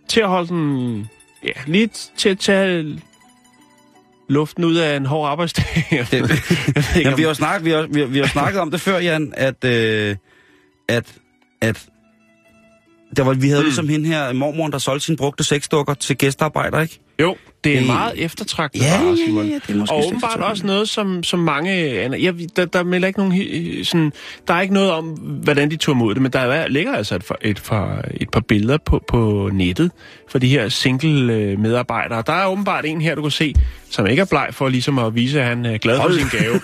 Til 0.07 0.21
at 0.21 0.27
holde 0.27 0.47
den... 0.47 1.07
Ja, 1.43 1.51
lige 1.67 1.87
til 2.17 2.29
at 2.29 2.39
tage 2.39 3.01
luften 4.29 4.63
ud 4.63 4.75
af 4.75 4.97
en 4.97 5.05
hård 5.05 5.29
arbejdsdag. 5.29 5.65
Ikke, 5.91 6.07
Jamen, 6.95 7.17
vi 7.17 7.23
har, 7.23 7.33
snakket, 7.33 7.65
vi, 7.65 7.71
har, 7.71 7.87
vi, 7.91 7.99
har, 7.99 8.07
vi 8.07 8.19
har 8.19 8.27
snakket 8.27 8.61
om 8.61 8.71
det 8.71 8.81
før, 8.81 8.97
Jan, 8.97 9.33
at, 9.37 9.63
øh, 9.63 10.15
at, 10.89 11.15
at 11.61 11.85
der 13.15 13.23
var, 13.23 13.33
vi 13.33 13.47
havde 13.47 13.61
mm. 13.61 13.65
ligesom 13.65 13.89
hende 13.89 14.07
her, 14.07 14.33
mormoren, 14.33 14.71
der 14.71 14.77
solgte 14.77 15.05
sine 15.05 15.17
brugte 15.17 15.43
sexdukker 15.43 15.93
til 15.93 16.17
gæstearbejdere, 16.17 16.81
ikke? 16.81 16.99
Jo, 17.21 17.35
det 17.63 17.71
er 17.73 17.77
en 17.77 17.83
Det- 17.83 17.87
meget 17.87 18.13
eftertragtet 18.15 18.81
Ja, 18.81 18.97
vare, 18.97 19.03
ja, 19.03 19.09
ja, 19.09 19.15
Simon. 19.25 19.45
ja, 19.45 19.53
det 19.67 19.73
er 19.75 19.77
måske 19.79 19.93
Og 19.95 20.07
åbenbart 20.07 20.39
også 20.39 20.65
noget, 20.65 20.89
som, 20.89 21.23
som 21.23 21.39
mange... 21.39 21.71
andre- 22.01 22.21
Jeg, 22.21 22.33
der, 22.55 22.65
der 22.65 22.83
melder 22.83 23.07
ikke 23.07 23.19
nogen... 23.19 23.85
Sådan, 23.85 24.11
der 24.47 24.53
er 24.53 24.61
ikke 24.61 24.73
noget 24.73 24.91
om, 24.91 25.05
hvordan 25.43 25.71
de 25.71 25.75
tog 25.75 25.93
imod 25.95 26.13
det, 26.13 26.21
men 26.21 26.31
der 26.33 26.39
er, 26.39 26.67
ligger 26.67 26.93
altså 26.93 27.15
et, 27.15 27.23
par- 27.25 27.37
et, 27.41 27.61
par, 27.69 28.05
et 28.13 28.29
par 28.29 28.39
billeder 28.39 28.77
på, 28.85 29.03
på 29.07 29.49
nettet 29.53 29.91
for 30.29 30.39
de 30.39 30.47
her 30.49 30.69
single-medarbejdere. 30.69 32.23
Der 32.27 32.33
er 32.33 32.47
åbenbart 32.47 32.85
en 32.85 33.01
her, 33.01 33.15
du 33.15 33.21
kan 33.21 33.31
se, 33.31 33.53
som 33.89 34.07
ikke 34.07 34.21
er 34.21 34.25
bleg 34.25 34.47
for 34.51 34.69
ligesom 34.69 34.99
at 34.99 35.15
vise, 35.15 35.41
at 35.41 35.47
han 35.47 35.65
er 35.65 35.77
glad 35.77 35.97
for 36.01 36.09
sin 36.11 36.39
gave. 36.39 36.59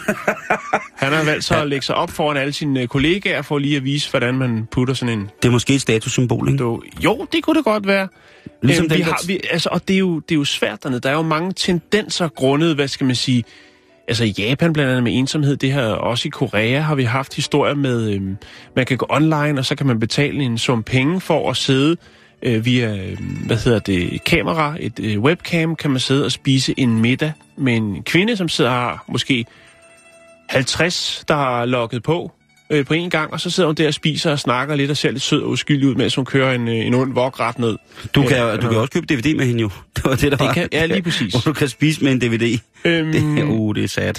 Han 0.96 1.14
har 1.14 1.24
valgt 1.26 1.44
så 1.44 1.56
at 1.62 1.68
lægge 1.68 1.86
sig 1.86 1.96
op 1.96 2.10
foran 2.12 2.38
alle 2.38 2.54
sine 2.54 2.82
øh, 2.82 2.88
kollegaer 2.88 3.42
for 3.42 3.58
lige 3.58 3.78
at 3.78 3.84
vise, 3.84 4.10
hvordan 4.12 4.38
man 4.38 4.68
putter 4.72 4.94
sådan 4.94 5.20
en 5.20 5.30
Det 5.42 5.48
er 5.48 5.52
måske 5.52 5.76
et 5.76 5.82
statussymbol, 5.82 6.50
ikke? 6.52 6.64
jo, 7.04 7.28
det 7.32 7.44
kunne 7.44 7.56
det 7.58 7.66
godt 7.66 7.88
være. 7.88 8.08
Ligesom 8.62 8.84
Øhm, 8.84 8.90
den 8.90 8.98
vi 8.98 9.04
har, 9.04 9.28
vi, 9.28 9.40
altså, 9.52 9.70
og 9.72 9.88
det 9.88 9.94
er, 9.94 10.00
jo, 10.00 10.20
det 10.20 10.36
er 10.36 10.40
jo 10.40 10.46
svært 10.46 10.84
dernede. 10.84 11.00
Der 11.02 11.10
er 11.10 11.14
jo 11.14 11.22
mange 11.22 11.54
tendenser 11.54 12.28
grundet, 12.28 12.76
hvad 12.76 12.88
skal 12.88 13.06
man 13.06 13.16
sige... 13.16 13.44
Altså 14.08 14.24
i 14.24 14.34
Japan 14.38 14.74
blandt 14.74 14.92
andet 14.92 15.04
med 15.04 15.18
ensomhed, 15.18 15.58
det 15.58 15.74
her 15.74 15.86
også 15.86 16.28
i 16.28 16.30
Korea 16.30 16.80
har 16.80 16.96
vi 16.96 17.04
haft 17.04 17.36
historier 17.36 17.76
med, 17.76 18.10
øhm, 18.10 18.38
man 18.76 18.86
kan 18.86 18.98
gå 18.98 19.06
online, 19.10 19.60
og 19.60 19.66
så 19.66 19.76
kan 19.76 19.88
man 19.88 20.00
betale 20.00 20.44
en 20.44 20.58
sum 20.58 20.84
penge 20.84 21.22
for 21.22 21.50
at 21.50 21.58
sidde 21.58 21.98
øh, 22.42 22.66
via, 22.66 22.96
øh, 22.96 23.18
hvad 23.46 23.58
hedder 23.58 23.80
det, 23.80 24.24
kamera, 24.24 24.78
et 24.80 25.00
øh, 25.00 25.20
webcam, 25.20 25.76
kan 25.76 25.92
man 25.92 26.00
sidde 26.00 26.26
og 26.26 26.32
spise 26.32 26.74
en 26.78 27.02
middag 27.02 27.34
med 27.58 27.76
en 27.76 28.04
kvinde, 28.04 28.38
som 28.38 28.50
sidder 28.50 28.72
har 28.72 29.06
måske 29.08 29.46
50, 30.50 31.24
der 31.28 31.36
har 31.36 31.66
logget 31.66 32.04
på 32.04 32.32
øh, 32.70 32.86
på 32.86 32.94
en 32.94 33.10
gang, 33.10 33.34
og 33.34 33.40
så 33.42 33.50
sidder 33.50 33.68
hun 33.68 33.76
der 33.76 33.88
og 33.88 33.94
spiser 33.94 34.32
og 34.32 34.40
snakker 34.40 34.76
lidt 34.76 34.92
og 34.92 34.98
ser 34.98 35.12
lidt 35.12 35.24
sød 35.24 35.42
og 35.42 35.50
uskyldig 35.50 35.88
ud, 35.88 35.96
mens 35.96 36.16
hun 36.16 36.26
kører 36.26 36.56
en, 36.56 36.68
øh, 36.68 36.76
en 36.76 36.94
ond 36.94 37.14
vok 37.14 37.40
ret 37.40 37.60
ned. 37.60 37.78
Du 38.16 38.24
kan, 38.24 38.38
Øh, 38.38 38.62
du 38.62 38.68
kan 38.70 38.78
også 38.78 38.92
købe 38.92 39.06
DVD 39.16 39.36
med 39.36 39.46
hende 39.46 39.62
jo. 39.62 39.70
Det 39.96 40.06
var 40.06 40.16
det, 40.16 40.32
der 40.32 40.38
var. 40.46 40.54
kan- 40.54 40.70
ja, 40.72 40.86
lige 40.86 41.02
præcis. 41.02 41.34
Hvor 41.34 41.42
du 41.46 41.54
kan 41.54 41.68
spise 41.68 42.04
med 42.04 42.12
en 42.12 42.20
DVD. 42.22 42.60
Øhm, 42.86 43.12
Det, 43.12 43.44
uh, 43.44 43.76
det 43.76 43.84
er 43.84 43.88
sad. 43.88 44.14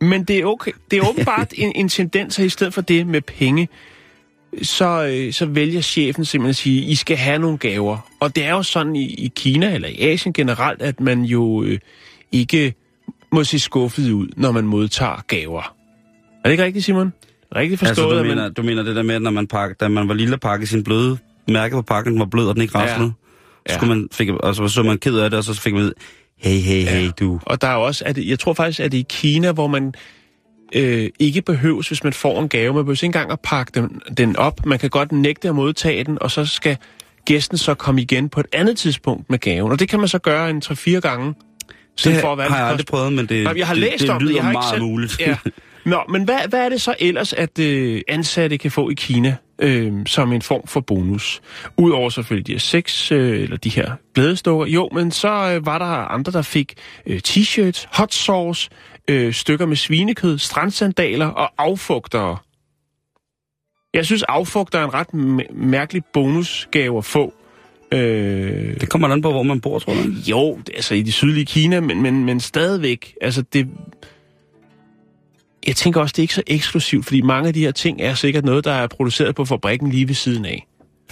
Men 0.00 0.24
det 0.24 0.38
er, 0.38 0.44
okay. 0.44 0.72
det 0.90 0.98
er 0.98 1.08
åbenbart 1.10 1.52
en, 1.56 1.72
en 1.76 1.88
tendens, 1.88 2.38
at 2.38 2.44
i 2.44 2.48
stedet 2.48 2.74
for 2.74 2.80
det 2.80 3.06
med 3.06 3.20
penge, 3.20 3.68
så, 4.62 5.04
øh, 5.12 5.32
så 5.32 5.46
vælger 5.46 5.80
chefen 5.80 6.24
simpelthen 6.24 6.50
at 6.50 6.56
sige, 6.56 6.82
I 6.82 6.94
skal 6.94 7.16
have 7.16 7.38
nogle 7.38 7.58
gaver. 7.58 7.98
Og 8.20 8.36
det 8.36 8.44
er 8.44 8.50
jo 8.50 8.62
sådan 8.62 8.96
i, 8.96 9.04
i 9.14 9.32
Kina 9.36 9.74
eller 9.74 9.88
i 9.88 9.98
Asien 10.00 10.32
generelt, 10.32 10.82
at 10.82 11.00
man 11.00 11.22
jo 11.22 11.62
øh, 11.62 11.78
ikke 12.32 12.74
må 13.32 13.44
se 13.44 13.58
skuffet 13.58 14.10
ud, 14.12 14.28
når 14.36 14.52
man 14.52 14.64
modtager 14.66 15.24
gaver. 15.26 15.60
Er 15.62 16.48
det 16.48 16.50
ikke 16.50 16.64
rigtigt, 16.64 16.84
Simon? 16.84 17.12
Rigtigt 17.56 17.78
forstået? 17.78 18.18
Altså, 18.18 18.22
du 18.22 18.28
mener, 18.28 18.48
du 18.48 18.62
mener 18.62 18.82
det 18.82 18.96
der 18.96 19.02
med, 19.02 19.14
at 19.14 19.22
når 19.22 19.30
man 19.30 19.46
pakke, 19.46 19.76
da 19.80 19.88
man 19.88 20.08
var 20.08 20.14
lille 20.14 20.34
og 20.34 20.40
pakkede 20.40 20.70
sin 20.70 20.84
bløde 20.84 21.18
mærke 21.48 21.74
på 21.74 21.82
pakken, 21.82 22.12
den 22.12 22.20
var 22.20 22.26
blød, 22.26 22.48
og 22.48 22.54
den 22.54 22.62
ikke 22.62 22.78
Ja. 22.78 22.84
raslede. 22.84 23.12
Ja. 23.68 23.72
Så, 23.72 23.78
skulle 23.78 23.94
man, 23.94 24.08
fik, 24.12 24.28
og 24.30 24.54
så 24.54 24.68
så 24.68 24.82
man 24.82 24.98
ked 24.98 25.18
af 25.18 25.30
det, 25.30 25.38
og 25.38 25.44
så 25.44 25.54
fik 25.54 25.72
man 25.74 25.82
ud, 25.82 25.92
hey, 26.36 26.58
hey, 26.58 26.82
hey, 26.86 27.10
du. 27.20 27.40
Og 27.42 27.60
der 27.62 27.68
er 27.68 27.74
også, 27.74 28.04
at 28.06 28.18
jeg 28.18 28.38
tror 28.38 28.52
faktisk, 28.52 28.80
at 28.80 28.92
det 28.92 28.98
er 28.98 29.02
i 29.02 29.06
Kina, 29.08 29.52
hvor 29.52 29.66
man 29.66 29.94
øh, 30.74 31.08
ikke 31.18 31.42
behøves, 31.42 31.88
hvis 31.88 32.04
man 32.04 32.12
får 32.12 32.42
en 32.42 32.48
gave, 32.48 32.74
man 32.74 32.84
behøver 32.84 32.92
ikke 32.94 33.04
engang 33.04 33.32
at 33.32 33.40
pakke 33.40 33.72
den, 33.74 34.00
den 34.18 34.36
op. 34.36 34.66
Man 34.66 34.78
kan 34.78 34.90
godt 34.90 35.12
nægte 35.12 35.48
at 35.48 35.54
modtage 35.54 36.04
den, 36.04 36.18
og 36.20 36.30
så 36.30 36.44
skal 36.46 36.76
gæsten 37.24 37.58
så 37.58 37.74
komme 37.74 38.02
igen 38.02 38.28
på 38.28 38.40
et 38.40 38.46
andet 38.52 38.78
tidspunkt 38.78 39.30
med 39.30 39.38
gaven. 39.38 39.72
Og 39.72 39.78
det 39.78 39.88
kan 39.88 39.98
man 39.98 40.08
så 40.08 40.18
gøre 40.18 40.50
en 40.50 40.62
3-4 40.64 40.90
gange. 41.00 41.34
Det 42.04 42.20
for 42.20 42.32
at 42.32 42.38
være 42.38 42.48
har 42.48 42.58
jeg 42.58 42.66
aldrig 42.66 42.86
prøvet, 42.86 43.12
men 43.12 43.26
det, 43.26 43.44
Nej, 43.44 43.54
jeg 43.56 43.66
har 43.66 43.74
det, 43.74 43.80
læst 43.80 44.02
det 44.02 44.10
om 44.10 44.26
det. 44.26 44.34
Jeg 44.34 44.44
har 44.44 44.52
meget 44.52 44.64
ikke 44.66 44.70
selv... 44.74 44.82
muligt. 44.82 45.20
Ja. 45.20 45.36
Nå, 45.84 46.00
men 46.08 46.24
hvad, 46.24 46.38
hvad 46.48 46.60
er 46.64 46.68
det 46.68 46.80
så 46.80 46.94
ellers, 47.00 47.32
at 47.32 47.58
øh, 47.58 48.00
ansatte 48.08 48.58
kan 48.58 48.70
få 48.70 48.90
i 48.90 48.94
Kina 48.94 49.36
øh, 49.58 49.92
som 50.06 50.32
en 50.32 50.42
form 50.42 50.66
for 50.66 50.80
bonus? 50.80 51.40
Udover 51.76 52.10
selvfølgelig 52.10 52.46
de 52.46 52.52
her 52.52 52.58
sex, 52.58 53.12
øh, 53.12 53.42
eller 53.42 53.56
de 53.56 53.68
her 53.68 53.92
glædestukker. 54.14 54.66
Jo, 54.66 54.88
men 54.92 55.10
så 55.10 55.28
øh, 55.28 55.66
var 55.66 55.78
der 55.78 55.84
andre, 55.84 56.32
der 56.32 56.42
fik 56.42 56.74
øh, 57.06 57.20
t-shirts, 57.28 57.86
hot 57.92 58.14
sauce, 58.14 58.70
øh, 59.08 59.32
stykker 59.32 59.66
med 59.66 59.76
svinekød, 59.76 60.38
strandsandaler 60.38 61.26
og 61.26 61.50
affugtere. 61.58 62.36
Jeg 63.94 64.06
synes, 64.06 64.22
affugter 64.22 64.78
er 64.78 64.84
en 64.84 64.94
ret 64.94 65.14
mærkelig 65.54 66.02
bonusgave 66.12 66.98
at 66.98 67.04
få. 67.04 67.34
Øh, 67.92 68.80
Det 68.80 68.88
kommer 68.88 69.08
an 69.08 69.22
på, 69.22 69.30
hvor 69.30 69.42
man 69.42 69.60
bor, 69.60 69.78
tror 69.78 69.92
jeg. 69.92 70.06
jo, 70.30 70.58
altså 70.74 70.94
i 70.94 71.02
det 71.02 71.14
sydlige 71.14 71.46
Kina, 71.46 71.80
men, 71.80 72.02
men, 72.02 72.24
men 72.24 72.40
stadigvæk, 72.40 73.14
altså 73.20 73.42
det... 73.42 73.68
Jeg 75.66 75.76
tænker 75.76 76.00
også, 76.00 76.12
det 76.12 76.18
er 76.18 76.24
ikke 76.24 76.34
så 76.34 76.42
eksklusivt, 76.46 77.04
fordi 77.04 77.20
mange 77.20 77.48
af 77.48 77.54
de 77.54 77.60
her 77.60 77.72
ting 77.72 78.00
er 78.00 78.14
sikkert 78.14 78.44
noget, 78.44 78.64
der 78.64 78.72
er 78.72 78.86
produceret 78.86 79.34
på 79.34 79.44
fabrikken 79.44 79.90
lige 79.90 80.08
ved 80.08 80.14
siden 80.14 80.44
af. 80.44 80.66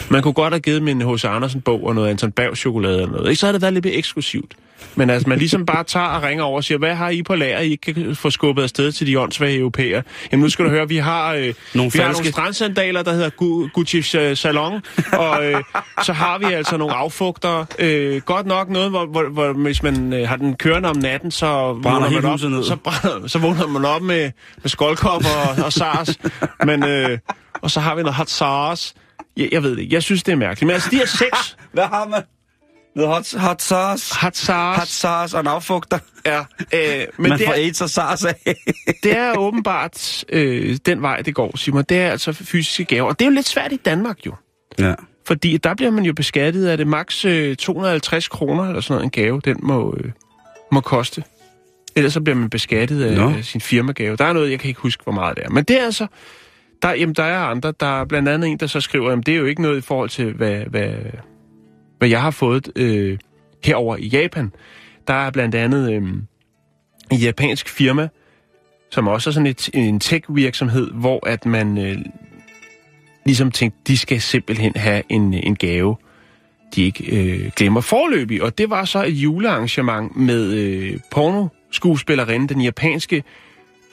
Man 0.08 0.22
kunne 0.22 0.34
godt 0.34 0.52
have 0.52 0.60
givet 0.60 0.88
en 0.88 1.14
H.C. 1.14 1.24
Andersen-bog 1.24 1.84
og 1.84 1.94
noget 1.94 2.10
Anton 2.10 2.32
Berg 2.32 2.56
chokolade 2.56 2.94
eller 2.94 3.12
noget. 3.12 3.28
Ikke 3.30 3.40
så 3.40 3.46
havde 3.46 3.54
det 3.54 3.62
været 3.62 3.74
lidt 3.74 3.86
eksklusivt. 3.86 4.54
Men 4.94 5.10
altså, 5.10 5.28
man 5.28 5.38
ligesom 5.38 5.66
bare 5.66 5.84
tager 5.84 6.06
og 6.06 6.22
ringer 6.22 6.44
over 6.44 6.56
og 6.56 6.64
siger, 6.64 6.78
hvad 6.78 6.94
har 6.94 7.10
I 7.10 7.22
på 7.22 7.34
lager, 7.34 7.60
I 7.60 7.70
ikke 7.70 7.92
kan 7.92 8.16
få 8.16 8.30
skubbet 8.30 8.62
afsted 8.62 8.92
til 8.92 9.06
de 9.06 9.20
åndssvage 9.20 9.58
europæer? 9.58 10.02
Jamen 10.32 10.42
nu 10.42 10.50
skal 10.50 10.64
du 10.64 10.70
høre, 10.70 10.88
vi 10.88 10.96
har, 10.96 11.34
øh, 11.34 11.54
Nogle 11.74 11.92
vi 11.92 11.98
har 11.98 12.12
nogle 12.12 12.26
strandsandaler, 12.32 13.02
der 13.02 13.12
hedder 13.12 13.30
Gu- 13.30 13.70
Gucci's 13.78 14.18
øh, 14.18 14.36
Salon, 14.36 14.82
og 15.12 15.44
øh, 15.44 15.62
så 16.02 16.12
har 16.12 16.38
vi 16.38 16.44
altså 16.44 16.76
nogle 16.76 16.94
affugter. 16.94 17.64
Øh, 17.78 18.20
godt 18.20 18.46
nok 18.46 18.68
noget, 18.68 18.90
hvor, 18.90 19.06
hvor, 19.06 19.28
hvor 19.28 19.52
hvis 19.52 19.82
man 19.82 20.12
øh, 20.12 20.28
har 20.28 20.36
den 20.36 20.56
kørende 20.56 20.88
om 20.88 20.96
natten, 20.96 21.30
så 21.30 21.46
vågner 21.46 22.10
man 22.10 22.24
op, 22.24 22.40
ned. 22.40 22.64
så, 22.64 22.76
brænder, 22.76 23.26
så 23.28 23.38
vågner 23.38 23.66
man 23.66 23.84
op 23.84 24.02
med, 24.02 24.30
med 24.62 24.70
skoldkop 24.70 25.22
og, 25.24 25.64
og 25.64 25.72
SARS. 25.72 26.18
Men, 26.64 26.84
øh, 26.84 27.18
og 27.62 27.70
så 27.70 27.80
har 27.80 27.94
vi 27.94 28.02
noget 28.02 28.14
hot 28.14 28.30
SARS. 28.30 28.94
Jeg, 29.36 29.48
jeg 29.52 29.62
ved 29.62 29.70
det 29.70 29.78
ikke. 29.78 29.94
Jeg 29.94 30.02
synes, 30.02 30.22
det 30.22 30.32
er 30.32 30.36
mærkeligt. 30.36 30.66
Men 30.66 30.74
altså, 30.74 30.90
de 30.90 30.96
her 30.96 31.06
seks... 31.06 31.56
Hvad 31.72 31.84
har 31.84 32.08
man? 32.08 32.22
Noget 32.96 33.10
hot, 33.10 33.34
hot 33.40 33.62
sauce. 33.62 34.14
Hot 34.20 34.36
sauce. 34.36 34.78
Hot 34.78 34.88
sauce 34.88 35.36
og 35.36 35.40
en 35.40 35.46
affugter. 35.46 35.98
Ja, 36.26 36.38
øh, 36.38 37.06
men 37.18 37.30
Man 37.30 37.38
det 37.38 37.46
får 37.46 37.52
er, 37.52 37.56
AIDS 37.56 37.80
og 37.80 37.90
SARS 37.90 38.24
af. 38.24 38.34
det 39.02 39.16
er 39.16 39.38
åbenbart 39.38 40.24
øh, 40.28 40.76
den 40.86 41.02
vej, 41.02 41.22
det 41.22 41.34
går, 41.34 41.56
Simon. 41.56 41.84
Det 41.88 41.96
er 41.96 42.10
altså 42.10 42.32
fysiske 42.32 42.84
gaver. 42.84 43.08
Og 43.08 43.18
det 43.18 43.24
er 43.24 43.30
jo 43.30 43.34
lidt 43.34 43.48
svært 43.48 43.72
i 43.72 43.76
Danmark 43.76 44.26
jo. 44.26 44.34
ja. 44.78 44.94
Fordi 45.26 45.56
der 45.56 45.74
bliver 45.74 45.90
man 45.90 46.04
jo 46.04 46.12
beskattet 46.12 46.66
af 46.66 46.76
det 46.76 46.86
maks 46.86 47.24
øh, 47.24 47.56
250 47.56 48.28
kroner 48.28 48.64
eller 48.64 48.80
sådan 48.80 48.94
noget, 48.94 49.04
en 49.04 49.10
gave, 49.10 49.40
den 49.44 49.56
må, 49.62 49.96
øh, 50.00 50.12
må 50.72 50.80
koste. 50.80 51.24
Ellers 51.96 52.12
så 52.12 52.20
bliver 52.20 52.36
man 52.36 52.50
beskattet 52.50 53.04
af 53.04 53.16
no. 53.16 53.42
sin 53.42 53.60
firmagave. 53.60 54.16
Der 54.16 54.24
er 54.24 54.32
noget, 54.32 54.50
jeg 54.50 54.60
kan 54.60 54.68
ikke 54.68 54.80
huske, 54.80 55.02
hvor 55.02 55.12
meget 55.12 55.36
det 55.36 55.44
er. 55.44 55.50
Men 55.50 55.64
det 55.64 55.80
er 55.80 55.84
altså... 55.84 56.06
Der, 56.82 56.90
jamen, 56.94 57.14
der 57.14 57.22
er 57.22 57.38
andre. 57.38 57.72
Der 57.80 58.00
er 58.00 58.04
blandt 58.04 58.28
andet 58.28 58.50
en, 58.50 58.56
der 58.56 58.66
så 58.66 58.80
skriver, 58.80 59.12
at 59.12 59.26
det 59.26 59.34
er 59.34 59.38
jo 59.38 59.44
ikke 59.44 59.62
noget 59.62 59.78
i 59.78 59.80
forhold 59.80 60.08
til, 60.08 60.32
hvad, 60.32 60.64
hvad, 60.64 60.90
hvad 61.98 62.08
jeg 62.08 62.22
har 62.22 62.30
fået 62.30 62.72
øh, 62.76 63.18
herover 63.64 63.96
i 63.96 64.06
Japan. 64.06 64.52
Der 65.06 65.14
er 65.14 65.30
blandt 65.30 65.54
andet 65.54 65.92
øh, 65.92 66.02
en 67.10 67.18
japansk 67.18 67.68
firma, 67.68 68.08
som 68.90 69.08
også 69.08 69.30
er 69.30 69.32
sådan 69.32 69.46
et, 69.46 69.70
en 69.74 70.00
tech-virksomhed, 70.00 70.92
hvor 70.92 71.26
at 71.26 71.46
man 71.46 71.78
øh, 71.78 71.98
ligesom 73.26 73.50
tænkte, 73.50 73.78
de 73.86 73.98
skal 73.98 74.20
simpelthen 74.20 74.72
have 74.76 75.02
en, 75.08 75.34
en 75.34 75.56
gave, 75.56 75.96
de 76.74 76.82
ikke 76.82 77.04
øh, 77.16 77.50
glemmer 77.56 77.80
forløbig. 77.80 78.42
Og 78.42 78.58
det 78.58 78.70
var 78.70 78.84
så 78.84 79.04
et 79.04 79.10
julearrangement 79.10 80.16
med 80.16 80.52
øh, 80.52 80.98
pornoskuespillerinde, 81.10 82.54
den 82.54 82.60
japanske 82.60 83.24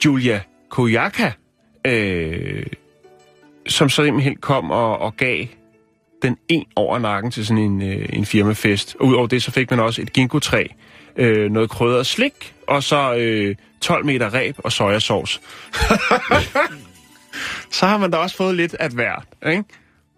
Julia 0.04 0.40
Koyaka, 0.70 1.30
øh, 1.86 2.66
som 3.68 3.88
så 3.88 4.04
simpelthen 4.04 4.36
kom 4.36 4.70
og, 4.70 4.98
og 4.98 5.16
gav 5.16 5.46
den 6.22 6.36
en 6.48 6.64
over 6.76 6.98
nakken 6.98 7.30
til 7.32 7.46
sådan 7.46 7.62
en, 7.62 7.82
øh, 7.82 8.08
en 8.12 8.26
firmafest. 8.26 8.96
Og 9.00 9.06
udover 9.06 9.26
det, 9.26 9.42
så 9.42 9.50
fik 9.50 9.70
man 9.70 9.80
også 9.80 10.02
et 10.02 10.12
ginkgo-træ, 10.12 10.66
øh, 11.16 11.50
noget 11.50 11.70
krydret 11.70 12.06
slik, 12.06 12.54
og 12.68 12.82
så 12.82 13.14
øh, 13.14 13.56
12 13.80 14.06
meter 14.06 14.34
ræb 14.34 14.54
og 14.58 14.72
sojasauce. 14.72 15.40
så 17.70 17.86
har 17.86 17.98
man 17.98 18.10
da 18.10 18.16
også 18.16 18.36
fået 18.36 18.54
lidt 18.56 18.76
at 18.80 18.92
hvert, 18.92 19.24
ikke? 19.46 19.64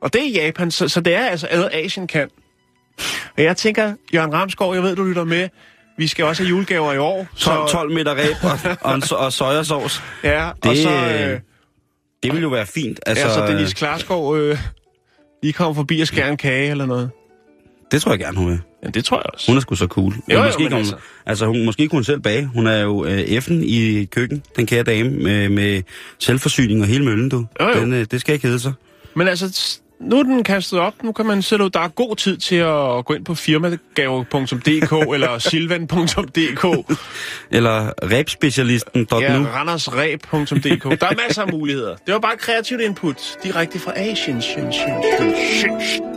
Og 0.00 0.12
det 0.12 0.20
er 0.22 0.26
i 0.26 0.33
Japan, 0.33 0.70
så, 0.70 0.88
så 0.88 1.00
det 1.00 1.14
er 1.14 1.26
altså 1.26 1.46
ad 1.50 1.68
Asien 1.72 2.07
kan. 2.07 2.29
Og 3.37 3.42
jeg 3.42 3.57
tænker, 3.57 3.94
Jørgen 4.14 4.33
Ramskov, 4.35 4.74
jeg 4.74 4.83
ved, 4.83 4.96
du 4.96 5.05
lytter 5.05 5.24
med. 5.24 5.48
Vi 5.98 6.07
skal 6.07 6.24
også 6.24 6.42
have 6.42 6.48
julegaver 6.50 6.92
i 6.92 6.98
år. 6.98 7.26
12, 7.37 7.68
12 7.68 7.92
meter 7.92 8.14
ræb 8.14 8.35
og, 8.42 8.76
og, 8.92 9.24
og 9.24 9.33
sojasauce. 9.33 10.02
Ja, 10.22 10.48
og 10.50 10.57
Det- 10.62 10.79
så, 10.79 10.90
øh, 10.90 11.40
Det 12.27 12.35
vil 12.35 12.43
jo 12.43 12.49
være 12.49 12.67
fint. 12.67 13.01
altså, 13.07 13.25
Altså, 13.25 13.47
Denise 13.47 13.75
Klarskov 13.75 14.37
øh, 14.37 14.59
lige 15.43 15.53
kommer 15.53 15.75
forbi 15.75 16.01
og 16.01 16.07
skærer 16.07 16.31
en 16.31 16.37
kage 16.37 16.71
eller 16.71 16.87
noget. 16.87 17.11
det 17.93 18.03
tror 18.03 18.12
jeg 18.12 18.19
gerne, 18.19 18.37
hun 18.39 18.51
vil. 18.51 18.61
Ja, 18.85 18.89
det 18.91 19.05
tror 19.05 19.17
jeg 19.17 19.27
også. 19.35 19.51
Hun 19.51 19.57
er 19.57 19.61
sgu 19.61 19.75
så 19.75 19.87
cool. 19.87 20.15
Jo, 20.33 20.37
jo, 20.37 20.43
måske 20.45 20.62
kan 20.62 20.73
hun, 20.73 20.79
altså. 20.79 20.97
altså. 21.27 21.47
hun, 21.47 21.65
måske 21.65 21.89
kunne 21.89 21.97
hun 21.97 22.05
selv 22.05 22.21
bage. 22.21 22.47
Hun 22.47 22.67
er 22.67 22.79
jo 22.83 23.05
øh, 23.05 23.19
F'en 23.21 23.53
i 23.55 24.05
køkken, 24.05 24.43
den 24.57 24.67
kære 24.67 24.83
dame, 24.83 25.11
med, 25.11 25.49
med 25.49 25.83
selvforsyning 26.19 26.81
og 26.83 26.87
hele 26.87 27.05
møllen, 27.05 27.29
du. 27.29 27.47
Jo, 27.61 27.67
jo. 27.69 27.81
Den, 27.81 27.93
øh, 27.93 28.07
det 28.11 28.21
skal 28.21 28.33
ikke 28.35 28.47
hedde 28.47 28.61
sig. 28.61 28.73
Men 29.15 29.29
altså, 29.29 29.79
nu 30.01 30.19
er 30.19 30.23
den 30.23 30.45
kastet 30.45 30.79
op. 30.79 31.03
Nu 31.03 31.13
kan 31.13 31.27
man 31.27 31.39
ud. 31.39 31.71
Der 31.71 31.81
er 31.81 31.89
god 31.89 32.17
tid 32.17 32.37
til 32.37 32.57
at 32.57 33.05
gå 33.05 33.15
ind 33.15 33.25
på 33.25 33.35
firmagave.dk 33.35 34.93
eller 35.15 35.39
silvan.dk. 35.39 36.97
Eller 37.51 37.93
rebspecialisten.nu. 38.03 39.21
Ja. 39.21 39.45
randersreb.dk. 39.55 41.01
Der 41.01 41.07
er 41.07 41.27
masser 41.27 41.43
af 41.43 41.53
muligheder. 41.53 41.97
Det 42.07 42.15
var 42.15 42.21
bare 42.21 42.37
kreativt 42.37 42.81
input. 42.81 43.39
Direkte 43.43 43.79
fra 43.79 43.93
Asien. 43.97 44.43
Shin, 44.43 44.73
shin, 44.73 45.03
shin, 45.19 45.35
shin, 45.81 46.15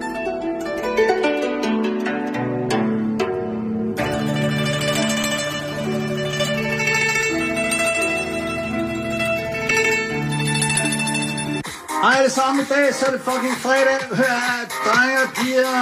alle 12.20 12.32
sammen 12.40 12.60
i 12.66 12.68
dag, 12.76 12.86
så 12.98 13.04
er 13.08 13.12
det 13.16 13.22
fucking 13.30 13.58
fredag. 13.66 14.00
Hør 14.20 14.38
her, 14.48 14.62
drenge 14.86 15.18
og 15.26 15.30
piger, 15.38 15.78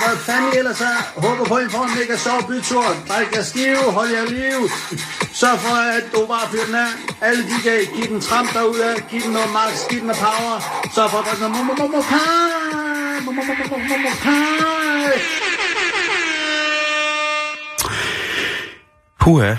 hvad 0.00 0.16
fanden 0.26 0.48
I 0.52 0.56
ellers 0.60 0.80
er. 0.92 0.98
Håber 1.24 1.44
på, 1.50 1.54
at 1.54 1.66
I 1.66 1.68
får 1.74 1.84
en 1.88 1.94
mega 1.98 2.16
sjov 2.26 2.38
bytur. 2.48 2.86
Drik 3.10 3.28
jer 3.36 3.44
skive, 3.50 3.84
hold 3.98 4.10
jer 4.16 4.26
liv. 4.38 4.58
Sørg 5.40 5.58
for, 5.64 5.76
at 5.96 6.04
du 6.14 6.20
bare 6.32 6.46
fyrer 6.52 6.66
den 6.70 6.76
af. 6.86 6.90
Alle 7.26 7.42
de 7.50 7.56
kan 7.66 7.76
give 7.96 8.08
den 8.12 8.20
tramp 8.28 8.48
derude, 8.56 8.88
giv 9.10 9.20
den 9.26 9.32
noget 9.38 9.50
max, 9.58 9.72
giv 9.90 9.98
den 10.02 10.08
noget 10.10 10.22
power. 10.26 10.56
Sørg 10.94 11.08
for 11.12 11.18
at 11.22 11.24
drikke 11.26 11.42
noget 11.44 11.54
momo 11.58 11.72
momo 11.80 12.00
kai. 12.10 12.30
Momo. 13.26 13.42
Puha. 19.20 19.52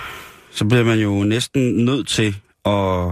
Så 0.57 0.63
bliver 0.65 0.83
man 0.83 0.99
jo 0.99 1.11
næsten 1.23 1.61
nødt 1.85 2.07
til 2.07 2.29
at, 2.65 3.03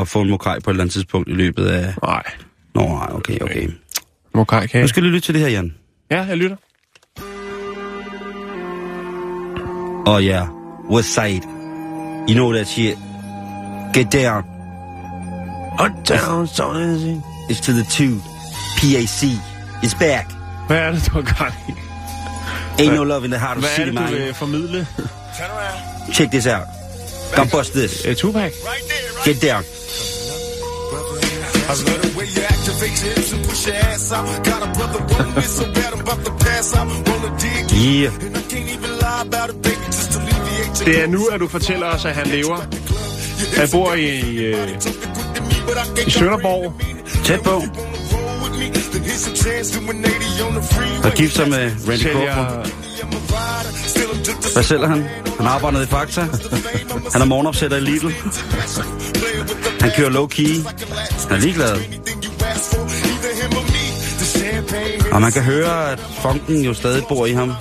at 0.00 0.08
få 0.12 0.18
en 0.20 0.30
mokaj 0.30 0.56
på 0.60 0.70
et 0.70 0.74
eller 0.74 0.82
andet 0.84 0.92
tidspunkt 0.92 1.28
i 1.28 1.32
løbet 1.42 1.66
af... 1.66 1.94
Nej. 2.02 2.22
Nå, 2.74 2.82
nej, 2.88 3.08
okay, 3.12 3.38
okay. 3.40 3.68
Mokai 4.34 4.66
kage. 4.66 4.82
Nu 4.82 4.88
skal 4.88 5.02
du 5.02 5.08
lytte 5.08 5.26
til 5.26 5.34
det 5.34 5.42
her, 5.42 5.48
Jan. 5.48 5.74
Ja, 6.10 6.22
jeg 6.24 6.36
lytter. 6.36 6.56
Oh 10.06 10.22
yeah, 10.24 10.48
West 10.90 11.14
Side. 11.14 11.42
You 12.28 12.34
know 12.34 12.52
that 12.52 12.66
shit. 12.68 12.98
Get 13.94 14.12
down. 14.12 14.42
Hot 15.78 15.92
down, 16.08 16.46
so. 16.46 16.72
It's 17.50 17.60
to 17.60 17.72
the 17.72 17.84
two. 17.90 18.18
PAC. 18.78 19.24
It's 19.82 19.94
back. 19.98 20.26
Hvad 20.66 20.76
er 20.78 20.90
det, 20.90 21.06
du 21.06 21.10
har 21.12 21.22
gang 21.22 21.54
i? 21.68 21.72
Ain't 22.82 22.94
no 22.94 23.04
love 23.04 23.24
in 23.24 23.30
the 23.30 23.40
heart 23.40 23.56
of 23.56 23.62
Hvad 23.62 23.70
er 23.70 23.74
city, 23.76 23.86
det, 23.88 23.96
du 23.96 24.02
man. 24.02 24.12
vil 24.12 24.34
formidle? 24.34 24.86
Check 26.12 26.30
this 26.30 26.46
out. 26.46 26.66
Come 27.34 27.50
bust 27.50 27.72
this. 27.72 28.06
Uh, 28.06 28.14
Tupac? 28.14 28.52
Get 29.24 29.42
down. 29.42 29.62
I 31.70 31.74
love 31.86 32.02
the 32.02 32.18
way 32.18 32.26
you 32.36 32.42
activate 32.42 32.57
Yeah. 37.78 38.12
Det 40.86 41.02
er 41.02 41.06
nu, 41.06 41.26
at 41.26 41.40
du 41.40 41.48
fortæller 41.48 41.86
os, 41.86 42.04
at 42.04 42.14
han 42.14 42.26
lever. 42.26 42.56
Han 43.56 43.68
bor 43.72 43.94
i, 43.94 44.36
øh, 44.36 44.68
i 46.06 46.10
Sønderborg. 46.10 46.74
Tæt 47.24 47.40
på. 47.42 47.62
Og 51.04 51.12
gift 51.12 51.34
sig 51.34 51.48
med 51.48 51.70
Randy 51.88 52.02
Crawford. 52.02 52.66
Sælger 53.86 54.52
Hvad 54.52 54.62
sælger 54.62 54.86
han? 54.86 55.08
Han 55.38 55.46
arbejder 55.46 55.82
i 55.82 55.86
Fakta. 55.86 56.20
Han 57.12 57.22
er 57.22 57.24
morgenopsætter 57.24 57.76
i 57.76 57.80
Lidl. 57.80 58.12
Han 59.80 59.90
kører 59.96 60.10
low 60.10 60.26
key. 60.26 60.54
Han 61.28 61.36
er 61.36 61.40
ligeglad. 61.40 61.76
Og 65.12 65.20
man 65.20 65.32
kan 65.32 65.42
høre, 65.42 65.92
at 65.92 66.00
funken 66.22 66.62
jo 66.62 66.74
stadig 66.74 67.04
bor 67.08 67.26
i 67.26 67.32
ham. 67.32 67.52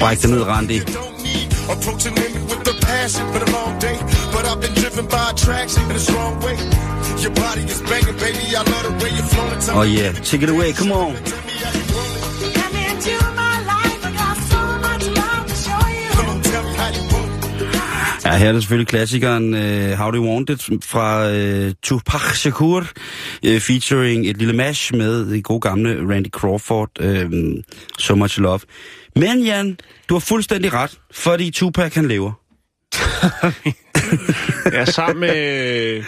Bræk 0.00 0.22
det 0.22 0.30
ned, 0.30 0.42
Randy. 0.42 0.80
Approaching 1.70 2.14
with 2.50 2.64
the 2.68 2.74
passion, 2.82 3.24
long 3.56 3.80
day. 3.80 3.96
But 4.34 4.44
I've 4.50 4.60
been 4.64 4.74
driven 4.82 5.06
by 5.06 5.24
attraction 5.32 5.82
in 5.90 5.96
a 5.96 6.04
strong 6.08 6.34
way. 6.44 6.56
Your 7.22 7.34
body 7.42 7.62
is 7.74 7.80
banging, 7.90 8.18
baby. 8.24 8.44
I 8.60 8.62
love 8.72 8.84
the 8.88 8.94
way 9.02 9.10
you're 9.18 9.30
flowing. 9.32 9.60
Oh 9.78 9.86
yeah, 9.98 10.10
take 10.30 10.42
it 10.42 10.50
away, 10.50 10.72
come 10.72 10.92
on. 10.92 11.12
Ja, 18.24 18.36
her 18.36 18.48
er 18.48 18.52
det 18.52 18.62
selvfølgelig 18.62 18.88
klassikeren 18.88 19.54
uh, 19.54 19.98
How 19.98 20.10
Do 20.10 20.16
You 20.16 20.26
Want 20.26 20.50
It 20.50 20.84
fra 20.84 21.30
uh, 21.30 21.72
Tupac 21.82 22.34
Shakur, 22.34 22.86
uh, 23.46 23.58
featuring 23.58 24.26
et 24.26 24.36
lille 24.36 24.52
mash 24.52 24.94
med 24.94 25.30
det 25.30 25.44
gode 25.44 25.60
gamle 25.60 26.14
Randy 26.14 26.30
Crawford, 26.30 26.90
uh, 27.00 27.62
So 27.98 28.14
Much 28.14 28.40
Love. 28.40 28.60
Men 29.16 29.42
Jan, 29.44 29.78
du 30.08 30.14
har 30.14 30.20
fuldstændig 30.20 30.72
ret, 30.72 30.98
fordi 31.12 31.50
Tupac 31.50 31.94
han 31.94 32.08
lever. 32.08 32.32
Ja, 34.72 34.84
sammen 34.84 35.20
med 35.20 36.02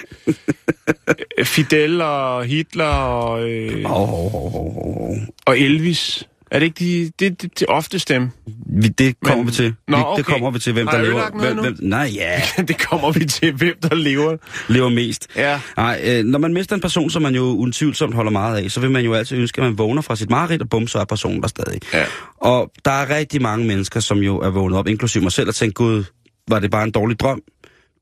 Fidel 1.44 2.00
og 2.00 2.44
Hitler 2.44 2.84
og, 2.84 3.50
øh, 3.50 3.84
oh, 3.84 4.12
oh, 4.12 4.34
oh, 4.34 4.76
oh. 4.76 5.16
og 5.46 5.58
Elvis. 5.58 6.28
Er 6.54 6.58
det 6.58 6.66
ikke 6.66 6.84
de, 6.84 7.10
det, 7.18 7.42
det, 7.42 7.58
det 7.60 7.68
ofte 7.68 7.98
stemme? 7.98 8.30
Vi, 8.66 8.88
det 8.88 9.20
kommer 9.20 9.36
Men- 9.44 9.46
vi 9.46 9.52
til. 9.52 9.74
Nå, 9.88 9.96
okay. 9.96 10.16
Det 10.18 10.26
kommer 10.26 10.50
vi 10.50 10.58
til, 10.58 10.72
hvem 10.72 10.86
Har 10.86 10.96
der 10.96 11.04
lever. 11.04 11.30
Hvem, 11.40 11.58
hvem, 11.58 11.76
nej, 11.80 12.10
ja, 12.14 12.42
det 12.68 12.78
kommer 12.88 13.12
vi 13.12 13.24
til, 13.24 13.52
hvem 13.52 13.74
der 13.82 13.94
lever. 13.94 14.36
lever 14.68 14.88
mest. 14.88 15.26
Ja. 15.36 15.60
Nej, 15.76 16.00
øh, 16.04 16.24
når 16.24 16.38
man 16.38 16.52
mister 16.54 16.74
en 16.74 16.80
person, 16.80 17.10
som 17.10 17.22
man 17.22 17.34
jo 17.34 17.42
utvivlsomt 17.42 18.14
holder 18.14 18.30
meget 18.32 18.64
af, 18.64 18.70
så 18.70 18.80
vil 18.80 18.90
man 18.90 19.04
jo 19.04 19.14
altid 19.14 19.38
ønske, 19.38 19.60
at 19.60 19.64
man 19.66 19.78
vågner 19.78 20.02
fra 20.02 20.16
sit 20.16 20.30
mareridt, 20.30 20.62
og 20.62 20.68
bum, 20.68 20.86
så 20.86 20.98
er 20.98 21.04
personen 21.04 21.42
der 21.42 21.48
stadig. 21.48 21.80
Ja. 21.92 22.04
Og 22.36 22.70
der 22.84 22.90
er 22.90 23.16
rigtig 23.16 23.42
mange 23.42 23.66
mennesker, 23.66 24.00
som 24.00 24.18
jo 24.18 24.38
er 24.38 24.50
vågnet 24.50 24.78
op, 24.78 24.88
inklusive 24.88 25.22
mig 25.22 25.32
selv, 25.32 25.48
og 25.48 25.54
tænkt, 25.54 25.74
gud, 25.74 26.04
var 26.48 26.58
det 26.58 26.70
bare 26.70 26.84
en 26.84 26.90
dårlig 26.90 27.20
drøm? 27.20 27.42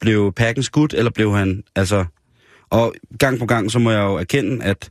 Blev 0.01 0.33
pakken 0.37 0.62
skudt, 0.62 0.95
eller 0.95 1.11
blev 1.11 1.35
han, 1.37 1.62
altså... 1.77 2.05
Og 2.70 2.95
gang 3.18 3.39
på 3.39 3.47
gang, 3.47 3.70
så 3.70 3.79
må 3.79 3.91
jeg 3.91 4.01
jo 4.01 4.14
erkende, 4.16 4.64
at 4.64 4.91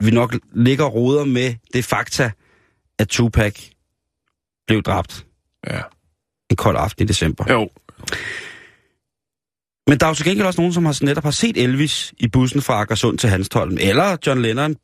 vi 0.00 0.10
nok 0.10 0.34
ligger 0.52 0.84
og 0.84 0.94
roder 0.94 1.24
med 1.24 1.54
det 1.74 1.84
fakta, 1.84 2.30
at 2.98 3.08
Tupac 3.08 3.70
blev 4.66 4.82
dræbt 4.82 5.26
Ja. 5.66 5.80
en 6.50 6.56
kold 6.56 6.76
aften 6.76 7.04
i 7.04 7.06
december. 7.08 7.44
Jo. 7.52 7.70
Men 9.88 9.98
der 10.00 10.06
er 10.06 10.10
jo 10.10 10.14
til 10.14 10.24
gengæld 10.24 10.46
også 10.46 10.60
nogen, 10.60 10.72
som 10.72 10.84
har 10.84 10.98
netop 11.02 11.24
har 11.24 11.30
set 11.30 11.56
Elvis 11.56 12.14
i 12.18 12.28
bussen 12.28 12.62
fra 12.62 12.80
Akersund 12.80 13.18
til 13.18 13.30
Hanstholm, 13.30 13.76
eller 13.80 14.16
John 14.26 14.42
Lennon 14.42 14.76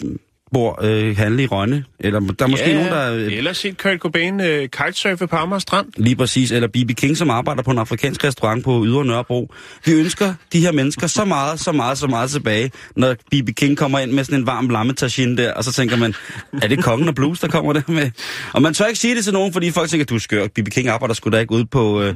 bor 0.52 0.78
øh, 0.82 1.16
handle 1.16 1.42
i 1.42 1.46
Rønne, 1.46 1.84
eller 2.00 2.20
der 2.20 2.44
er 2.44 2.48
måske 2.48 2.68
ja, 2.68 2.74
nogen, 2.74 2.92
der... 2.92 3.12
Øh, 3.14 3.36
Eller 3.36 3.52
set 3.52 3.78
Kurt 3.78 3.98
Cobain 3.98 4.40
øh, 4.40 4.68
kitesurfe 4.68 5.26
på 5.26 5.36
Amager 5.36 5.58
Strand. 5.58 5.86
Lige 5.96 6.16
præcis, 6.16 6.52
eller 6.52 6.68
B.B. 6.68 6.90
King, 6.96 7.16
som 7.16 7.30
arbejder 7.30 7.62
på 7.62 7.70
en 7.70 7.78
afrikansk 7.78 8.24
restaurant 8.24 8.64
på 8.64 8.84
Ydre 8.86 9.04
Nørrebro. 9.04 9.54
Vi 9.84 9.92
ønsker 9.92 10.34
de 10.52 10.60
her 10.60 10.72
mennesker 10.72 11.06
så 11.06 11.24
meget, 11.24 11.60
så 11.60 11.72
meget, 11.72 11.98
så 11.98 12.06
meget 12.06 12.30
tilbage, 12.30 12.70
når 12.96 13.14
B.B. 13.14 13.48
King 13.56 13.76
kommer 13.76 13.98
ind 13.98 14.12
med 14.12 14.24
sådan 14.24 14.38
en 14.38 14.46
varm 14.46 14.68
lammetagine 14.68 15.36
der, 15.36 15.52
og 15.52 15.64
så 15.64 15.72
tænker 15.72 15.96
man, 15.96 16.14
er 16.62 16.68
det 16.68 16.84
kongen 16.84 17.08
og 17.08 17.14
blues, 17.14 17.40
der 17.40 17.48
kommer 17.48 17.72
der 17.72 17.82
med? 17.88 18.10
Og 18.52 18.62
man 18.62 18.74
tør 18.74 18.86
ikke 18.86 19.00
sige 19.00 19.16
det 19.16 19.24
til 19.24 19.32
nogen, 19.32 19.52
fordi 19.52 19.70
folk 19.70 19.90
tænker, 19.90 20.04
du 20.06 20.14
er 20.14 20.18
skør. 20.18 20.46
B.B. 20.46 20.68
King 20.68 20.88
arbejder 20.88 21.14
sgu 21.14 21.30
da 21.30 21.38
ikke 21.38 21.52
ude 21.52 21.66
på 21.66 22.02
øh, 22.02 22.14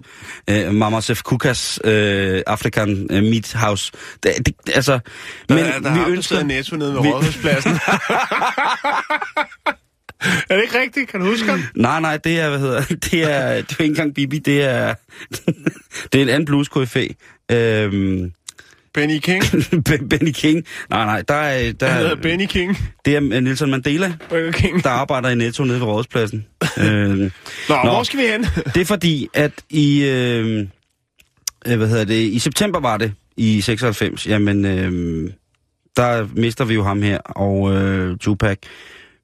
øh, 0.50 0.74
Mama 0.74 1.00
Sef 1.00 1.22
Kukas 1.22 1.80
øh, 1.84 2.42
African 2.46 3.06
øh, 3.10 3.22
Meat 3.22 3.52
House. 3.54 3.92
Det, 4.22 4.32
det, 4.46 4.54
altså, 4.74 4.98
Men, 5.48 5.56
men 5.56 5.64
der, 5.64 5.80
der 5.80 5.94
vi 5.94 6.00
er 6.00 6.08
ønsker... 6.08 6.42
netto 6.42 6.76
nede 6.76 6.92
ved 6.92 7.00
Rådhuspladsen. 7.00 7.72
er 10.50 10.56
det 10.56 10.62
ikke 10.62 10.78
rigtigt? 10.80 11.08
Kan 11.10 11.20
du 11.20 11.26
huske 11.26 11.50
ham? 11.50 11.60
Nej, 11.76 12.00
nej, 12.00 12.16
det 12.16 12.40
er, 12.40 12.48
hvad 12.48 12.58
hedder, 12.58 12.82
det 13.10 13.22
er, 13.32 13.54
det 13.54 13.76
er 13.78 13.82
ikke 13.82 13.84
engang 13.84 14.14
Bibi, 14.14 14.38
det 14.38 14.62
er, 14.64 14.94
det 16.12 16.18
er 16.18 16.22
en 16.22 16.28
anden 16.28 16.44
blues. 16.44 16.68
Øhm, 17.50 18.32
Benny 18.94 19.18
King. 19.18 19.42
Ben- 19.88 20.08
Benny 20.08 20.30
King. 20.32 20.64
Nej, 20.90 21.04
nej, 21.04 21.22
der 21.28 21.34
er, 21.34 21.72
der 21.72 21.86
Han 21.88 21.98
hedder 21.98 22.16
er, 22.16 22.20
Benny 22.20 22.46
King. 22.46 22.78
det 23.04 23.16
er 23.16 23.20
Nelson 23.20 23.70
Mandela, 23.70 24.12
Burger 24.28 24.52
King. 24.52 24.84
der 24.84 24.90
arbejder 24.90 25.28
i 25.28 25.34
Netto 25.34 25.64
nede 25.64 25.80
ved 25.80 25.86
Rådspladsen. 25.86 26.46
øhm, 26.78 27.18
Nå, 27.68 27.68
Nå, 27.68 27.90
hvor 27.90 28.02
skal 28.02 28.18
vi 28.20 28.24
hen? 28.26 28.46
det 28.74 28.76
er 28.76 28.84
fordi, 28.84 29.28
at 29.34 29.52
i, 29.70 30.04
øh, 30.04 30.66
øh, 31.66 31.76
hvad 31.76 31.88
hedder 31.88 32.04
det, 32.04 32.20
i 32.32 32.38
september 32.38 32.80
var 32.80 32.96
det, 32.96 33.12
i 33.36 33.60
96, 33.60 34.26
jamen, 34.26 34.64
øh, 34.64 35.30
der 35.96 36.28
mister 36.36 36.64
vi 36.64 36.74
jo 36.74 36.82
ham 36.82 37.02
her, 37.02 37.18
og 37.18 37.72
øh, 37.72 38.18
Tupac. 38.18 38.58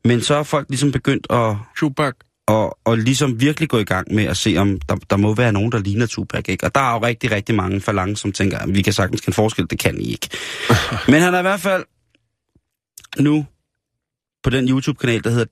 Men 0.04 0.20
så 0.20 0.34
er 0.34 0.42
folk 0.42 0.68
ligesom 0.68 0.92
begyndt 0.92 1.26
at, 1.30 1.56
Tupac. 1.76 2.14
og, 2.46 2.78
og 2.84 2.98
ligesom 2.98 3.40
virkelig 3.40 3.68
gå 3.68 3.78
i 3.78 3.84
gang 3.84 4.14
med 4.14 4.24
at 4.24 4.36
se, 4.36 4.56
om 4.56 4.80
der, 4.88 4.96
der 5.10 5.16
må 5.16 5.34
være 5.34 5.52
nogen, 5.52 5.72
der 5.72 5.78
ligner 5.78 6.06
Tupac, 6.06 6.48
ikke? 6.48 6.66
Og 6.66 6.74
der 6.74 6.80
er 6.80 6.92
jo 6.92 6.98
rigtig, 6.98 7.30
rigtig 7.30 7.54
mange 7.54 7.80
falange, 7.80 8.16
som 8.16 8.32
tænker, 8.32 8.58
at 8.58 8.74
vi 8.74 8.82
kan 8.82 8.92
sagtens 8.92 9.20
kende 9.20 9.34
forskel, 9.34 9.70
det 9.70 9.78
kan 9.78 10.00
I 10.00 10.10
ikke. 10.10 10.28
Men 11.12 11.22
han 11.22 11.34
er 11.34 11.38
i 11.38 11.42
hvert 11.42 11.60
fald 11.60 11.84
nu 13.18 13.46
på 14.42 14.50
den 14.50 14.68
YouTube-kanal, 14.68 15.24
der 15.24 15.30
hedder 15.30 15.44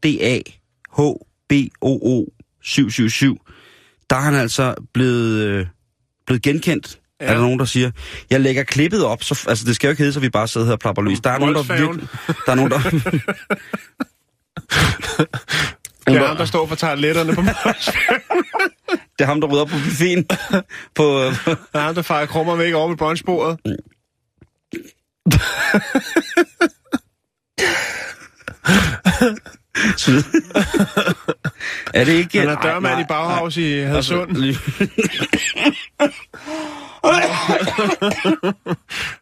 DAHBOO 1.51 2.27
777, 2.62 3.39
der 4.11 4.16
er 4.16 4.21
han 4.21 4.35
altså 4.35 4.75
blevet, 4.93 5.41
øh, 5.41 5.66
blevet 6.27 6.43
genkendt. 6.43 7.01
Ja. 7.21 7.27
Er 7.27 7.35
der 7.35 7.41
nogen, 7.41 7.59
der 7.59 7.64
siger, 7.64 7.91
jeg 8.31 8.41
lægger 8.41 8.62
klippet 8.62 9.05
op, 9.05 9.23
så, 9.23 9.45
altså 9.49 9.64
det 9.64 9.75
skal 9.75 9.89
jo 9.89 9.91
ikke 9.91 10.01
hedde, 10.01 10.12
så 10.12 10.21
vi 10.21 10.29
bare 10.29 10.49
sidder 10.49 10.66
her 10.66 10.73
og 10.73 10.79
plapper 10.79 11.03
løs. 11.03 11.21
Der 11.21 11.31
er 11.31 11.39
nogen, 11.39 11.55
der 11.55 11.62
virkelig, 11.62 12.09
der 12.47 12.53
er 12.53 12.55
nogen, 12.55 12.71
der, 12.71 12.79
Det 16.07 16.16
er 16.16 16.27
ham, 16.27 16.37
der 16.37 16.45
står 16.45 16.66
for 16.66 16.75
toiletterne 16.75 17.35
på 17.35 17.43
det 19.19 19.25
er 19.25 19.27
ham, 19.27 19.41
der 19.41 19.49
rydder 19.49 19.62
op 19.62 19.69
på 19.69 19.77
buffeten. 19.85 20.27
på, 20.95 21.05
Det 21.25 21.59
er 21.75 21.81
ham, 21.81 21.95
der 21.95 22.03
fejrer 22.03 22.27
krummer 22.27 22.57
væk 22.57 22.75
over 22.75 22.89
ved 22.89 22.97
brunchbordet. 22.97 23.59
er 31.95 32.05
det 32.05 32.12
ikke... 32.12 32.41
Han 32.41 32.49
er 32.49 32.61
dørmand 32.61 32.95
nej, 32.95 33.03
i 33.03 33.05
Bauhaus 33.09 33.57
i 33.57 33.81
Hadsund. 33.81 34.37
Altså, 34.37 34.59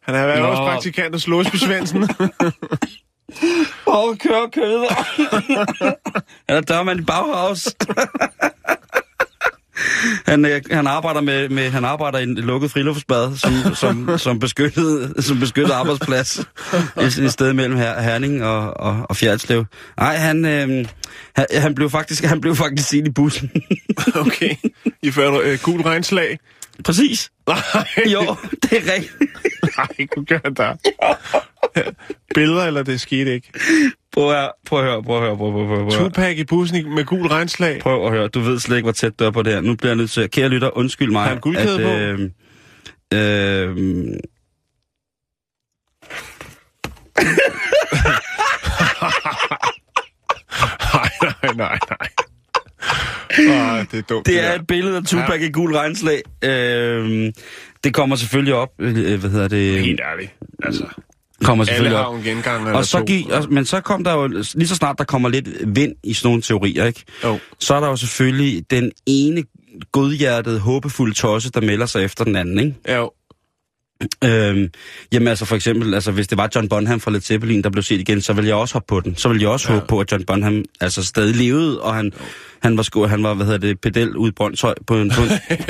Han 0.03 0.15
er 0.15 0.19
erhvervspraktikant 0.19 1.15
hos 1.15 1.27
Låsby 1.27 1.57
Svendsen. 1.57 2.09
Åh, 3.87 4.17
kør 4.17 4.47
køder. 4.53 4.95
Han 6.49 6.57
er 6.57 6.61
dørmand 6.61 7.01
i 7.01 7.05
Bauhaus. 7.05 7.69
Han, 10.27 10.45
øh, 10.45 10.61
han 10.71 10.87
arbejder 10.87 11.21
med, 11.21 11.49
med 11.49 11.71
han 11.71 11.85
arbejder 11.85 12.19
i 12.19 12.23
en 12.23 12.35
lukket 12.35 12.71
friluftsbad 12.71 13.37
som, 13.37 13.75
som, 13.75 14.19
som, 14.19 14.39
beskyttet, 14.39 15.25
som 15.25 15.41
beskyttet 15.41 15.73
arbejdsplads 15.73 16.41
i, 17.01 17.25
i 17.25 17.29
stedet 17.29 17.57
mellem 17.57 17.77
her, 17.77 18.01
Herning 18.01 18.45
og, 18.45 18.81
og, 18.81 19.07
og 19.09 19.17
Fjerdslev. 19.17 19.65
Nej, 19.97 20.17
han, 20.17 20.45
øh, 20.45 20.87
han, 21.37 21.47
han 21.53 21.75
blev 21.75 21.91
faktisk 21.91 22.25
han 22.25 22.41
blev 22.41 22.57
faktisk 22.57 22.89
set 22.89 23.07
i 23.07 23.11
bussen. 23.11 23.51
Okay. 24.15 24.55
I 25.03 25.11
fører 25.11 25.41
øh, 25.45 25.59
gul 25.63 25.81
regnslag. 25.81 26.39
Præcis. 26.85 27.31
Nej. 27.47 27.57
Jo, 28.13 28.21
det 28.63 28.73
er 28.73 28.93
rigtigt. 28.95 29.13
Nej, 29.79 30.07
du 30.17 30.25
gør 30.25 30.39
der. 30.39 30.77
Billeder, 32.35 32.65
eller 32.65 32.83
det 32.83 33.01
skete 33.01 33.35
ikke? 33.35 33.53
Prøv 34.13 34.31
at 34.33 34.53
prøv 34.67 34.79
at 34.79 34.85
høre, 34.85 35.03
prøv 35.03 35.17
at 35.17 35.23
høre, 35.23 35.37
prøv 35.37 35.49
at 35.49 35.53
høre. 35.55 35.67
Prøv 35.67 35.87
at 35.87 35.95
høre. 35.95 36.05
Tupac 36.09 36.39
i 36.39 36.45
bussen 36.45 36.95
med 36.95 37.05
gul 37.05 37.27
regnslag. 37.27 37.81
Prøv 37.81 38.07
at 38.07 38.13
høre, 38.13 38.29
du 38.29 38.41
ved 38.41 38.59
slet 38.59 38.77
ikke, 38.77 38.85
hvor 38.85 38.93
tæt 38.93 39.19
du 39.19 39.25
er 39.25 39.31
på 39.31 39.43
det 39.43 39.53
her. 39.53 39.61
Nu 39.61 39.75
bliver 39.77 39.91
jeg 39.91 39.97
nødt 39.97 40.11
til 40.11 40.21
at... 40.21 40.31
Kære 40.31 40.49
lytter, 40.49 40.77
undskyld 40.77 41.11
mig. 41.11 41.23
Har 41.23 41.29
han 41.29 41.41
guldkæde 41.41 41.79
på? 41.79 41.89
øh, 41.89 42.31
øh, 43.15 43.77
Nej, 50.95 51.11
nej, 51.23 51.53
nej, 51.57 51.79
nej. 51.91 52.09
Åh, 53.39 53.85
det 53.93 53.99
er 53.99 54.03
dumt. 54.09 54.27
det 54.27 54.39
er 54.39 54.49
der. 54.49 54.55
et 54.55 54.67
billede 54.67 54.97
af 54.97 55.03
Tupac 55.05 55.41
i 55.43 55.51
gul 55.51 55.73
regnslag. 55.75 56.23
Øh, 56.45 57.33
det 57.85 57.95
kommer 57.95 58.17
selvfølgelig 58.17 58.55
op, 58.55 58.69
øh, 58.79 59.21
hvad 59.21 59.31
hedder 59.31 59.49
det? 59.49 59.81
Helt 59.81 60.01
ærligt. 60.13 60.35
Altså, 60.63 60.85
Kommer 61.45 61.65
alle 61.65 61.71
selvfølgelig 61.71 61.99
har 61.99 62.05
op. 62.05 62.15
jo 62.15 62.19
en 62.19 62.25
gengang 62.25 62.69
Og 62.69 62.85
så 62.85 63.05
gik, 63.05 63.29
og, 63.29 63.47
men 63.51 63.65
så 63.65 63.81
kom 63.81 64.05
der 64.05 64.13
jo, 64.15 64.27
lige 64.55 64.69
så 64.69 64.75
snart 64.75 64.99
der 64.99 65.05
kommer 65.05 65.29
lidt 65.29 65.49
vind 65.67 65.93
i 66.05 66.15
sådan 66.15 66.29
nogle 66.29 66.43
teorier, 66.43 66.85
ikke? 66.85 67.05
Jo. 67.25 67.39
så 67.61 67.75
er 67.75 67.81
der 67.81 67.89
jo 67.89 67.97
selvfølgelig 67.97 68.71
den 68.71 68.93
ene 69.07 69.45
godhjertede, 69.93 70.59
håbefulde 70.61 71.15
tosse, 71.15 71.51
der 71.51 71.61
melder 71.61 71.87
sig 71.87 72.05
efter 72.05 72.25
den 72.25 72.37
anden, 72.37 72.59
ikke? 72.59 72.75
Ja, 72.89 72.97
jo. 72.97 73.11
Øhm, 74.25 74.69
jamen 75.13 75.29
altså 75.29 75.45
for 75.45 75.57
eksempel, 75.57 75.95
altså 75.95 76.11
hvis 76.13 76.29
det 76.29 76.39
var 76.39 76.49
John 76.55 76.69
Bonham 76.69 77.01
fra 77.01 77.11
Led 77.11 77.21
Zeppelin, 77.21 77.63
der 77.63 77.71
blev 77.71 77.83
set 77.83 78.01
igen, 78.01 78.21
så 78.21 78.33
ville 78.33 78.49
jeg 78.49 78.57
også 78.57 78.75
hoppe 78.75 78.87
på 78.89 79.01
den. 79.01 79.17
Så 79.17 79.29
ville 79.29 79.43
jeg 79.43 79.51
også 79.51 79.69
ja. 79.69 79.75
Ja. 79.75 79.81
håbe 79.81 79.89
på, 79.89 80.01
at 80.01 80.13
John 80.13 80.25
Bonham 80.25 80.65
altså 80.81 81.05
stadig 81.05 81.37
levede, 81.37 81.81
og 81.83 81.95
han, 81.95 82.13
han 82.63 82.77
var 82.77 82.83
sku, 82.83 83.07
han 83.07 83.23
var, 83.23 83.35
hvad 83.35 83.47
hedder 83.47 83.59
det, 83.59 83.81
pedel 83.81 84.17
ude 84.17 84.29
i 84.29 84.33
Brøndshøj 84.33 84.75
på 84.87 84.97
en, 84.97 85.11
på 85.11 85.23
en, 85.23 85.29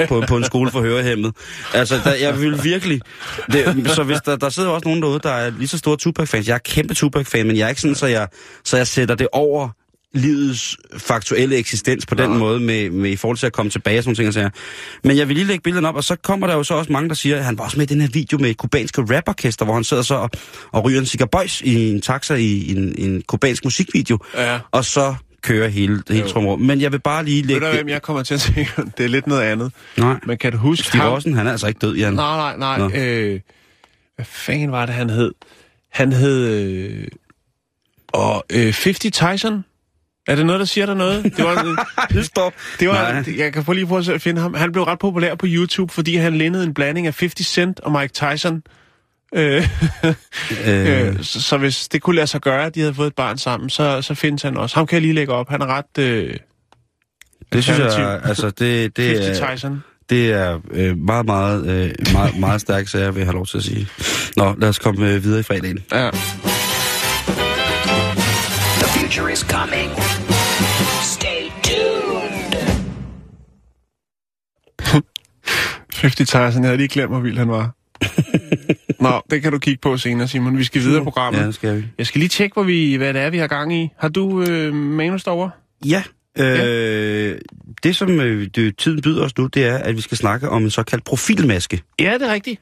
på, 0.08 0.22
på 0.28 0.36
en 0.36 0.44
skole 0.44 0.70
for 0.70 0.80
hørehæmmet. 0.80 1.32
Altså, 1.74 2.00
der, 2.04 2.14
jeg 2.14 2.40
vil 2.40 2.64
virkelig... 2.64 3.00
Det, 3.52 3.90
så 3.90 4.02
hvis 4.02 4.18
der, 4.24 4.36
der 4.36 4.48
sidder 4.48 4.68
også 4.68 4.88
nogen 4.88 5.02
derude, 5.02 5.20
der 5.22 5.30
er 5.30 5.50
lige 5.50 5.68
så 5.68 5.78
store 5.78 5.96
Tupac-fans. 5.96 6.48
Jeg 6.48 6.54
er 6.54 6.58
kæmpe 6.58 6.94
Tupac-fan, 6.94 7.46
men 7.46 7.56
jeg 7.56 7.64
er 7.64 7.68
ikke 7.68 7.80
sådan, 7.80 7.94
så 7.94 8.06
jeg, 8.06 8.28
så 8.64 8.76
jeg 8.76 8.86
sætter 8.86 9.14
det 9.14 9.28
over 9.32 9.68
livets 10.14 10.76
faktuelle 10.98 11.56
eksistens 11.56 12.06
på 12.06 12.14
den 12.14 12.30
Nej. 12.30 12.38
måde, 12.38 12.60
med, 12.60 12.90
med 12.90 13.10
i 13.10 13.16
forhold 13.16 13.38
til 13.38 13.46
at 13.46 13.52
komme 13.52 13.70
tilbage 13.70 13.98
og 13.98 14.04
sådan 14.04 14.10
nogle 14.10 14.16
ting. 14.16 14.28
og 14.28 14.34
sager. 14.34 14.50
Men 15.04 15.16
jeg 15.16 15.28
vil 15.28 15.36
lige 15.36 15.46
lægge 15.46 15.62
billederne 15.62 15.88
op, 15.88 15.96
og 15.96 16.04
så 16.04 16.16
kommer 16.16 16.46
der 16.46 16.54
jo 16.54 16.62
så 16.62 16.74
også 16.74 16.92
mange, 16.92 17.08
der 17.08 17.14
siger, 17.14 17.36
at 17.36 17.44
han 17.44 17.58
var 17.58 17.64
også 17.64 17.76
med 17.78 17.90
i 17.90 17.94
den 17.94 18.00
her 18.00 18.08
video 18.08 18.38
med 18.38 18.50
et 18.50 18.56
kubanske 18.56 19.02
raporkester, 19.16 19.64
hvor 19.64 19.74
han 19.74 19.84
sidder 19.84 20.02
så 20.02 20.14
og, 20.14 20.30
og 20.72 20.84
ryger 20.84 21.00
en 21.00 21.06
cigar 21.06 21.26
boys 21.26 21.60
i 21.60 21.90
en 21.90 22.00
taxa 22.00 22.34
i 22.34 22.72
en, 22.76 22.94
en 22.98 23.22
kubansk 23.28 23.64
musikvideo, 23.64 24.18
Ja. 24.34 24.58
og 24.70 24.84
så 24.84 25.14
kører 25.46 25.68
hele, 25.68 26.02
hele 26.08 26.20
Jo. 26.20 26.28
trummer. 26.28 26.56
Men 26.56 26.80
jeg 26.80 26.92
vil 26.92 26.98
bare 27.00 27.24
lige 27.24 27.42
Ved 27.42 27.48
lægge... 27.48 27.66
du, 27.66 27.72
hvem 27.74 27.88
jeg 27.88 28.02
kommer 28.02 28.22
til 28.22 28.34
at 28.34 28.40
tænke? 28.40 28.70
Det 28.98 29.04
er 29.04 29.08
lidt 29.08 29.26
noget 29.26 29.42
andet. 29.42 29.72
Nej, 29.96 30.16
Men 30.26 30.38
kan 30.38 30.52
du 30.52 30.58
huske 30.58 30.84
Stig 30.86 31.00
ham? 31.00 31.12
Rossen, 31.12 31.34
han 31.34 31.46
er 31.46 31.50
altså 31.50 31.66
ikke 31.66 31.78
død, 31.78 31.96
Jan. 31.96 32.12
Nej, 32.12 32.56
nej, 32.56 32.78
Nå. 32.78 32.88
nej. 32.88 33.06
Øh, 33.08 33.40
hvad 34.16 34.24
fanden 34.26 34.72
var 34.72 34.86
det, 34.86 34.94
han 34.94 35.10
hed? 35.10 35.32
Han 35.92 36.12
hed... 36.12 36.46
Øh, 36.48 37.08
og 38.08 38.44
øh, 38.52 38.62
50 38.64 38.98
Tyson? 38.98 39.64
Er 40.28 40.34
det 40.36 40.46
noget, 40.46 40.58
der 40.60 40.66
siger 40.66 40.86
dig 40.86 40.94
noget? 40.94 41.24
Det 41.24 41.44
var, 41.44 41.86
Det 42.14 42.24
står... 42.26 42.52
det 42.80 42.88
var, 42.88 43.12
Nej. 43.12 43.38
jeg 43.38 43.52
kan 43.52 43.64
prøve 43.64 43.74
lige 43.76 43.86
prøve 43.86 44.14
at 44.14 44.22
finde 44.22 44.40
ham. 44.40 44.54
Han 44.54 44.72
blev 44.72 44.84
ret 44.84 44.98
populær 44.98 45.34
på 45.34 45.46
YouTube, 45.48 45.92
fordi 45.92 46.16
han 46.16 46.34
lignede 46.38 46.64
en 46.64 46.74
blanding 46.74 47.06
af 47.06 47.16
50 47.20 47.46
Cent 47.46 47.80
og 47.80 47.92
Mike 47.92 48.12
Tyson. 48.12 48.62
Øh, 49.34 49.68
Øh, 50.66 51.06
øh, 51.08 51.22
så, 51.22 51.42
så 51.42 51.56
hvis 51.56 51.88
det 51.88 52.02
kunne 52.02 52.16
lade 52.16 52.26
sig 52.26 52.40
gøre, 52.40 52.64
at 52.66 52.74
de 52.74 52.80
havde 52.80 52.94
fået 52.94 53.06
et 53.06 53.14
barn 53.14 53.38
sammen, 53.38 53.70
så, 53.70 54.02
så 54.02 54.14
findes 54.14 54.42
han 54.42 54.56
også. 54.56 54.76
Ham 54.76 54.86
kan 54.86 54.96
jeg 54.96 55.02
lige 55.02 55.14
lægge 55.14 55.32
op. 55.32 55.48
Han 55.48 55.62
er 55.62 55.66
ret... 55.66 55.98
Øh, 55.98 56.36
det 57.52 57.64
synes 57.64 57.78
jeg, 57.78 58.20
altså, 58.24 58.50
det, 58.50 58.96
det 58.96 59.24
50 59.24 59.40
er... 59.40 59.54
Tyson. 59.54 59.82
Det 60.10 60.32
er 60.32 60.60
øh, 60.70 60.98
meget, 60.98 61.26
meget, 61.26 61.66
øh, 61.66 61.94
meget, 62.12 62.38
meget 62.38 62.60
stærke 62.60 62.90
sager, 62.90 63.10
vil 63.10 63.20
jeg 63.20 63.26
have 63.26 63.34
lov 63.34 63.46
til 63.46 63.58
at 63.58 63.64
sige. 63.64 63.88
Nå, 64.36 64.54
lad 64.58 64.68
os 64.68 64.78
komme 64.78 65.10
øh, 65.10 65.24
videre 65.24 65.40
i 65.40 65.42
fredagen. 65.42 65.84
Ja. 65.92 66.10
The 68.80 68.88
future 69.00 69.32
is 69.32 69.38
coming. 69.38 69.90
Stay 71.02 71.50
tuned. 71.62 72.54
50 76.00 76.28
Tyson, 76.28 76.62
jeg 76.62 76.68
havde 76.68 76.76
lige 76.76 76.88
glemt, 76.88 77.10
hvor 77.10 77.20
vild 77.20 77.38
han 77.38 77.48
var. 77.48 77.75
Nå, 79.00 79.22
det 79.30 79.42
kan 79.42 79.52
du 79.52 79.58
kigge 79.58 79.80
på 79.80 79.96
senere, 79.96 80.28
Simon. 80.28 80.58
Vi 80.58 80.64
skal 80.64 80.82
videre 80.82 81.00
i 81.00 81.04
programmet. 81.04 81.40
Ja, 81.40 81.50
skal 81.50 81.76
vi. 81.76 81.84
Jeg 81.98 82.06
skal 82.06 82.18
lige 82.18 82.28
tjekke, 82.28 82.54
hvor 82.54 82.62
vi, 82.62 82.94
hvad 82.94 83.14
det 83.14 83.22
er, 83.22 83.30
vi 83.30 83.38
har 83.38 83.46
gang 83.46 83.74
i. 83.74 83.88
Har 83.98 84.08
du 84.08 84.42
øh, 84.42 84.74
manus 84.74 85.24
derovre? 85.24 85.50
Ja, 85.86 86.02
øh, 86.38 87.38
det 87.82 87.96
som 87.96 88.20
øh, 88.20 88.48
det, 88.54 88.78
tiden 88.78 89.02
byder 89.02 89.24
os 89.24 89.38
nu, 89.38 89.46
det 89.46 89.64
er, 89.64 89.78
at 89.78 89.96
vi 89.96 90.00
skal 90.00 90.16
snakke 90.16 90.48
om 90.48 90.64
en 90.64 90.70
såkaldt 90.70 91.04
profilmaske. 91.04 91.82
Ja, 92.00 92.14
det 92.14 92.22
er 92.22 92.32
rigtigt. 92.32 92.60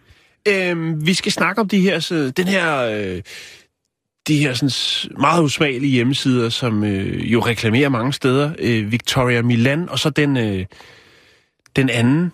Øhm, 0.48 1.06
vi 1.06 1.14
skal 1.14 1.32
snakke 1.32 1.60
om 1.60 1.68
de 1.68 1.80
her, 1.80 1.98
så, 1.98 2.30
den 2.30 2.48
her, 2.48 2.80
øh, 2.80 3.22
de 4.28 4.38
her 4.38 4.54
sådan, 4.54 4.70
meget 5.20 5.42
usmagelige 5.42 5.92
hjemmesider, 5.92 6.48
som 6.48 6.84
øh, 6.84 7.32
jo 7.32 7.40
reklamerer 7.40 7.88
mange 7.88 8.12
steder. 8.12 8.52
Øh, 8.58 8.92
Victoria 8.92 9.42
Milan, 9.42 9.88
og 9.88 9.98
så 9.98 10.10
den, 10.10 10.36
øh, 10.36 10.64
den 11.76 11.90
anden, 11.90 12.32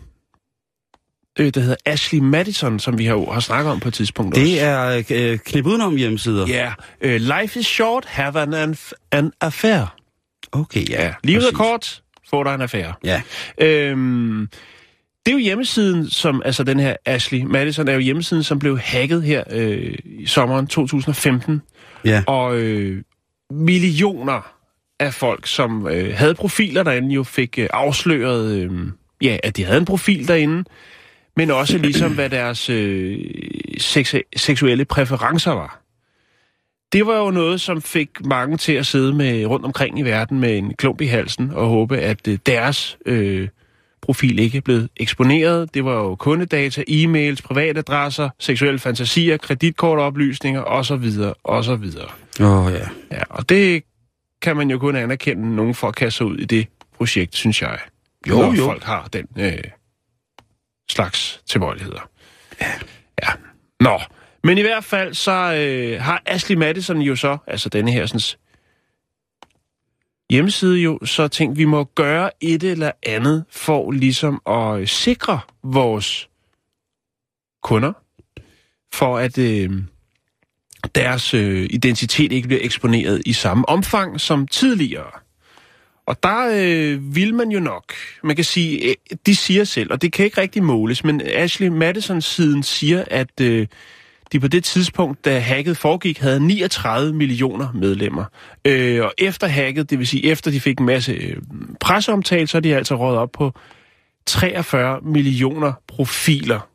øh, 1.40 1.54
der 1.54 1.60
hedder 1.60 1.76
Ashley 1.86 2.18
Madison, 2.18 2.78
som 2.78 2.98
vi 2.98 3.04
har, 3.04 3.32
har 3.32 3.40
snakket 3.40 3.72
om 3.72 3.80
på 3.80 3.88
et 3.88 3.94
tidspunkt 3.94 4.34
også. 4.34 4.46
Det 4.46 4.60
er 4.60 5.02
øh, 5.10 5.38
knip 5.38 5.66
udenom 5.66 5.96
hjemmesider. 5.96 6.46
Ja, 6.46 6.72
øh, 7.00 7.20
life 7.20 7.60
is 7.60 7.66
short, 7.66 8.04
have 8.04 8.40
an, 8.40 8.54
an, 8.54 8.76
an 9.12 9.32
affair. 9.40 9.96
Okay, 10.52 10.90
ja. 10.90 11.14
Livet 11.24 11.42
er 11.42 11.46
præcis. 11.46 11.56
kort, 11.56 12.02
få 12.30 12.44
dig 12.44 12.54
en 12.54 12.60
affære. 12.60 12.94
Ja. 13.04 13.22
Øhm, 13.58 14.48
det 15.26 15.32
er 15.32 15.36
jo 15.36 15.38
hjemmesiden, 15.38 16.10
som, 16.10 16.42
altså 16.44 16.64
den 16.64 16.80
her 16.80 16.96
Ashley 17.06 17.42
Madison 17.42 17.88
er 17.88 17.92
jo 17.92 17.98
hjemmesiden, 17.98 18.42
som 18.42 18.58
blev 18.58 18.78
hacket 18.78 19.22
her 19.22 19.44
øh, 19.50 19.94
i 20.04 20.26
sommeren 20.26 20.66
2015. 20.66 21.62
Ja. 22.04 22.22
Og 22.26 22.56
øh, 22.56 23.02
millioner 23.50 24.52
af 25.00 25.14
folk, 25.14 25.46
som 25.46 25.88
øh, 25.88 26.14
havde 26.16 26.34
profiler 26.34 26.82
derinde, 26.82 27.14
jo 27.14 27.22
fik 27.22 27.58
øh, 27.58 27.68
afsløret, 27.72 28.56
øh, 28.56 28.70
ja, 29.22 29.36
at 29.42 29.56
de 29.56 29.64
havde 29.64 29.78
en 29.78 29.84
profil 29.84 30.28
derinde, 30.28 30.64
men 31.36 31.50
også 31.50 31.78
ligesom, 31.78 32.14
hvad 32.14 32.30
deres 32.30 32.70
øh, 32.70 33.18
seksu- 33.80 34.30
seksuelle 34.36 34.84
præferencer 34.84 35.52
var. 35.52 35.80
Det 36.92 37.06
var 37.06 37.18
jo 37.18 37.30
noget, 37.30 37.60
som 37.60 37.82
fik 37.82 38.10
mange 38.24 38.56
til 38.56 38.72
at 38.72 38.86
sidde 38.86 39.12
med 39.12 39.46
rundt 39.46 39.66
omkring 39.66 39.98
i 39.98 40.02
verden 40.02 40.40
med 40.40 40.58
en 40.58 40.74
klump 40.74 41.00
i 41.00 41.06
halsen 41.06 41.50
og 41.54 41.68
håbe, 41.68 41.98
at 41.98 42.28
øh, 42.28 42.38
deres 42.46 42.98
øh, 43.06 43.48
profil 44.02 44.38
ikke 44.38 44.60
blev 44.60 44.88
eksponeret. 44.96 45.74
Det 45.74 45.84
var 45.84 45.94
jo 45.94 46.14
kundedata, 46.14 46.84
e-mails, 46.88 47.42
privatadresser, 47.42 48.28
seksuelle 48.38 48.78
fantasier, 48.78 49.36
kreditkortoplysninger 49.36 50.62
osv. 50.62 51.10
osv. 51.44 51.84
Åh, 52.40 52.66
oh, 52.66 52.72
ja. 52.72 52.88
Ja, 53.10 53.22
og 53.30 53.48
det 53.48 53.82
kan 54.42 54.56
man 54.56 54.70
jo 54.70 54.78
kun 54.78 54.96
anerkende 54.96 55.56
nogen 55.56 55.74
for 55.74 55.88
at 55.88 55.94
kaste 55.94 56.16
sig 56.16 56.26
ud 56.26 56.36
i 56.36 56.44
det 56.44 56.66
projekt, 56.96 57.36
synes 57.36 57.62
jeg. 57.62 57.78
Jo, 58.28 58.36
når 58.36 58.54
jo. 58.54 58.64
folk 58.64 58.82
har 58.82 59.08
den 59.12 59.26
øh, 59.38 59.58
slags 60.90 61.40
tilbøjeligheder. 61.46 62.10
Ja. 62.60 62.72
ja. 63.22 63.28
Nå, 63.80 64.00
men 64.44 64.58
i 64.58 64.60
hvert 64.60 64.84
fald 64.84 65.14
så 65.14 65.54
øh, 65.54 66.02
har 66.02 66.22
Ashley 66.26 66.56
Madison 66.56 66.98
jo 66.98 67.16
så, 67.16 67.38
altså 67.46 67.68
denne 67.68 67.92
her 67.92 68.06
sådan, 68.06 68.20
hjemmeside 70.30 70.78
jo, 70.78 70.98
så 71.04 71.28
tænkt, 71.28 71.58
vi 71.58 71.64
må 71.64 71.84
gøre 71.84 72.30
et 72.40 72.62
eller 72.62 72.92
andet 73.02 73.44
for 73.50 73.90
ligesom 73.90 74.42
at 74.46 74.80
øh, 74.80 74.86
sikre 74.86 75.40
vores 75.62 76.28
kunder, 77.62 77.92
for 78.92 79.18
at 79.18 79.38
øh, 79.38 79.70
deres 80.94 81.34
øh, 81.34 81.66
identitet 81.70 82.32
ikke 82.32 82.48
bliver 82.48 82.64
eksponeret 82.64 83.22
i 83.26 83.32
samme 83.32 83.68
omfang 83.68 84.20
som 84.20 84.46
tidligere. 84.46 85.10
Og 86.10 86.22
der 86.22 86.50
øh, 86.54 87.14
vil 87.14 87.34
man 87.34 87.50
jo 87.50 87.60
nok, 87.60 87.92
man 88.22 88.36
kan 88.36 88.44
sige, 88.44 88.88
øh, 88.88 88.94
de 89.26 89.36
siger 89.36 89.64
selv, 89.64 89.92
og 89.92 90.02
det 90.02 90.12
kan 90.12 90.24
ikke 90.24 90.40
rigtig 90.40 90.62
måles, 90.62 91.04
men 91.04 91.22
Ashley 91.24 91.68
Madison-siden 91.68 92.62
siger, 92.62 93.04
at 93.06 93.40
øh, 93.40 93.66
de 94.32 94.40
på 94.40 94.48
det 94.48 94.64
tidspunkt, 94.64 95.24
da 95.24 95.38
hacket 95.38 95.76
foregik, 95.76 96.18
havde 96.18 96.40
39 96.46 97.12
millioner 97.12 97.72
medlemmer. 97.72 98.24
Øh, 98.64 99.04
og 99.04 99.12
efter 99.18 99.46
hacket, 99.46 99.90
det 99.90 99.98
vil 99.98 100.06
sige 100.06 100.30
efter 100.30 100.50
de 100.50 100.60
fik 100.60 100.78
en 100.78 100.86
masse 100.86 101.12
øh, 101.12 101.36
presseomtale, 101.80 102.46
så 102.46 102.56
er 102.56 102.60
de 102.60 102.76
altså 102.76 102.94
rådet 102.94 103.18
op 103.18 103.32
på 103.32 103.52
43 104.26 105.00
millioner 105.02 105.72
profiler 105.88 106.69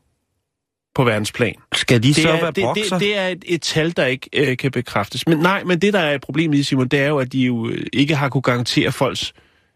på 0.96 1.04
verdensplan. 1.04 1.54
Skal 1.74 2.02
de 2.02 2.08
Det 2.08 2.16
så 2.16 2.28
er, 2.28 2.40
være 2.40 2.50
det, 2.50 2.64
det, 2.74 3.00
det 3.00 3.18
er 3.18 3.28
et, 3.28 3.44
et 3.46 3.62
tal, 3.62 3.96
der 3.96 4.06
ikke 4.06 4.28
øh, 4.32 4.56
kan 4.56 4.70
bekræftes. 4.70 5.26
Men 5.28 5.38
nej, 5.38 5.64
men 5.64 5.78
det, 5.78 5.92
der 5.92 5.98
er 5.98 6.18
problemet 6.18 6.58
i, 6.58 6.62
Simon, 6.62 6.88
det 6.88 7.00
er 7.00 7.06
jo, 7.06 7.18
at 7.18 7.32
de 7.32 7.38
jo 7.38 7.68
øh, 7.68 7.86
ikke 7.92 8.16
har 8.16 8.28
kunne 8.28 8.42
garantere 8.42 8.92
folks... 8.92 9.32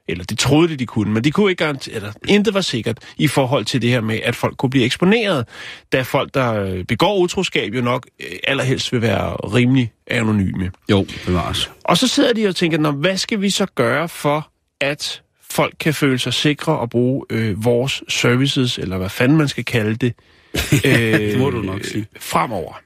Eller 0.09 0.25
det 0.25 0.39
troede 0.39 0.69
de, 0.69 0.77
de 0.77 0.87
kunne, 0.87 1.13
men 1.13 1.25
de 1.25 1.31
kunne 1.31 1.51
ikke 1.51 1.65
garantere... 1.65 1.95
Eller, 1.95 2.13
intet 2.29 2.55
var 2.55 2.61
sikkert 2.61 2.99
i 3.17 3.29
forhold 3.29 3.65
til 3.65 3.83
det 3.83 3.91
her 3.91 4.01
med, 4.01 4.21
at 4.25 4.37
folk 4.37 4.57
kunne 4.57 4.71
blive 4.71 4.85
eksponeret. 4.85 5.49
Da 5.93 6.03
folk, 6.03 6.35
der 6.35 6.55
øh, 6.55 6.85
begår 6.85 7.19
utroskab, 7.19 7.75
jo 7.75 7.81
nok 7.81 8.07
øh, 8.21 8.37
allerhelst 8.45 8.93
vil 8.93 9.03
være 9.03 9.35
rimelig 9.35 9.93
anonyme. 10.07 10.71
Jo, 10.91 11.07
bevares. 11.27 11.71
Og 11.85 11.99
så 11.99 12.09
sidder 12.09 12.33
de 12.33 12.49
og 12.49 12.57
tænker, 12.57 12.79
Nå, 12.79 12.91
hvad 12.91 13.17
skal 13.17 13.41
vi 13.41 13.51
så 13.51 13.67
gøre 13.75 14.09
for, 14.09 14.51
at 14.81 15.23
folk 15.51 15.75
kan 15.81 15.95
føle 15.95 16.19
sig 16.19 16.35
sikre 16.35 16.79
og 16.79 16.91
bruge 16.91 17.25
øh, 17.31 17.65
vores 17.65 18.03
services, 18.09 18.79
eller 18.79 18.99
hvad 18.99 19.09
fanden 19.09 19.39
man 19.39 19.49
skal 19.49 19.65
kalde 19.65 19.95
det, 19.95 20.15
øh, 20.87 20.93
Det 20.93 21.39
må 21.39 21.51
du 21.51 21.63
nok 21.63 21.85
sige. 21.85 22.07
fremover. 22.21 22.81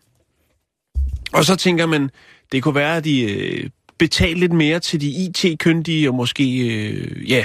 Og 1.33 1.45
så 1.45 1.57
tænker 1.57 1.87
man, 1.87 2.11
det 2.53 2.63
kunne 2.63 2.75
være, 2.75 2.97
at 2.97 3.05
de 3.05 3.33
øh, 3.33 3.71
betalte 3.99 4.41
lidt 4.41 4.53
mere 4.53 4.81
til 4.81 5.01
de 5.01 5.07
IT-kyndige, 5.09 6.09
og 6.09 6.15
måske, 6.15 6.59
øh, 6.59 7.31
ja, 7.31 7.45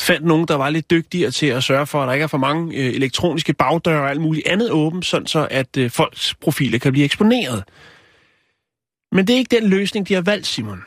fandt 0.00 0.26
nogen, 0.26 0.48
der 0.48 0.54
var 0.54 0.70
lidt 0.70 0.90
dygtigere 0.90 1.30
til 1.30 1.46
at 1.46 1.64
sørge 1.64 1.86
for, 1.86 2.02
at 2.02 2.06
der 2.06 2.12
ikke 2.12 2.22
er 2.22 2.26
for 2.26 2.38
mange 2.38 2.76
øh, 2.76 2.94
elektroniske 2.94 3.52
bagdøre 3.52 4.00
og 4.00 4.10
alt 4.10 4.20
muligt 4.20 4.46
andet 4.46 4.70
åbent, 4.70 5.06
sådan 5.06 5.26
så 5.26 5.48
at 5.50 5.76
øh, 5.76 5.90
folks 5.90 6.34
profiler 6.34 6.78
kan 6.78 6.92
blive 6.92 7.04
eksponeret. 7.04 7.64
Men 9.12 9.26
det 9.26 9.34
er 9.34 9.38
ikke 9.38 9.60
den 9.60 9.68
løsning, 9.70 10.08
de 10.08 10.14
har 10.14 10.20
valgt, 10.22 10.46
Simon. 10.46 10.82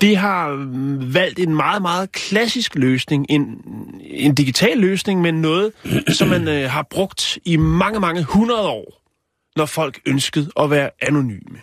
De 0.00 0.16
har 0.16 0.48
valgt 1.12 1.38
en 1.38 1.54
meget, 1.54 1.82
meget 1.82 2.12
klassisk 2.12 2.74
løsning, 2.74 3.26
en, 3.28 3.64
en 4.00 4.34
digital 4.34 4.78
løsning, 4.78 5.20
men 5.20 5.34
noget, 5.34 5.72
som 6.08 6.28
man 6.28 6.48
øh, 6.48 6.70
har 6.70 6.86
brugt 6.90 7.38
i 7.44 7.56
mange, 7.56 8.00
mange 8.00 8.22
hundrede 8.22 8.68
år, 8.68 9.02
når 9.56 9.66
folk 9.66 10.00
ønskede 10.06 10.50
at 10.60 10.70
være 10.70 10.90
anonyme. 11.02 11.58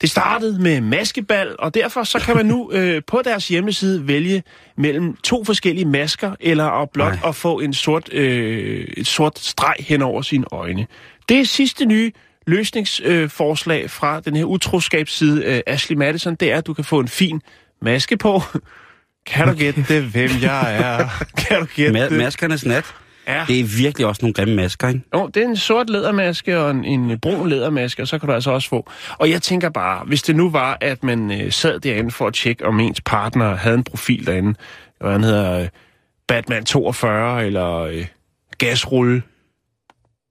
Det 0.00 0.10
startede 0.10 0.62
med 0.62 0.80
maskebal, 0.80 1.56
og 1.58 1.74
derfor 1.74 2.04
så 2.04 2.18
kan 2.18 2.36
man 2.36 2.46
nu 2.46 2.70
øh, 2.72 3.02
på 3.06 3.22
deres 3.24 3.48
hjemmeside 3.48 4.08
vælge 4.08 4.42
mellem 4.76 5.16
to 5.16 5.44
forskellige 5.44 5.84
masker, 5.84 6.34
eller 6.40 6.64
at 6.64 6.90
blot 6.90 7.12
Nej. 7.12 7.28
at 7.28 7.34
få 7.34 7.60
en 7.60 7.74
sort, 7.74 8.12
øh, 8.12 8.88
et 8.96 9.06
sort 9.06 9.38
streg 9.38 9.74
hen 9.78 10.02
over 10.02 10.22
sine 10.22 10.44
øjne. 10.52 10.86
Det 11.28 11.40
er 11.40 11.44
sidste 11.44 11.84
nye 11.84 12.12
løsningsforslag 12.46 13.82
øh, 13.82 13.90
fra 13.90 14.20
den 14.20 14.36
her 14.36 14.44
utroskabsside 14.44 15.44
øh, 15.44 15.60
Ashley 15.66 15.96
Madison, 15.96 16.34
det 16.34 16.52
er, 16.52 16.56
at 16.58 16.66
du 16.66 16.74
kan 16.74 16.84
få 16.84 17.00
en 17.00 17.08
fin 17.08 17.40
maske 17.82 18.16
på. 18.16 18.42
Kan 19.26 19.48
du 19.48 19.54
gætte 19.54 19.84
det, 19.88 20.02
hvem 20.02 20.30
jeg 20.42 20.76
er? 20.76 21.08
Kan 21.42 21.60
du 21.60 21.66
gætte 21.74 22.00
Ma- 22.00 22.08
det? 22.08 22.12
maskernes 22.12 22.64
nat. 22.64 22.94
Ja. 23.28 23.44
Det 23.48 23.60
er 23.60 23.64
virkelig 23.64 24.06
også 24.06 24.18
nogle 24.22 24.34
grimme 24.34 24.54
masker, 24.56 24.88
ikke? 24.88 25.00
Jo, 25.14 25.26
det 25.26 25.42
er 25.42 25.46
en 25.48 25.56
sort 25.56 25.90
lædermaske 25.90 26.60
og 26.60 26.70
en, 26.70 26.84
en 26.84 27.18
brun 27.20 27.48
lædermaske, 27.48 28.02
og 28.02 28.08
så 28.08 28.18
kan 28.18 28.28
du 28.28 28.34
altså 28.34 28.50
også 28.50 28.68
få. 28.68 28.90
Og 29.18 29.30
jeg 29.30 29.42
tænker 29.42 29.68
bare, 29.68 30.04
hvis 30.04 30.22
det 30.22 30.36
nu 30.36 30.50
var, 30.50 30.78
at 30.80 31.04
man 31.04 31.40
øh, 31.42 31.52
sad 31.52 31.80
derinde 31.80 32.10
for 32.10 32.26
at 32.26 32.34
tjekke, 32.34 32.66
om 32.66 32.80
ens 32.80 33.00
partner 33.00 33.56
havde 33.56 33.74
en 33.76 33.84
profil 33.84 34.26
derinde, 34.26 34.54
hvad 35.00 35.12
han 35.12 35.24
hedder, 35.24 35.60
øh, 35.60 35.68
Batman 36.28 36.64
42 36.64 37.46
eller 37.46 37.78
øh, 37.78 38.06
Gasrulle 38.58 39.22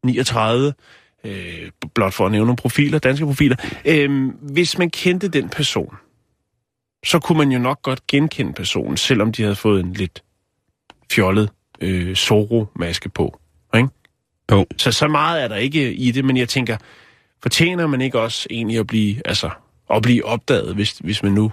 39, 0.05 0.73
øh, 1.23 1.71
blot 1.95 2.13
for 2.13 2.25
at 2.25 2.31
nævne 2.31 2.45
nogle 2.45 2.57
profiler, 2.57 2.99
danske 2.99 3.25
profiler. 3.25 3.55
Øh, 3.85 4.29
hvis 4.41 4.77
man 4.77 4.89
kendte 4.89 5.27
den 5.27 5.49
person, 5.49 5.95
så 7.05 7.19
kunne 7.19 7.37
man 7.37 7.51
jo 7.51 7.59
nok 7.59 7.81
godt 7.81 8.07
genkende 8.07 8.53
personen, 8.53 8.97
selvom 8.97 9.31
de 9.31 9.41
havde 9.41 9.55
fået 9.55 9.79
en 9.79 9.93
lidt 9.93 10.23
fjollet 11.11 11.49
øh, 11.81 12.15
Zorro-maske 12.15 13.09
på. 13.09 13.39
Ikke? 13.75 13.89
Jo. 14.51 14.65
Så 14.77 14.91
så 14.91 15.07
meget 15.07 15.43
er 15.43 15.47
der 15.47 15.55
ikke 15.55 15.93
i 15.93 16.11
det, 16.11 16.25
men 16.25 16.37
jeg 16.37 16.49
tænker, 16.49 16.77
fortjener 17.41 17.87
man 17.87 18.01
ikke 18.01 18.19
også 18.19 18.47
egentlig 18.49 18.77
at 18.77 18.87
blive, 18.87 19.27
altså, 19.27 19.49
at 19.89 20.01
blive 20.01 20.25
opdaget, 20.25 20.75
hvis, 20.75 20.97
hvis 20.97 21.23
man 21.23 21.31
nu 21.31 21.51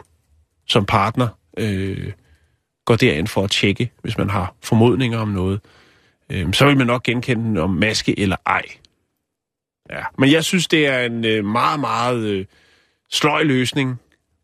som 0.66 0.84
partner 0.84 1.28
øh, 1.58 2.12
går 2.84 2.96
derind 2.96 3.26
for 3.26 3.44
at 3.44 3.50
tjekke, 3.50 3.90
hvis 4.02 4.18
man 4.18 4.30
har 4.30 4.54
formodninger 4.62 5.18
om 5.18 5.28
noget. 5.28 5.60
Øh, 6.30 6.52
så 6.54 6.66
vil 6.66 6.76
man 6.76 6.86
nok 6.86 7.02
genkende 7.02 7.44
den 7.44 7.56
om 7.56 7.70
maske 7.70 8.20
eller 8.20 8.36
ej. 8.46 8.62
Ja. 9.90 10.00
Men 10.18 10.32
jeg 10.32 10.44
synes, 10.44 10.68
det 10.68 10.86
er 10.86 10.98
en 11.00 11.24
øh, 11.24 11.44
meget, 11.44 11.80
meget 11.80 12.18
øh, 12.24 12.44
sløj 13.12 13.42
løsning 13.42 14.00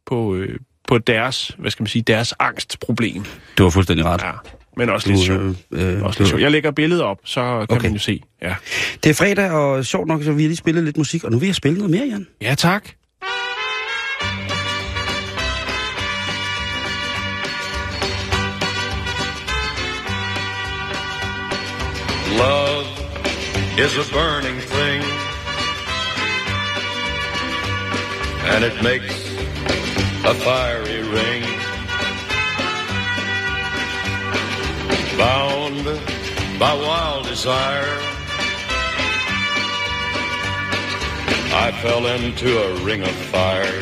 på, 0.06 0.34
øh, 0.34 0.58
på 0.88 0.98
deres, 0.98 1.52
hvad 1.58 1.70
skal 1.70 1.82
man 1.82 1.88
sige, 1.88 2.02
deres 2.02 2.34
angstproblem. 2.38 3.24
Du 3.58 3.62
har 3.62 3.70
fuldstændig 3.70 4.06
ret. 4.06 4.22
Ja. 4.22 4.30
Men 4.76 4.88
også 4.90 5.08
lidt 5.08 5.20
sjovt. 5.20 5.56
øh, 5.70 6.02
Også 6.02 6.20
lidt 6.20 6.28
sjovt. 6.28 6.42
Jeg 6.42 6.50
lægger 6.50 6.70
billedet 6.70 7.02
op, 7.04 7.18
så 7.24 7.40
kan 7.40 7.46
Okay. 7.50 7.74
okay. 7.76 7.86
man 7.86 7.92
jo 7.92 7.98
se. 7.98 8.20
Ja. 8.42 8.54
Det 9.04 9.10
er 9.10 9.14
fredag, 9.14 9.50
og 9.50 9.84
sjovt 9.86 10.08
nok, 10.08 10.22
så 10.22 10.32
vi 10.32 10.42
har 10.42 10.48
lige 10.48 10.56
spillet 10.56 10.84
lidt 10.84 10.96
musik, 10.96 11.24
og 11.24 11.30
nu 11.32 11.38
vil 11.38 11.46
jeg 11.46 11.54
spille 11.54 11.78
noget 11.78 11.90
mere, 11.90 12.04
Jan. 12.06 12.26
ja, 12.42 12.54
tak. 12.54 12.88
Love 22.38 22.84
is 23.78 23.96
a 23.98 24.04
burning 24.12 24.56
and 28.52 28.64
it 28.64 28.76
makes 28.82 29.14
a 30.24 30.34
fiery 30.34 31.00
ring. 31.18 31.42
Bound 35.18 35.84
by 36.58 36.72
wild 36.86 37.26
desire, 37.26 37.94
I 41.66 41.72
fell 41.82 42.06
into 42.06 42.48
a 42.66 42.84
ring 42.84 43.02
of 43.02 43.16
fire. 43.34 43.78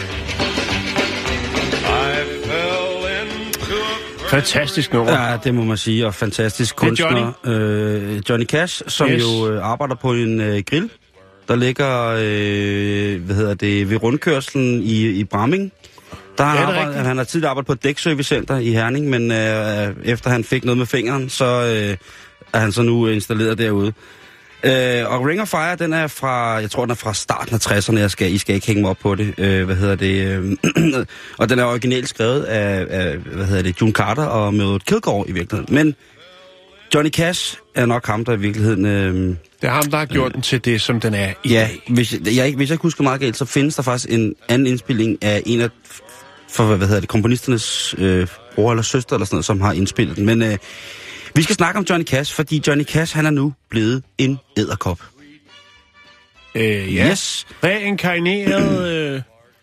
I 1.84 2.24
fell 2.48 3.06
into 3.06 3.76
a 3.82 4.28
Fantastisk 4.28 4.92
nummer. 4.92 5.12
Ja, 5.12 5.36
det 5.44 5.54
må 5.54 5.64
man 5.64 5.76
sige, 5.76 6.06
og 6.06 6.14
fantastisk 6.14 6.80
Det 6.80 6.82
er 6.82 6.88
kunstner. 6.88 7.32
Øh, 7.44 8.22
Johnny 8.28 8.46
Cash, 8.46 8.82
som 8.88 9.08
Yes. 9.08 9.22
jo 9.22 9.48
øh, 9.50 9.64
arbejder 9.66 9.94
på 9.94 10.12
en 10.12 10.40
øh, 10.40 10.62
grill, 10.70 10.90
der 11.49 11.57
ligger 11.57 12.09
øh, 12.09 13.24
hvad 13.24 13.36
hedder 13.36 13.55
det, 13.55 13.90
ved 13.90 14.03
rundkørslen 14.03 14.82
i, 14.82 15.09
i 15.09 15.24
Bramming. 15.24 15.72
Der 16.38 16.45
har 16.45 16.57
Ja, 16.57 16.66
arbejdet, 16.66 17.07
han 17.07 17.16
har 17.16 17.24
tidligere 17.24 17.51
arbejdet 17.51 17.66
på 17.66 17.72
et 17.72 17.82
dækservicecenter 17.82 18.59
i 18.59 18.70
Herning, 18.70 19.09
men 19.11 19.32
øh, 19.32 19.97
efter 20.05 20.30
han 20.30 20.45
fik 20.45 20.64
noget 20.64 20.78
med 20.78 20.86
fingeren, 20.86 21.28
så 21.28 21.45
øh, 21.45 21.97
er 22.53 22.59
han 22.59 22.72
så 22.72 22.82
nu 22.82 23.07
installeret 23.07 23.59
derude. 23.59 23.93
Øh, 24.64 25.12
og 25.12 25.26
Ring 25.26 25.40
of 25.40 25.49
Fire, 25.49 25.76
den 25.76 25.93
er 25.93 26.07
fra, 26.07 26.53
jeg 26.53 26.70
tror, 26.70 26.84
den 26.84 26.90
er 26.90 26.95
fra 26.95 27.14
starten 27.14 27.55
af 27.55 27.66
60'erne. 27.66 27.99
Jeg 27.99 28.11
skal, 28.11 28.32
I 28.32 28.38
skal 28.38 28.55
ikke 28.55 28.66
hænge 28.66 28.82
mig 28.82 28.90
op 28.90 28.99
på 29.03 29.14
det. 29.14 29.34
Øh, 29.38 29.64
hvad 29.64 29.76
hedder 29.76 29.95
det? 29.95 30.26
Øh, 30.26 30.57
og 31.38 31.49
den 31.49 31.59
er 31.59 31.64
originalt 31.64 32.09
skrevet 32.09 32.43
af, 32.43 32.86
af, 32.90 33.16
hvad 33.16 33.47
hedder 33.47 33.62
det, 33.62 33.80
June 33.80 33.93
Carter 33.93 34.24
og 34.24 34.55
Mildred 34.55 34.80
Kilgore 34.80 35.28
i 35.28 35.32
virkeligheden. 35.32 35.74
Men 35.74 35.95
Johnny 36.95 37.11
Cash 37.11 37.59
er 37.74 37.86
nok 37.86 38.07
ham, 38.07 38.24
der 38.24 38.32
i 38.32 38.38
virkeligheden... 38.38 38.86
Øh, 38.86 39.14
Det 39.14 39.36
er 39.62 39.70
ham, 39.70 39.90
der 39.90 39.99
har 39.99 40.07
gjort 40.07 40.34
den 40.34 40.43
til 40.43 40.64
det, 40.64 40.80
som 40.80 41.01
den 41.01 41.14
er 41.14 41.32
i 41.45 41.49
ja, 41.49 41.68
hvis 41.88 42.12
jeg, 42.12 42.20
jeg, 42.36 42.55
hvis 42.57 42.68
jeg 42.68 42.74
ikke 42.74 42.82
husker 42.82 43.03
meget 43.03 43.20
galt, 43.20 43.36
så 43.36 43.45
findes 43.45 43.76
der 43.76 43.82
faktisk 43.82 44.11
en 44.11 44.34
anden 44.49 44.66
indspilling 44.66 45.18
af 45.22 45.43
en 45.47 45.61
af 45.61 45.68
for, 46.49 46.76
hvad 46.76 46.86
hedder 46.86 47.01
det, 47.01 47.09
komponisternes 47.09 47.95
øh, 47.99 48.26
bror 48.55 48.70
eller 48.72 48.82
søster 48.82 49.16
eller 49.16 49.26
sådan 49.26 49.34
noget, 49.36 49.45
som 49.45 49.61
har 49.61 49.72
indspillet 49.72 50.16
den. 50.16 50.26
Men 50.26 50.43
øh, 50.43 50.59
vi 51.34 51.43
skal 51.43 51.55
snakke 51.55 51.78
om 51.78 51.86
Johnny 51.90 52.05
Cash, 52.05 52.34
fordi 52.34 52.62
Johnny 52.66 52.84
Cash, 52.84 53.16
han 53.16 53.26
er 53.26 53.30
nu 53.30 53.53
blevet 53.70 54.03
en 54.18 54.38
æderkop. 54.57 55.01
Øh, 56.55 56.95
ja. 56.97 57.11
Yes. 57.11 57.47
Reinkarneret... 57.64 58.93
Øh, 59.14 59.22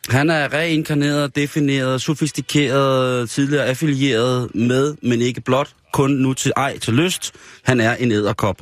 Han 0.09 0.29
er 0.29 0.53
reinkarneret, 0.53 1.35
defineret, 1.35 2.01
sofistikeret, 2.01 3.29
tidligere 3.29 3.65
affilieret 3.65 4.55
med, 4.55 4.95
men 5.03 5.21
ikke 5.21 5.41
blot, 5.41 5.69
kun 5.93 6.11
nu 6.11 6.33
til 6.33 6.51
ej 6.57 6.77
til 6.77 6.93
lyst. 6.93 7.31
Han 7.63 7.79
er 7.79 7.95
en 7.95 8.11
æderkop. 8.11 8.61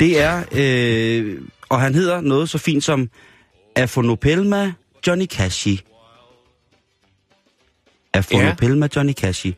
Det 0.00 0.20
er, 0.20 0.42
øh, 0.52 1.38
og 1.68 1.80
han 1.80 1.94
hedder 1.94 2.20
noget 2.20 2.50
så 2.50 2.58
fint 2.58 2.84
som 2.84 3.08
Afonopelma 3.76 4.72
Johnny 5.06 5.26
Cashi. 5.26 5.80
Afonopelma 8.14 8.88
Johnny 8.96 9.12
Cashi. 9.12 9.54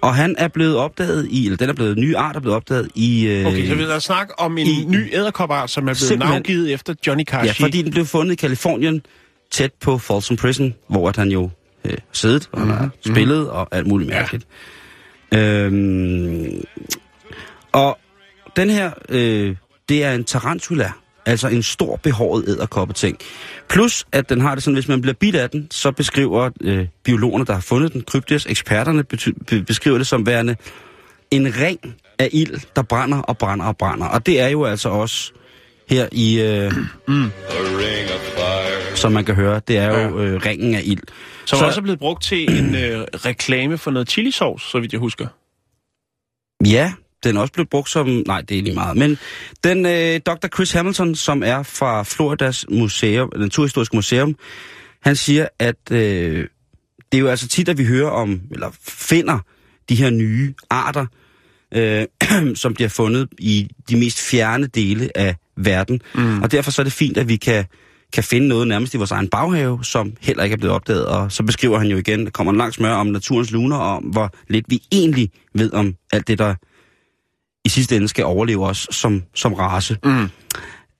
Og 0.00 0.14
han 0.14 0.34
er 0.38 0.48
blevet 0.48 0.76
opdaget 0.76 1.28
i, 1.30 1.44
eller 1.44 1.56
den 1.56 1.68
er 1.68 1.72
blevet, 1.72 1.98
ny 1.98 2.16
art 2.16 2.36
er 2.36 2.40
blevet 2.40 2.56
opdaget 2.56 2.90
i... 2.94 3.26
Øh, 3.26 3.46
okay, 3.46 3.68
så 3.68 3.74
vil 3.74 3.88
der 3.88 3.98
snakke 3.98 4.38
om 4.38 4.58
en 4.58 4.66
i- 4.66 4.84
ny 4.84 5.14
æderkopart, 5.14 5.70
som 5.70 5.88
er 5.88 5.94
blevet 5.94 6.18
navngivet 6.18 6.72
efter 6.72 6.94
Johnny 7.06 7.24
Cash. 7.24 7.60
Ja, 7.60 7.64
fordi 7.66 7.82
den 7.82 7.90
blev 7.90 8.06
fundet 8.06 8.32
i 8.32 8.36
Kalifornien, 8.36 9.02
tæt 9.54 9.72
på 9.80 9.98
Folsom 9.98 10.36
Prison, 10.36 10.74
hvor 10.88 11.08
at 11.08 11.16
han 11.16 11.28
jo 11.30 11.50
øh, 11.84 11.96
siddet 12.12 12.48
og 12.52 12.60
Mhm. 12.60 12.70
har 12.70 12.88
spillet 13.06 13.50
og 13.50 13.68
alt 13.72 13.86
muligt 13.86 14.10
mærkeligt. 14.10 14.46
Øhm, 15.34 16.64
og 17.72 17.98
den 18.56 18.70
her, 18.70 18.90
øh, 19.08 19.56
det 19.88 20.04
er 20.04 20.12
en 20.14 20.24
tarantula, 20.24 20.92
altså 21.26 21.48
en 21.48 21.62
stor 21.62 21.96
behåret 21.96 22.44
æderkoppeting. 22.48 23.18
Plus, 23.68 24.04
at 24.12 24.28
den 24.28 24.40
har 24.40 24.54
det 24.54 24.64
sådan, 24.64 24.74
hvis 24.74 24.88
man 24.88 25.00
bliver 25.00 25.14
bidt 25.14 25.36
af 25.36 25.50
den, 25.50 25.68
så 25.70 25.90
beskriver 25.92 26.50
øh, 26.60 26.86
biologerne, 27.04 27.44
der 27.44 27.52
har 27.52 27.60
fundet 27.60 27.92
den, 27.92 28.02
kryptis, 28.02 28.46
eksperterne, 28.46 29.04
be- 29.04 29.62
beskriver 29.62 29.98
det 29.98 30.06
som 30.06 30.26
værende 30.26 30.56
en 31.30 31.54
ring 31.60 31.80
af 32.18 32.28
ild, 32.32 32.60
der 32.76 32.82
brænder 32.82 33.18
og 33.18 33.38
brænder 33.38 33.64
og 33.66 33.76
brænder. 33.76 34.06
Og 34.06 34.26
det 34.26 34.40
er 34.40 34.48
jo 34.48 34.64
altså 34.64 34.88
også 34.88 35.32
her 35.88 36.08
i... 36.12 36.40
Øh, 36.40 36.72
fire. 37.08 38.63
Som 38.94 39.12
man 39.12 39.24
kan 39.24 39.34
høre, 39.34 39.60
det 39.68 39.76
er 39.76 40.00
jo 40.08 40.20
øh, 40.20 40.40
ringen 40.46 40.74
af 40.74 40.82
ild. 40.84 41.02
Som 41.44 41.58
Så- 41.58 41.64
også 41.66 41.80
er 41.80 41.82
blevet 41.82 41.98
brugt 41.98 42.22
til 42.22 42.58
en 42.58 42.74
øh, 42.74 43.00
reklame 43.14 43.78
for 43.78 43.90
noget 43.90 44.10
chilisauce, 44.10 44.66
så 44.70 44.80
vidt 44.80 44.92
jeg 44.92 45.00
husker. 45.00 45.26
Ja, 46.66 46.92
den 47.24 47.36
er 47.36 47.40
også 47.40 47.52
blevet 47.52 47.68
brugt 47.70 47.90
som... 47.90 48.22
Nej, 48.26 48.40
det 48.40 48.58
er 48.58 48.62
lige 48.62 48.74
meget. 48.74 48.96
Men 48.96 49.18
den 49.64 49.86
øh, 49.86 50.20
Dr. 50.26 50.48
Chris 50.54 50.72
Hamilton, 50.72 51.14
som 51.14 51.42
er 51.42 51.62
fra 51.62 52.02
Floridas 52.02 52.66
museum, 52.70 53.32
Naturhistoriske 53.36 53.96
Museum, 53.96 54.36
han 55.02 55.16
siger, 55.16 55.48
at 55.58 55.90
øh, 55.90 56.46
det 57.12 57.18
er 57.18 57.22
jo 57.22 57.28
altså 57.28 57.48
tit, 57.48 57.68
at 57.68 57.78
vi 57.78 57.84
hører 57.84 58.10
om, 58.10 58.40
eller 58.50 58.70
finder 58.82 59.38
de 59.88 59.94
her 59.94 60.10
nye 60.10 60.54
arter, 60.70 61.06
øh, 61.74 62.06
som 62.62 62.74
bliver 62.74 62.88
fundet 62.88 63.28
i 63.38 63.68
de 63.88 63.96
mest 63.96 64.20
fjerne 64.30 64.66
dele 64.66 65.10
af 65.18 65.36
verden. 65.56 66.00
Mm. 66.14 66.42
Og 66.42 66.50
derfor 66.52 66.70
så 66.70 66.82
er 66.82 66.84
det 66.84 66.92
fint, 66.92 67.18
at 67.18 67.28
vi 67.28 67.36
kan, 67.36 67.64
kan 68.14 68.24
finde 68.24 68.48
noget 68.48 68.68
nærmest 68.68 68.94
i 68.94 68.96
vores 68.96 69.10
egen 69.10 69.28
baghave, 69.28 69.84
som 69.84 70.16
heller 70.20 70.44
ikke 70.44 70.54
er 70.54 70.58
blevet 70.58 70.74
opdaget. 70.74 71.06
Og 71.06 71.32
så 71.32 71.42
beskriver 71.42 71.78
han 71.78 71.88
jo 71.88 71.96
igen, 71.96 72.24
der 72.24 72.30
kommer 72.30 72.52
en 72.52 72.58
lang 72.58 72.74
smør 72.74 72.92
om 72.92 73.06
naturens 73.06 73.50
luner, 73.50 73.76
og 73.76 73.96
om 73.96 74.02
hvor 74.02 74.34
lidt 74.48 74.66
vi 74.68 74.82
egentlig 74.92 75.30
ved 75.54 75.72
om 75.72 75.94
alt 76.12 76.28
det, 76.28 76.38
der 76.38 76.54
i 77.64 77.68
sidste 77.68 77.96
ende 77.96 78.08
skal 78.08 78.24
overleve 78.24 78.66
os 78.66 78.88
som, 78.90 79.22
som 79.34 79.52
race. 79.52 79.98
Mm. 80.04 80.28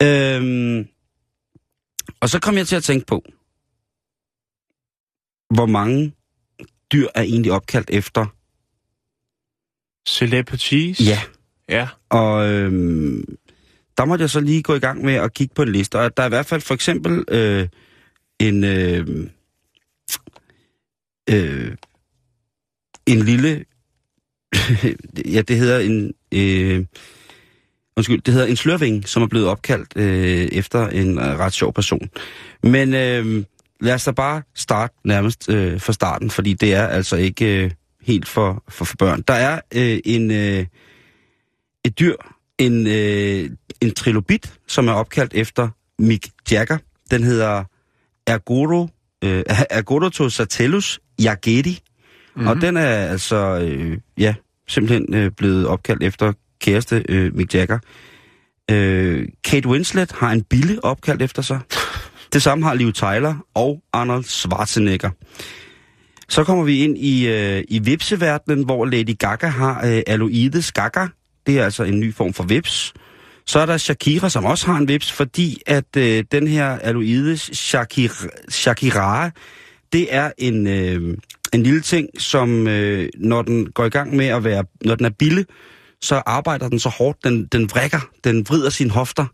Øhm, 0.03 0.89
og 2.21 2.29
så 2.29 2.39
kom 2.39 2.57
jeg 2.57 2.67
til 2.67 2.77
at 2.77 2.85
tænke 2.85 3.07
på, 3.07 3.25
hvor 5.55 5.67
mange 5.67 6.13
dyr 6.93 7.07
er 7.15 7.23
egentlig 7.23 7.53
opkaldt 7.53 7.91
efter. 7.91 8.27
Celebrities? 10.09 11.01
Ja. 11.01 11.21
Ja. 11.69 11.89
Og 12.09 12.49
øhm, 12.49 13.25
der 13.99 14.05
måtte 14.05 14.23
jeg 14.23 14.31
så 14.31 14.41
lige 14.41 14.63
gå 14.63 14.75
i 14.75 14.79
gang 14.79 15.05
med 15.05 15.15
at 15.15 15.35
kigge 15.35 15.55
på 15.55 15.63
en 15.63 15.73
liste. 15.73 15.99
Og 15.99 16.17
der 16.17 16.23
er 16.23 16.27
i 16.27 16.29
hvert 16.29 16.47
fald 16.47 16.61
for 16.61 16.75
eksempel 16.75 17.25
øh, 17.29 17.69
en, 18.39 18.65
øh, 18.65 19.07
øh, 21.31 21.77
en 23.07 23.19
lille... 23.19 23.65
ja, 25.35 25.43
det 25.43 25.57
hedder 25.57 25.79
en... 25.79 26.15
Øh, 26.33 26.85
undskyld, 27.97 28.23
det 28.23 28.35
hedder 28.35 28.47
en 28.47 28.57
slørving, 28.57 29.09
som 29.09 29.23
er 29.23 29.27
blevet 29.27 29.49
opkaldt 29.49 29.97
øh, 29.97 30.49
efter 30.53 30.89
en 30.89 31.19
øh, 31.19 31.39
ret 31.39 31.53
sjov 31.53 31.73
person. 31.73 32.11
Men 32.63 32.95
øh, 32.95 33.45
lad 33.81 33.95
os 33.95 34.05
da 34.05 34.11
bare 34.11 34.43
starte 34.55 34.95
nærmest 35.05 35.51
øh, 35.51 35.81
fra 35.81 35.93
starten, 35.93 36.31
fordi 36.31 36.55
det 36.55 36.75
er 36.75 36.87
altså 36.87 37.17
ikke 37.17 37.65
øh, 37.65 37.71
helt 38.03 38.29
for, 38.29 38.65
for, 38.69 38.85
for 38.85 38.97
børn. 38.97 39.23
Der 39.29 39.35
er 39.35 39.61
øh, 39.75 40.01
en... 40.05 40.31
Øh, 40.31 40.67
et 41.85 41.99
dyr, 41.99 42.17
en, 42.59 42.87
øh, 42.87 43.51
en 43.81 43.95
trilobit, 43.95 44.53
som 44.67 44.89
er 44.89 44.93
opkaldt 44.93 45.35
efter 45.35 45.69
Mick 45.99 46.27
Jagger. 46.51 46.79
Den 47.11 47.25
hedder 47.25 47.65
Ergoro, 48.27 48.89
øh, 49.25 49.43
Ergodotosatellus 49.71 51.01
jageri. 51.23 51.79
Mm-hmm. 52.35 52.49
Og 52.49 52.61
den 52.61 52.77
er 52.77 53.07
altså, 53.07 53.37
øh, 53.37 53.99
ja, 54.19 54.35
simpelthen 54.69 55.15
øh, 55.15 55.31
blevet 55.31 55.67
opkaldt 55.67 56.03
efter 56.03 56.33
kæreste 56.61 57.05
øh, 57.09 57.37
Mick 57.37 57.55
Jagger. 57.55 57.79
Øh, 58.71 59.29
Kate 59.45 59.69
Winslet 59.69 60.13
har 60.13 60.33
en 60.33 60.43
bille 60.43 60.85
opkaldt 60.85 61.23
efter 61.23 61.43
sig. 61.43 61.61
Det 62.33 62.43
samme 62.43 62.65
har 62.65 62.75
Liv 62.75 62.93
Tyler 62.93 63.47
og 63.55 63.83
Arnold 63.93 64.25
Schwarzenegger. 64.25 65.11
Så 66.29 66.45
kommer 66.45 66.65
vi 66.65 66.85
ind 66.85 66.99
i, 66.99 67.29
øh, 67.29 67.65
i 67.69 67.79
vipseverdenen, 67.79 68.65
hvor 68.65 68.85
Lady 68.85 69.19
Gaga 69.19 69.47
har 69.47 69.87
øh, 69.87 70.03
Aloides 70.07 70.73
Gaga. 70.73 71.07
Det 71.47 71.59
er 71.59 71.65
altså 71.65 71.85
en 71.85 72.01
ny 72.01 72.15
form 72.15 72.33
for 72.33 72.45
vips. 72.45 72.95
Så 73.47 73.59
er 73.59 73.67
der 73.67 73.77
Shakira, 73.77 74.29
som 74.29 74.45
også 74.45 74.67
har 74.67 74.77
en 74.77 74.89
vips, 74.89 75.13
fordi 75.13 75.63
at 75.67 75.97
øh, 75.97 76.25
den 76.33 76.47
her 76.47 76.67
Aloides 76.67 77.51
Shakira, 77.53 78.29
Shakira 78.49 79.31
det 79.95 80.15
er 80.15 80.31
en, 80.39 80.67
øh, 80.67 81.17
en 81.53 81.63
lille 81.63 81.81
ting, 81.81 82.09
som 82.19 82.69
øh, 82.69 83.09
når 83.19 83.43
den 83.43 83.71
går 83.71 83.85
i 83.85 83.89
gang 83.89 84.17
med 84.17 84.27
at 84.27 84.45
være, 84.45 84.65
når 84.85 84.95
den 84.95 85.07
er 85.07 85.11
bille, 85.19 85.47
så 86.01 86.23
arbejder 86.27 86.69
den 86.69 86.79
så 86.79 86.89
hårdt, 86.89 87.25
den, 87.25 87.47
den 87.47 87.71
vrikker, 87.71 88.01
den 88.25 88.47
vrider 88.49 88.71
sine 88.71 88.91
hofter. 88.91 89.27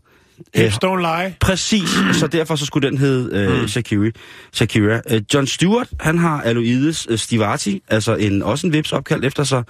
Hips 0.55 0.75
don't 0.85 0.97
lie. 0.97 1.35
Præcis, 1.39 1.89
så 2.19 2.27
derfor 2.27 2.55
så 2.55 2.65
skulle 2.65 2.89
den 2.89 2.97
hedde 2.97 3.37
øh, 3.37 3.67
Shakira. 3.67 4.09
Shakira. 4.53 5.01
Øh, 5.09 5.21
John 5.33 5.47
Stewart, 5.47 5.87
han 5.99 6.17
har 6.17 6.41
Aloides 6.41 7.07
øh, 7.09 7.17
Stivati, 7.17 7.83
altså 7.87 8.15
en, 8.15 8.43
også 8.43 8.67
en 8.67 8.73
vips 8.73 8.91
opkaldt 8.91 9.25
efter 9.25 9.43
sig. 9.43 9.63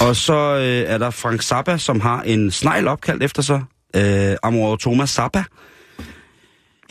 Og 0.00 0.16
så 0.16 0.56
øh, 0.56 0.92
er 0.92 0.98
der 0.98 1.10
Frank 1.10 1.42
Zappa, 1.42 1.78
som 1.78 2.00
har 2.00 2.22
en 2.22 2.50
snegl 2.50 2.88
opkaldt 2.88 3.22
efter 3.22 3.42
sig. 3.42 3.62
Øh, 3.96 4.36
Amor 4.42 4.76
Thomas 4.76 5.10
Zappa. 5.10 5.44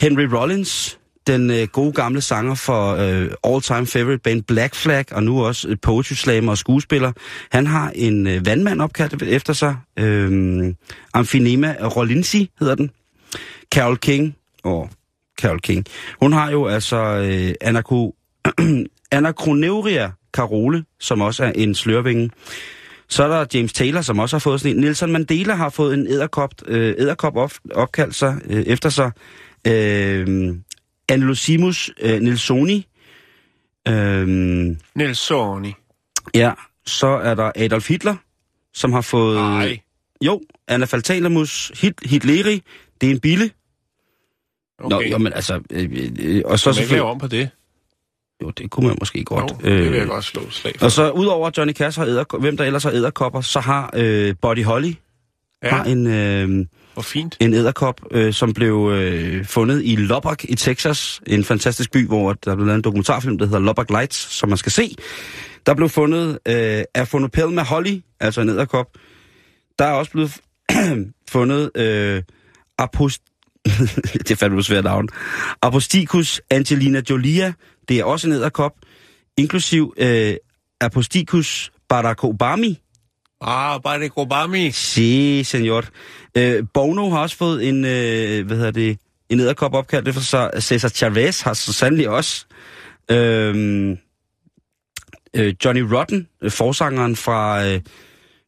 Henry 0.00 0.22
Rollins, 0.22 0.98
den 1.26 1.50
øh, 1.50 1.66
gode 1.66 1.92
gamle 1.92 2.20
sanger 2.20 2.54
for 2.54 2.94
øh, 2.94 3.30
all-time 3.44 3.86
favorite 3.86 4.18
band 4.18 4.42
Black 4.42 4.74
Flag, 4.74 5.04
og 5.12 5.22
nu 5.22 5.44
også 5.44 5.68
øh, 5.68 5.76
poetry 5.82 6.12
slammer 6.12 6.52
og 6.52 6.58
skuespiller. 6.58 7.12
Han 7.52 7.66
har 7.66 7.92
en 7.94 8.26
øh, 8.26 8.46
vandmand 8.46 8.80
opkaldt 8.80 9.22
efter 9.22 9.52
sig. 9.52 9.76
Øh, 9.98 10.74
Amphonema 11.14 11.76
Rollinsi 11.96 12.50
hedder 12.58 12.74
den. 12.74 12.90
Carol 13.74 13.96
King, 13.98 14.36
og 14.64 14.90
Carol 15.40 15.60
King. 15.60 15.84
Hun 16.20 16.32
har 16.32 16.50
jo 16.50 16.66
altså 16.66 16.96
øh, 16.96 17.54
anako, 17.60 18.14
Anacroneuria 19.10 20.10
carole, 20.32 20.84
som 21.00 21.20
også 21.20 21.44
er 21.44 21.52
en 21.54 21.74
slørvinge. 21.74 22.30
Så 23.08 23.24
er 23.24 23.28
der 23.28 23.46
James 23.54 23.72
Taylor, 23.72 24.00
som 24.00 24.18
også 24.18 24.36
har 24.36 24.40
fået 24.40 24.60
sådan 24.60 24.76
en. 24.76 24.80
Nelson 24.80 25.12
Mandela 25.12 25.54
har 25.54 25.68
fået 25.68 25.94
en 25.94 26.06
æderkop, 26.06 26.50
øh, 26.66 26.94
æderkop 26.98 27.36
op, 27.36 27.52
opkaldt 27.74 28.14
sig 28.14 28.40
øh, 28.50 28.62
efter 28.62 28.88
sig. 28.88 29.10
Øh, 29.66 30.56
Anelosimus 31.08 31.90
øh, 32.00 32.20
Nelsoni. 32.20 32.86
Øh, 33.88 34.26
Nelsoni. 34.94 35.74
ja, 36.34 36.52
så 36.86 37.06
er 37.06 37.34
der 37.34 37.52
Adolf 37.56 37.88
Hitler, 37.88 38.16
som 38.74 38.92
har 38.92 39.00
fået... 39.00 39.36
Nej. 39.36 39.78
Jo, 40.22 40.40
Anafaltalamus 40.68 41.72
Hit, 41.80 41.94
Hitleri. 42.04 42.62
Det 43.00 43.06
er 43.06 43.10
en 43.10 43.20
bille. 43.20 43.50
Okay. 44.78 44.96
Nå, 44.96 45.02
jo, 45.02 45.18
men 45.18 45.32
altså... 45.32 45.60
Øh, 45.70 46.10
øh, 46.18 46.42
og 46.44 46.58
så 46.58 46.72
selvfølgelig... 46.72 47.02
om 47.02 47.18
på 47.18 47.28
det? 47.28 47.50
Jo, 48.42 48.50
det 48.50 48.70
kunne 48.70 48.86
man 48.86 48.96
måske 49.00 49.24
godt. 49.24 49.50
Jo, 49.50 49.70
det 49.70 49.90
vil 49.90 49.98
jeg 49.98 50.06
godt 50.06 50.24
slå 50.24 50.50
slag 50.50 50.74
for. 50.78 50.84
Og 50.84 50.92
så 50.92 51.10
udover 51.10 51.50
Johnny 51.56 51.72
Cash 51.72 51.98
har 51.98 52.06
æder, 52.06 52.38
hvem 52.38 52.56
der 52.56 52.64
ellers 52.64 52.82
har 52.82 52.90
æderkopper, 52.90 53.40
så 53.40 53.60
har 53.60 53.90
øh, 53.94 54.34
Buddy 54.42 54.64
Holly 54.64 54.92
ja. 55.62 55.68
har 55.68 55.84
en, 55.84 56.06
øh, 56.06 56.66
hvor 56.94 57.02
fint. 57.02 57.36
en 57.40 57.54
æderkop, 57.54 58.00
øh, 58.10 58.32
som 58.32 58.52
blev 58.52 58.90
øh, 58.92 59.44
fundet 59.44 59.82
i 59.84 59.96
Lubbock 59.96 60.44
i 60.44 60.54
Texas. 60.54 61.20
En 61.26 61.44
fantastisk 61.44 61.92
by, 61.92 62.06
hvor 62.06 62.32
der 62.32 62.54
blev 62.54 62.66
lavet 62.66 62.76
en 62.76 62.84
dokumentarfilm, 62.84 63.38
der 63.38 63.46
hedder 63.46 63.60
Lubbock 63.60 63.90
Lights, 63.90 64.16
som 64.16 64.48
man 64.48 64.58
skal 64.58 64.72
se. 64.72 64.96
Der 65.66 65.74
blev 65.74 65.88
fundet 65.88 66.38
øh, 66.48 66.84
Aphonopelma 66.94 67.62
holly, 67.62 68.00
altså 68.20 68.40
en 68.40 68.48
æderkop. 68.48 68.86
Der 69.78 69.84
er 69.84 69.92
også 69.92 70.10
blevet 70.10 70.36
fundet 71.32 71.70
øh, 71.76 72.22
apost... 72.78 73.22
det 74.12 74.30
er 74.30 74.36
fandme 74.36 74.62
svært 74.62 74.84
navn. 74.84 75.08
Aposticus 75.62 76.40
angelina 76.50 77.02
jolia, 77.10 77.52
det 77.88 77.98
er 77.98 78.04
også 78.04 78.26
en 78.26 78.32
æderkop, 78.32 78.72
inklusiv 79.36 79.94
øh, 79.98 80.34
Aposticus 80.80 81.72
baracobami, 81.88 82.80
Ah, 83.40 83.82
bare 83.82 84.00
det 84.00 84.12
Obami. 84.16 84.70
Si, 84.70 85.44
senor. 85.44 85.84
Øh, 86.36 86.64
Bono 86.74 87.10
har 87.10 87.18
også 87.18 87.36
fået 87.36 87.68
en, 87.68 87.84
øh, 87.84 88.46
hvad 88.46 88.56
hedder 88.56 88.70
det, 88.70 88.98
en 89.28 89.40
æderkop 89.40 89.74
opkaldt 89.74 90.08
efter 90.08 90.22
sig. 90.22 90.50
Cesar 90.60 90.88
Chavez 90.88 91.40
har 91.40 91.54
så 91.54 91.72
sandelig 91.72 92.08
også. 92.08 92.46
Øh, 93.10 93.90
øh, 95.36 95.54
Johnny 95.64 95.80
Rotten, 95.80 96.28
forsangeren 96.48 97.16
fra, 97.16 97.66
øh, 97.66 97.80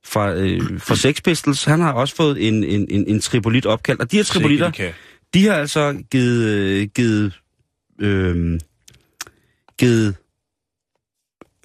fra, 0.08 0.34
øh, 0.34 0.80
fra 0.80 0.96
Sex 0.96 1.22
Pistols, 1.22 1.64
han 1.64 1.80
har 1.80 1.92
også 1.92 2.16
fået 2.16 2.48
en, 2.48 2.64
en, 2.64 2.86
en, 2.90 3.04
en 3.08 3.20
tripolit 3.20 3.66
opkaldt. 3.66 4.00
Og 4.00 4.10
de 4.10 4.16
her 4.16 4.24
tripolitter, 4.24 4.72
Sikke, 4.72 4.88
de 4.88 4.94
de 5.34 5.46
har 5.46 5.54
altså 5.54 6.02
givet, 6.10 6.44
øh, 6.44 6.88
givet, 6.94 7.40
øh, 8.00 8.60
givet 9.78 10.14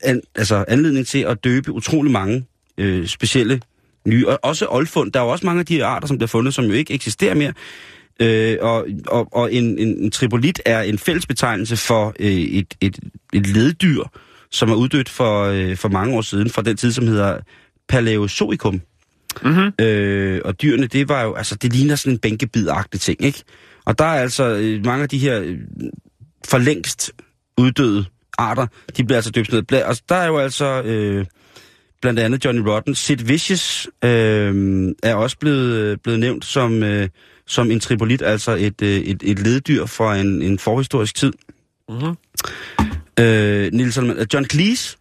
an, 0.03 0.21
altså 0.35 0.65
anledning 0.67 1.07
til 1.07 1.19
at 1.19 1.43
døbe 1.43 1.71
utrolig 1.71 2.11
mange 2.11 2.45
øh, 2.77 3.07
specielle 3.07 3.61
nye, 4.07 4.27
og 4.27 4.39
også 4.43 4.67
oldfund. 4.69 5.11
Der 5.11 5.19
er 5.19 5.23
jo 5.23 5.29
også 5.29 5.45
mange 5.45 5.59
af 5.59 5.65
de 5.65 5.85
arter, 5.85 6.07
som 6.07 6.17
bliver 6.17 6.27
fundet, 6.27 6.53
som 6.53 6.65
jo 6.65 6.73
ikke 6.73 6.93
eksisterer 6.93 7.35
mere. 7.35 7.53
Øh, 8.19 8.57
og 8.61 8.87
og, 9.07 9.27
og 9.31 9.53
en, 9.53 9.79
en, 9.79 9.97
en 9.97 10.11
tripolit 10.11 10.61
er 10.65 10.81
en 10.81 10.97
fællesbetegnelse 10.97 11.77
for 11.77 12.13
øh, 12.19 12.27
et, 12.27 12.73
et, 12.81 12.99
et 13.33 13.47
leddyr, 13.47 14.03
som 14.51 14.69
er 14.69 14.75
uddødt 14.75 15.09
for, 15.09 15.43
øh, 15.43 15.77
for 15.77 15.89
mange 15.89 16.17
år 16.17 16.21
siden, 16.21 16.49
fra 16.49 16.61
den 16.61 16.77
tid, 16.77 16.91
som 16.91 17.07
hedder 17.07 17.39
Paleozoikum. 17.89 18.81
Mm-hmm. 19.43 19.71
Øh, 19.81 20.41
og 20.45 20.61
dyrene, 20.61 20.87
det 20.87 21.09
var 21.09 21.23
jo, 21.23 21.33
altså 21.33 21.55
det 21.55 21.73
ligner 21.73 21.95
sådan 21.95 22.13
en 22.13 22.19
bænkebid-agtig 22.19 22.99
ting, 22.99 23.21
ikke? 23.21 23.43
Og 23.85 23.99
der 23.99 24.05
er 24.05 24.21
altså 24.21 24.43
øh, 24.43 24.85
mange 24.85 25.03
af 25.03 25.09
de 25.09 25.17
her 25.17 25.41
øh, 25.41 25.57
for 26.45 26.57
længst 26.57 27.11
uddøde 27.57 28.05
arter, 28.37 28.67
de 28.97 29.03
bliver 29.03 29.17
altså 29.17 29.31
døbt 29.31 29.51
ned. 29.51 29.83
Og 29.83 29.97
der 30.09 30.15
er 30.15 30.27
jo 30.27 30.37
altså 30.37 30.81
øh, 30.81 31.25
blandt 32.01 32.19
andet 32.19 32.45
Johnny 32.45 32.61
Rotten. 32.61 32.95
Sid 32.95 33.17
Vicious 33.17 33.87
øh, 34.03 34.91
er 35.03 35.15
også 35.15 35.37
blevet, 35.37 36.01
blevet 36.01 36.19
nævnt 36.19 36.45
som, 36.45 36.83
øh, 36.83 37.09
som 37.47 37.71
en 37.71 37.79
tripolit, 37.79 38.21
altså 38.21 38.51
et, 38.51 38.81
øh, 38.81 38.89
et, 38.89 39.23
et 39.23 39.39
leddyr 39.39 39.85
fra 39.85 40.17
en, 40.17 40.41
en 40.41 40.59
forhistorisk 40.59 41.15
tid. 41.15 41.33
Mm-hmm. 41.89 42.15
Øh, 43.19 43.69
Niels 43.73 43.97
John 44.33 44.45
Cleese 44.45 44.97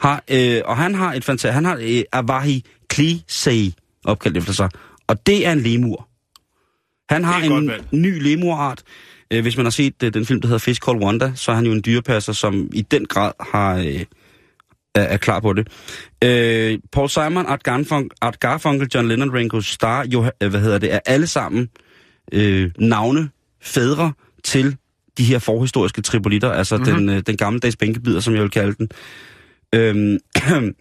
har, 0.00 0.24
øh, 0.30 0.60
og 0.64 0.76
han 0.76 0.94
har 0.94 1.14
et 1.14 1.24
fantastisk, 1.24 1.54
han 1.54 1.64
har 1.64 1.78
øh, 1.80 2.02
Avahi 2.12 2.64
Cleese 2.92 3.72
opkaldt 4.04 4.36
efter 4.36 4.52
sig, 4.52 4.70
og 5.06 5.26
det 5.26 5.46
er 5.46 5.52
en 5.52 5.60
lemur. 5.60 6.08
Han 7.10 7.24
har 7.24 7.40
en 7.40 7.68
valg. 7.68 7.84
ny 7.92 8.22
lemurart. 8.22 8.82
Øh, 9.30 9.42
hvis 9.42 9.56
man 9.56 9.66
har 9.66 9.70
set 9.70 10.02
øh, 10.02 10.14
den 10.14 10.26
film, 10.26 10.40
der 10.40 10.48
hedder 10.48 10.58
Fish 10.58 10.80
Called 10.80 11.02
Wanda, 11.02 11.32
så 11.34 11.50
er 11.50 11.54
han 11.54 11.66
jo 11.66 11.72
en 11.72 11.82
dyrepasser, 11.86 12.32
som 12.32 12.70
i 12.72 12.82
den 12.82 13.04
grad 13.04 13.32
har, 13.40 13.76
øh, 13.76 14.04
er, 14.94 15.02
er 15.02 15.16
klar 15.16 15.40
på 15.40 15.52
det. 15.52 15.68
Øh, 16.24 16.78
Paul 16.92 17.08
Simon, 17.08 17.46
Art, 17.46 17.62
Garfunkel, 17.62 18.16
Art 18.20 18.40
Garfunkel, 18.40 18.88
John 18.94 19.08
Lennon, 19.08 19.34
Ringo 19.34 19.60
Starr, 19.60 20.06
jo, 20.06 20.30
øh, 20.42 20.50
hvad 20.50 20.60
hedder 20.60 20.78
det, 20.78 20.94
er 20.94 21.00
alle 21.06 21.26
sammen 21.26 21.68
øh, 22.32 22.70
navne, 22.78 23.30
fædre 23.62 24.12
til 24.44 24.76
de 25.18 25.24
her 25.24 25.38
forhistoriske 25.38 26.02
tripolitter, 26.02 26.52
altså 26.52 26.76
mm-hmm. 26.76 26.94
den, 26.94 27.08
øh, 27.08 27.22
den 27.26 27.36
gammeldags 27.36 27.76
bænkebider, 27.76 28.20
som 28.20 28.34
jeg 28.34 28.42
vil 28.42 28.50
kalde 28.50 28.74
den. 28.74 28.88
Øhm, 29.74 30.18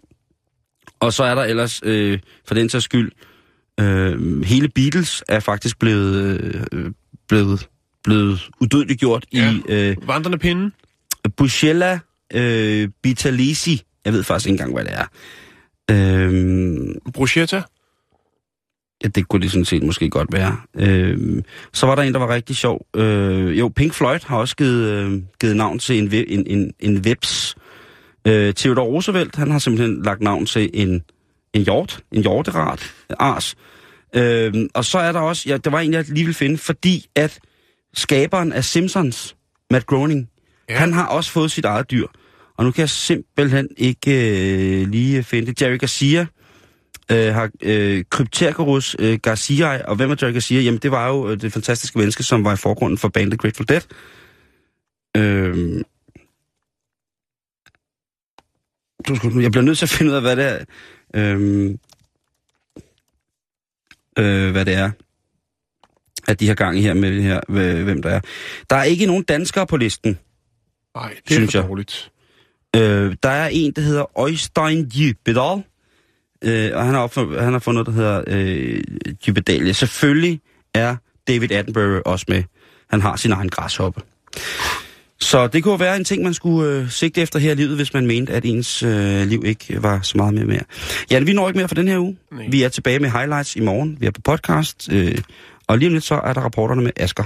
og 0.99 1.13
så 1.13 1.23
er 1.23 1.35
der 1.35 1.43
ellers, 1.43 1.81
øh, 1.83 2.19
for 2.47 2.55
den 2.55 2.69
sags 2.69 2.85
skyld, 2.85 3.11
øh, 3.79 4.43
hele 4.43 4.69
Beatles 4.69 5.23
er 5.29 5.39
faktisk 5.39 5.79
blevet, 5.79 6.41
øh, 6.71 6.91
blevet, 7.27 7.67
blevet 8.03 8.49
udødeligt 8.61 8.99
gjort 8.99 9.25
Ja. 9.33 9.51
i 9.51 9.61
øh, 9.69 9.95
Vandrende 10.07 10.37
pinde. 10.37 10.71
Bushella 11.37 11.99
øh, 12.33 12.89
Bitalisi. 13.03 13.81
Jeg 14.05 14.13
ved 14.13 14.23
faktisk 14.23 14.47
ikke 14.49 14.53
engang, 14.63 14.73
hvad 14.73 14.85
det 14.85 14.93
er. 14.93 15.05
Øh, 15.91 16.95
Bruschetta. 17.13 17.61
ja, 19.03 19.07
det 19.07 19.27
kunne 19.27 19.41
det 19.41 19.51
sådan 19.51 19.65
set 19.65 19.83
måske 19.83 20.09
godt 20.09 20.33
være. 20.33 20.57
Øh, 20.75 21.43
så 21.73 21.85
var 21.85 21.95
der 21.95 22.03
en, 22.03 22.13
der 22.13 22.19
var 22.19 22.33
rigtig 22.33 22.55
sjov. 22.55 22.87
Øh, 22.95 23.59
jo, 23.59 23.67
Pink 23.75 23.93
Floyd 23.93 24.19
har 24.25 24.37
også 24.37 24.55
givet, 24.55 24.85
øh, 24.87 25.21
givet 25.41 25.55
navn 25.57 25.79
til 25.79 25.97
en, 25.97 26.13
en, 26.13 26.43
en, 26.47 26.73
en 26.79 26.97
webs. 27.05 27.55
Øh, 27.57 27.61
Theodor 28.25 28.83
Roosevelt, 28.83 29.35
han 29.35 29.51
har 29.51 29.59
simpelthen 29.59 30.03
lagt 30.03 30.21
navn 30.21 30.45
til 30.45 30.69
en, 30.73 31.03
en 31.53 31.61
hjort, 31.61 31.99
en 32.11 32.21
hjorterat, 32.21 32.93
ars. 33.19 33.55
Øh, 34.15 34.53
og 34.73 34.85
så 34.85 34.97
er 34.97 35.11
der 35.11 35.19
også, 35.19 35.49
ja, 35.49 35.57
der 35.57 35.69
var 35.69 35.79
en, 35.79 35.93
jeg 35.93 36.05
lige 36.09 36.25
vil 36.25 36.33
finde, 36.33 36.57
fordi 36.57 37.05
at 37.15 37.39
skaberen 37.93 38.53
af 38.53 38.63
Simpsons, 38.63 39.35
Matt 39.71 39.85
Groening, 39.85 40.29
ja. 40.69 40.77
han 40.77 40.93
har 40.93 41.05
også 41.05 41.31
fået 41.31 41.51
sit 41.51 41.65
eget 41.65 41.91
dyr. 41.91 42.07
Og 42.57 42.65
nu 42.65 42.71
kan 42.71 42.81
jeg 42.81 42.89
simpelthen 42.89 43.67
ikke 43.77 44.11
øh, 44.81 44.87
lige 44.87 45.23
finde 45.23 45.47
det. 45.47 45.61
Jerry 45.61 45.77
Garcia 45.77 46.27
øh, 47.11 47.33
har 47.33 47.49
øh, 47.63 48.03
Cryptercarus 48.03 48.95
øh, 48.99 49.19
Garcia, 49.23 49.85
og 49.85 49.95
hvem 49.95 50.11
er 50.11 50.15
Jerry 50.21 50.33
Garcia? 50.33 50.61
Jamen, 50.61 50.79
det 50.79 50.91
var 50.91 51.07
jo 51.07 51.29
øh, 51.29 51.41
det 51.41 51.53
fantastiske 51.53 51.97
menneske, 51.97 52.23
som 52.23 52.43
var 52.43 52.53
i 52.53 52.57
forgrunden 52.57 52.97
for 52.97 53.07
bandet 53.07 53.39
Grateful 53.39 53.65
Dead. 53.67 53.81
Øh, 55.17 55.81
du 59.09 59.15
skulle, 59.15 59.43
jeg 59.43 59.51
bliver 59.51 59.63
nødt 59.63 59.77
til 59.77 59.85
at 59.85 59.89
finde 59.89 60.11
ud 60.11 60.15
af, 60.15 60.21
hvad 60.21 60.35
det 60.35 60.45
er. 60.45 60.65
Øh, 61.15 61.75
øh, 64.19 64.51
hvad 64.51 64.65
det 64.65 64.73
er, 64.73 64.91
at 66.27 66.39
de 66.39 66.47
har 66.47 66.55
gang 66.55 66.77
i 66.77 66.81
her 66.81 66.93
med 66.93 67.11
det 67.11 67.23
her, 67.23 67.39
hv- 67.49 67.83
hvem 67.83 68.01
der 68.01 68.09
er. 68.09 68.19
Der 68.69 68.75
er 68.75 68.83
ikke 68.83 69.05
nogen 69.05 69.23
danskere 69.23 69.67
på 69.67 69.77
listen. 69.77 70.19
Nej, 70.95 71.09
det 71.09 71.31
er 71.31 71.33
Synes 71.35 71.51
for 71.51 71.59
jeg. 71.59 71.67
dårligt. 71.69 72.11
Øh, 72.75 73.15
der 73.23 73.29
er 73.29 73.47
en, 73.47 73.71
der 73.71 73.81
hedder 73.81 74.19
Øystein 74.27 74.91
Dybedal, 74.95 75.63
øh, 76.43 76.71
og 76.77 76.85
han 76.85 76.93
har, 76.93 77.01
opfundet, 77.01 77.41
han 77.41 77.53
har 77.53 77.59
fundet 77.59 77.87
noget, 77.87 77.97
der 77.97 78.23
hedder 78.23 78.23
øh, 78.27 78.81
Dybedalia. 79.27 79.71
Selvfølgelig 79.73 80.41
er 80.73 80.95
David 81.27 81.51
Attenborough 81.51 82.01
også 82.05 82.25
med. 82.29 82.43
Han 82.89 83.01
har 83.01 83.15
sin 83.15 83.31
egen 83.31 83.49
græshoppe. 83.49 84.01
Så 85.21 85.47
det 85.47 85.63
kunne 85.63 85.79
være 85.79 85.95
en 85.95 86.03
ting, 86.03 86.23
man 86.23 86.33
skulle 86.33 86.71
øh, 86.71 86.89
sigte 86.89 87.21
efter 87.21 87.39
her 87.39 87.51
i 87.51 87.55
livet, 87.55 87.75
hvis 87.75 87.93
man 87.93 88.07
mente, 88.07 88.33
at 88.33 88.45
ens 88.45 88.83
øh, 88.83 89.27
liv 89.27 89.43
ikke 89.45 89.83
var 89.83 89.99
så 90.01 90.17
meget 90.17 90.33
mere 90.33 90.45
mere. 90.45 90.61
Ja, 91.11 91.19
vi 91.19 91.33
når 91.33 91.47
ikke 91.47 91.57
mere 91.57 91.67
for 91.67 91.75
den 91.75 91.87
her 91.87 91.99
uge. 91.99 92.17
Nej. 92.31 92.45
Vi 92.49 92.63
er 92.63 92.69
tilbage 92.69 92.99
med 92.99 93.09
highlights 93.09 93.55
i 93.55 93.59
morgen. 93.59 93.97
Vi 93.99 94.05
er 94.05 94.11
på 94.11 94.21
podcast. 94.21 94.89
Øh, 94.91 95.17
og 95.67 95.77
lige 95.77 95.87
om 95.87 95.93
lidt 95.93 96.03
så 96.03 96.15
er 96.15 96.33
der 96.33 96.41
rapporterne 96.41 96.81
med 96.81 96.91
Asker. 96.95 97.23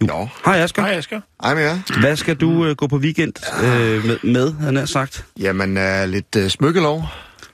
Nå. 0.00 0.28
Hej 0.44 0.60
Asker. 0.60 0.82
Hej, 0.82 0.92
Asger. 0.92 1.20
Ej, 1.42 1.54
men 1.54 1.62
ja. 1.62 1.80
Hvad 2.00 2.16
skal 2.16 2.36
du 2.36 2.66
øh, 2.66 2.76
gå 2.76 2.86
på 2.86 2.96
weekend 2.96 3.32
øh, 3.64 4.04
med, 4.04 4.18
med, 4.22 4.52
havde 4.52 4.72
nær 4.72 4.84
sagt? 4.84 5.24
Jamen, 5.40 5.78
uh, 5.78 6.08
lidt 6.08 6.36
uh, 6.36 6.48
smykkelov. 6.48 7.04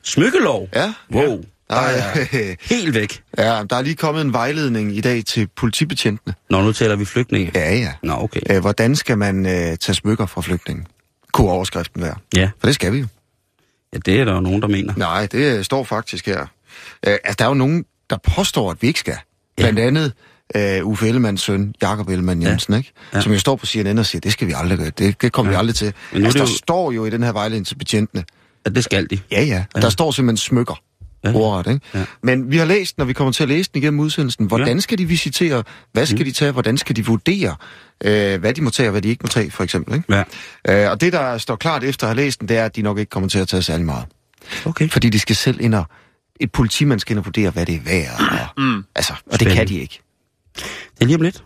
Smykkelov? 0.03 0.69
Ja. 0.75 0.93
Wow. 1.13 1.45
Der 1.75 1.81
er, 1.81 2.55
Helt 2.75 2.95
væk. 2.95 3.23
ja, 3.39 3.63
der 3.71 3.77
er 3.77 3.83
lige 3.83 3.95
kommet 3.95 4.21
en 4.23 4.33
vejledning 4.33 4.97
i 4.97 5.01
dag 5.01 5.25
til 5.25 5.49
politibetjentene. 5.57 6.35
Nå, 6.51 6.61
nu 6.63 6.73
taler 6.73 6.97
vi 6.97 7.05
flygtninge. 7.05 7.51
Ja, 7.55 7.75
ja. 7.75 7.93
Nå, 8.03 8.13
okay. 8.15 8.41
Uh, 8.51 8.59
hvordan 8.59 8.97
skal 8.97 9.19
man 9.19 9.39
uh, 9.47 9.53
tage 9.53 9.95
smykker 9.95 10.27
fra 10.27 10.41
flygtningen? 10.41 10.87
Kunne 11.33 11.51
overskriften 11.51 12.03
være. 12.03 12.15
Ja. 12.37 12.51
For 12.61 12.67
det 12.67 12.75
skal 12.75 12.93
vi 12.93 12.99
jo. 12.99 13.07
ja, 13.93 13.99
det 14.07 14.21
er 14.21 14.25
der 14.25 14.35
jo 14.35 14.41
nogen, 14.41 14.63
der 14.63 14.69
mener. 14.69 14.95
Nej, 14.97 15.27
det 15.27 15.59
øh, 15.59 15.65
står 15.65 15.85
faktisk 15.85 16.27
her. 16.27 16.41
Uh, 16.41 16.47
altså, 17.03 17.35
der 17.39 17.45
er 17.45 17.49
jo 17.49 17.55
nogen, 17.55 17.85
der 18.11 18.17
påstår, 18.37 18.71
at 18.71 18.77
vi 18.81 18.87
ikke 18.87 19.01
skal. 19.01 19.17
Blandt 19.57 19.79
andet 19.79 20.13
uh, 20.83 20.87
Uffe 20.89 21.09
Ellemanns 21.09 21.41
søn, 21.43 21.75
Jakob 21.83 22.09
Ellemann 22.09 22.43
Jensen, 22.43 22.73
ja. 22.75 22.79
ikke? 22.79 22.93
Ja. 23.13 23.17
Ja. 23.19 23.23
som 23.23 23.33
jo 23.33 23.39
står 23.39 23.57
på 23.57 23.67
CNN 23.67 23.99
og 23.99 24.07
siger, 24.07 24.21
det 24.21 24.33
skal 24.33 24.47
vi 24.49 24.53
aldrig 24.57 24.79
gøre, 24.79 24.91
det, 24.99 25.23
det 25.23 25.33
kommer 25.33 25.53
ja. 25.53 25.59
vi 25.59 25.59
aldrig 25.59 25.75
til. 25.75 25.93
Men 26.13 26.21
nu 26.21 26.27
Altså, 26.27 26.39
det 26.39 26.47
der 26.47 26.53
jo- 26.53 26.59
står 26.59 26.93
jo 26.93 27.05
i 27.05 27.11
den 27.11 27.23
her 27.23 27.33
vejledning 27.33 27.67
til 27.67 27.75
betjentene, 27.75 28.25
At 28.65 28.75
det 28.75 28.85
skal 28.85 29.11
de. 29.11 29.19
ja 29.31 29.43
ja, 29.43 29.65
Ja. 29.75 29.81
der 29.81 29.91
står 29.91 30.11
simpelthen 30.11 30.37
smykker. 30.37 30.81
Ja. 31.25 31.33
Ordret, 31.35 31.73
ikke? 31.75 31.87
Ja. 31.95 32.05
Men 32.23 32.51
vi 32.51 32.57
har 32.57 32.65
læst, 32.65 32.99
når 32.99 33.05
vi 33.05 33.13
kommer 33.13 33.33
til 33.33 33.43
at 33.43 33.49
læse 33.49 33.71
den 33.75 33.83
igennem 33.83 34.01
udsendelsen, 34.01 34.47
hvordan 34.47 34.77
Ja. 34.77 34.81
skal 34.81 34.99
de 34.99 35.05
visitere, 35.07 35.63
hvad 35.93 36.07
skal 36.07 36.19
mm. 36.19 36.25
de 36.25 36.33
tage, 36.33 36.53
hvordan 36.53 36.79
skal 36.79 36.97
de 36.97 37.07
vurdere, 37.07 37.57
øh, 38.05 38.41
hvad 38.41 38.55
de 38.55 38.63
må 38.63 38.71
tage 38.71 38.89
og 38.89 38.91
hvad 38.91 39.03
de 39.03 39.09
ikke 39.09 39.23
må 39.23 39.29
tage, 39.29 39.51
for 39.51 39.65
eksempel. 39.65 39.95
Ikke? 39.95 40.25
Ja. 40.69 40.85
Øh, 40.85 40.91
og 40.91 41.01
det, 41.01 41.13
der 41.13 41.39
står 41.39 41.57
klart 41.57 41.85
efter 41.85 42.07
at 42.07 42.15
have 42.17 42.25
læst 42.25 42.41
den, 42.41 42.49
det 42.49 42.57
er, 42.57 42.65
at 42.65 42.77
de 42.77 42.83
nok 42.83 42.99
ikke 42.99 43.11
kommer 43.11 43.29
til 43.29 43.39
at 43.39 43.49
tage 43.49 43.63
særlig 43.63 43.87
meget. 43.87 44.05
Okay. 44.65 44.89
Fordi 44.89 45.11
de 45.11 45.19
skal 45.19 45.37
selv 45.37 45.61
ind 45.61 45.75
og... 45.75 45.85
Et 46.41 46.53
politimand 46.53 47.01
skal 47.01 47.13
ind 47.13 47.19
og 47.19 47.25
vurdere, 47.25 47.51
hvad 47.51 47.67
det 47.67 47.75
er 47.75 47.81
værd. 47.85 48.21
Og, 48.57 48.63
mm. 48.63 48.85
Altså, 48.95 49.13
og 49.27 49.41
det 49.41 49.53
kan 49.53 49.69
de 49.69 49.79
ikke. 49.79 50.01
Det 50.57 50.65
er 51.01 51.05
lige 51.05 51.17
om 51.17 51.23
lidt. 51.23 51.45